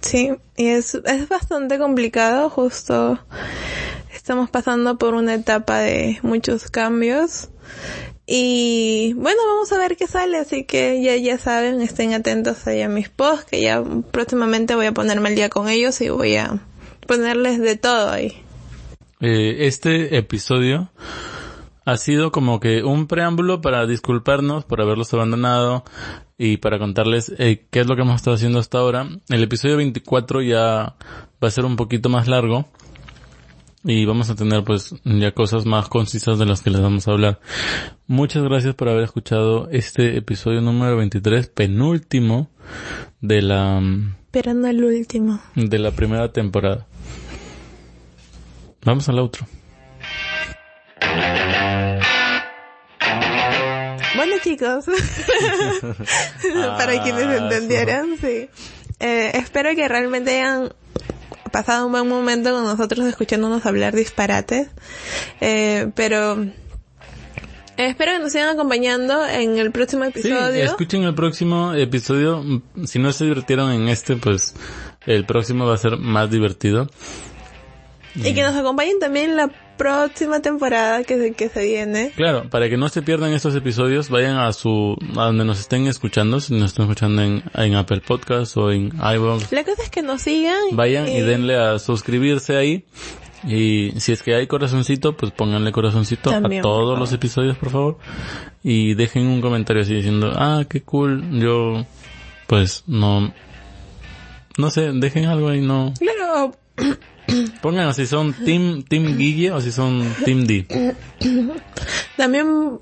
Sí, 0.02 0.30
y 0.56 0.66
es, 0.66 0.94
es 0.94 1.28
bastante 1.28 1.78
complicado 1.78 2.50
justo 2.50 3.18
Estamos 4.16 4.48
pasando 4.48 4.96
por 4.96 5.14
una 5.14 5.34
etapa 5.34 5.78
de 5.80 6.18
muchos 6.22 6.70
cambios. 6.70 7.50
Y 8.26 9.12
bueno, 9.12 9.38
vamos 9.46 9.70
a 9.72 9.78
ver 9.78 9.96
qué 9.96 10.06
sale, 10.06 10.38
así 10.38 10.64
que 10.64 11.02
ya, 11.02 11.16
ya 11.16 11.38
saben, 11.38 11.82
estén 11.82 12.14
atentos 12.14 12.66
ahí 12.66 12.80
a 12.80 12.88
mis 12.88 13.10
posts, 13.10 13.44
que 13.44 13.60
ya 13.60 13.84
próximamente 14.10 14.74
voy 14.74 14.86
a 14.86 14.92
ponerme 14.92 15.28
al 15.28 15.36
día 15.36 15.50
con 15.50 15.68
ellos 15.68 16.00
y 16.00 16.08
voy 16.08 16.36
a 16.36 16.58
ponerles 17.06 17.60
de 17.60 17.76
todo 17.76 18.10
ahí. 18.10 18.32
Eh, 19.20 19.66
este 19.66 20.16
episodio 20.16 20.90
ha 21.84 21.96
sido 21.98 22.32
como 22.32 22.58
que 22.58 22.82
un 22.82 23.06
preámbulo 23.08 23.60
para 23.60 23.86
disculparnos 23.86 24.64
por 24.64 24.80
haberlos 24.80 25.12
abandonado 25.12 25.84
y 26.38 26.56
para 26.56 26.78
contarles 26.78 27.32
eh, 27.38 27.66
qué 27.70 27.80
es 27.80 27.86
lo 27.86 27.94
que 27.96 28.02
hemos 28.02 28.16
estado 28.16 28.34
haciendo 28.34 28.58
hasta 28.60 28.78
ahora. 28.78 29.08
El 29.28 29.42
episodio 29.42 29.76
24 29.76 30.40
ya 30.40 30.96
va 31.42 31.48
a 31.48 31.50
ser 31.50 31.66
un 31.66 31.76
poquito 31.76 32.08
más 32.08 32.26
largo 32.28 32.66
y 33.86 34.04
vamos 34.04 34.28
a 34.30 34.34
tener 34.34 34.64
pues 34.64 34.94
ya 35.04 35.32
cosas 35.32 35.64
más 35.64 35.88
concisas 35.88 36.38
de 36.38 36.46
las 36.46 36.60
que 36.60 36.70
les 36.70 36.80
vamos 36.80 37.06
a 37.06 37.12
hablar. 37.12 37.40
Muchas 38.08 38.42
gracias 38.42 38.74
por 38.74 38.88
haber 38.88 39.04
escuchado 39.04 39.68
este 39.70 40.16
episodio 40.16 40.60
número 40.60 40.96
23, 40.96 41.48
penúltimo 41.48 42.50
de 43.20 43.42
la... 43.42 43.80
Pero 44.32 44.54
no 44.54 44.66
el 44.66 44.84
último. 44.84 45.40
De 45.54 45.78
la 45.78 45.92
primera 45.92 46.32
temporada. 46.32 46.86
Vamos 48.84 49.08
al 49.08 49.20
otro. 49.20 49.46
Bueno 54.16 54.34
chicos, 54.42 54.86
para 56.76 57.02
quienes 57.02 57.26
ah, 57.26 57.36
entendieran, 57.36 58.16
sí. 58.20 58.48
Eh, 58.98 59.30
espero 59.34 59.74
que 59.74 59.86
realmente 59.86 60.40
hayan 60.40 60.72
pasado 61.50 61.86
un 61.86 61.92
buen 61.92 62.08
momento 62.08 62.52
con 62.52 62.64
nosotros 62.64 63.06
escuchándonos 63.06 63.64
hablar 63.66 63.94
disparates. 63.94 64.68
Eh, 65.40 65.90
pero 65.94 66.46
espero 67.76 68.12
que 68.12 68.18
nos 68.18 68.32
sigan 68.32 68.48
acompañando 68.48 69.26
en 69.26 69.58
el 69.58 69.70
próximo 69.72 70.04
episodio. 70.04 70.52
Sí, 70.52 70.60
escuchen 70.60 71.02
el 71.04 71.14
próximo 71.14 71.74
episodio. 71.74 72.62
Si 72.84 72.98
no 72.98 73.12
se 73.12 73.24
divirtieron 73.24 73.72
en 73.72 73.88
este, 73.88 74.16
pues 74.16 74.54
el 75.06 75.24
próximo 75.26 75.66
va 75.66 75.74
a 75.74 75.78
ser 75.78 75.96
más 75.96 76.30
divertido. 76.30 76.88
Y 78.14 78.32
que 78.34 78.42
nos 78.42 78.54
acompañen 78.54 78.98
también 78.98 79.36
la 79.36 79.50
próxima 79.76 80.40
temporada 80.40 81.04
que 81.04 81.18
se, 81.18 81.32
que 81.32 81.48
se 81.48 81.64
viene. 81.64 82.12
Claro, 82.16 82.48
para 82.48 82.68
que 82.68 82.76
no 82.76 82.88
se 82.88 83.02
pierdan 83.02 83.32
estos 83.32 83.54
episodios, 83.54 84.10
vayan 84.10 84.36
a 84.38 84.52
su, 84.52 84.96
a 85.16 85.24
donde 85.24 85.44
nos 85.44 85.60
estén 85.60 85.86
escuchando, 85.86 86.40
si 86.40 86.54
nos 86.54 86.70
están 86.70 86.84
escuchando 86.84 87.22
en, 87.22 87.42
en 87.54 87.74
Apple 87.74 88.00
Podcast 88.06 88.56
o 88.56 88.70
en 88.70 88.92
iVoox. 88.96 89.52
La 89.52 89.64
cosa 89.64 89.82
es 89.82 89.90
que 89.90 90.02
nos 90.02 90.22
sigan. 90.22 90.56
Vayan 90.72 91.08
y, 91.08 91.20
denle 91.20 91.56
a 91.56 91.78
suscribirse 91.78 92.56
ahí. 92.56 92.84
Y 93.46 93.92
si 94.00 94.12
es 94.12 94.22
que 94.22 94.34
hay 94.34 94.46
corazoncito, 94.46 95.16
pues 95.16 95.30
pónganle 95.30 95.70
corazoncito 95.70 96.30
a 96.30 96.42
todos 96.62 96.98
los 96.98 97.12
episodios, 97.12 97.56
por 97.56 97.70
favor. 97.70 97.98
Y 98.62 98.94
dejen 98.94 99.26
un 99.26 99.40
comentario 99.40 99.82
así 99.82 99.94
diciendo, 99.94 100.32
ah, 100.34 100.64
qué 100.68 100.82
cool, 100.82 101.38
yo, 101.38 101.84
pues, 102.48 102.82
no, 102.86 103.32
no 104.56 104.70
sé, 104.70 104.90
dejen 104.92 105.26
algo 105.26 105.48
ahí, 105.48 105.60
no. 105.60 105.92
Claro. 105.98 106.52
Pongan 107.62 107.92
si 107.94 108.06
son 108.06 108.32
Team, 108.32 108.82
team 108.82 109.16
Guille 109.16 109.52
o 109.52 109.60
si 109.60 109.72
son 109.72 110.14
Team 110.24 110.46
D. 110.46 110.66
También... 112.16 112.80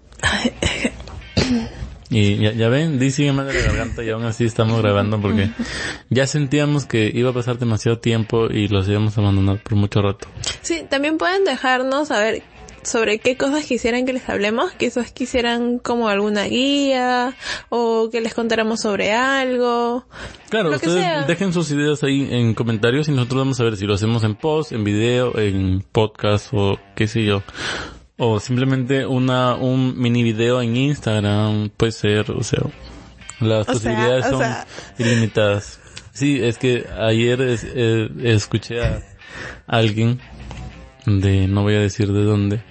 Y 2.11 2.37
ya, 2.37 2.53
ya 2.53 2.69
ven, 2.69 2.99
Di 3.01 3.11
sigue 3.11 3.33
mal 3.33 3.47
de 3.49 3.55
la 3.55 3.67
garganta 3.67 4.05
y 4.05 4.11
aún 4.11 4.25
así 4.25 4.45
estamos 4.45 4.81
grabando 4.81 5.21
porque 5.21 5.51
ya 6.11 6.27
sentíamos 6.29 6.87
que 6.87 7.11
iba 7.13 7.31
a 7.31 7.33
pasar 7.33 7.59
demasiado 7.59 7.99
tiempo 7.99 8.47
y 8.47 8.69
los 8.69 8.89
íbamos 8.89 9.19
a 9.19 9.21
abandonar 9.21 9.61
por 9.61 9.75
mucho 9.75 10.01
rato. 10.01 10.29
Sí, 10.61 10.87
también 10.89 11.19
pueden 11.19 11.45
dejarnos 11.45 12.09
saber 12.09 12.45
sobre 12.85 13.19
qué 13.19 13.37
cosas 13.37 13.65
quisieran 13.67 14.07
que 14.07 14.13
les 14.13 14.29
hablemos, 14.29 14.73
quizás 14.73 15.13
quisieran 15.13 15.79
como 15.79 16.09
alguna 16.09 16.45
guía 16.45 17.35
o 17.69 18.09
que 18.11 18.21
les 18.21 18.35
contáramos 18.35 18.81
sobre 18.81 19.13
algo. 19.13 20.07
Claro, 20.51 20.71
Lo 20.71 20.79
que 20.79 20.87
ustedes 20.89 21.03
sea. 21.05 21.23
dejen 21.25 21.53
sus 21.53 21.71
ideas 21.71 22.03
ahí 22.03 22.29
en 22.31 22.55
comentarios 22.55 23.09
y 23.09 23.13
nosotros 23.13 23.39
vamos 23.41 23.61
a 23.61 23.65
ver 23.65 23.77
si 23.77 23.87
lo 23.87 23.95
hacemos 23.95 24.23
en 24.25 24.35
post, 24.37 24.73
en 24.73 24.85
video, 24.85 25.37
en 25.39 25.85
podcast 25.93 26.49
o 26.53 26.79
qué 26.95 27.07
sé 27.09 27.25
yo. 27.25 27.43
O 28.17 28.39
simplemente 28.39 29.07
una, 29.07 29.57
un 29.57 29.99
mini 29.99 30.23
video 30.23 30.63
en 30.63 30.77
Instagram, 30.77 31.71
puede 31.77 31.91
ser, 31.93 32.31
o 32.31 32.43
sea, 32.45 32.61
las 33.41 33.69
O 33.69 33.73
posibilidades 33.73 34.27
son 34.27 34.39
sea. 34.39 34.67
ilimitadas. 34.99 35.81
Sí, 36.13 36.39
es 36.41 36.59
que 36.59 36.87
ayer 36.97 37.41
es- 37.41 37.67
eh, 37.75 38.09
escuché 38.23 38.81
a 38.85 39.03
alguien 39.67 40.21
de, 41.07 41.49
no 41.49 41.63
voy 41.63 41.75
a 41.75 41.81
decir 41.81 42.13
de 42.13 42.25
dónde, 42.25 42.63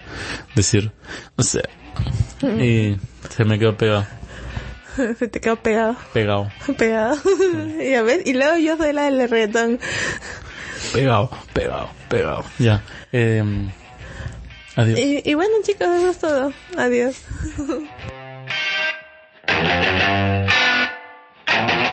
decir, 0.56 0.92
o 1.36 1.44
sea, 1.44 1.64
y 2.42 2.98
se 3.30 3.46
me 3.46 3.60
quedó 3.60 3.78
pegado, 3.78 4.06
Se 5.18 5.28
te 5.28 5.40
quedó 5.40 5.56
pegado, 5.56 5.96
pegado, 6.14 6.52
pegado. 6.78 7.18
y 7.82 7.94
a 7.94 8.04
ver, 8.04 8.22
y 8.26 8.34
luego 8.34 8.58
yo 8.58 8.78
soy 8.78 8.94
la 8.94 9.04
del 9.04 9.30
reggaetón. 9.30 9.80
pegado, 10.94 11.30
pegado, 11.54 11.90
pegado. 12.10 12.44
Ya, 12.60 12.84
eh, 13.12 13.44
adiós. 14.76 15.00
Y, 15.00 15.30
y 15.30 15.34
bueno 15.34 15.54
chicos, 15.64 15.88
eso 15.88 16.10
es 16.10 16.20
todo. 16.20 16.54
Adiós. 16.78 17.22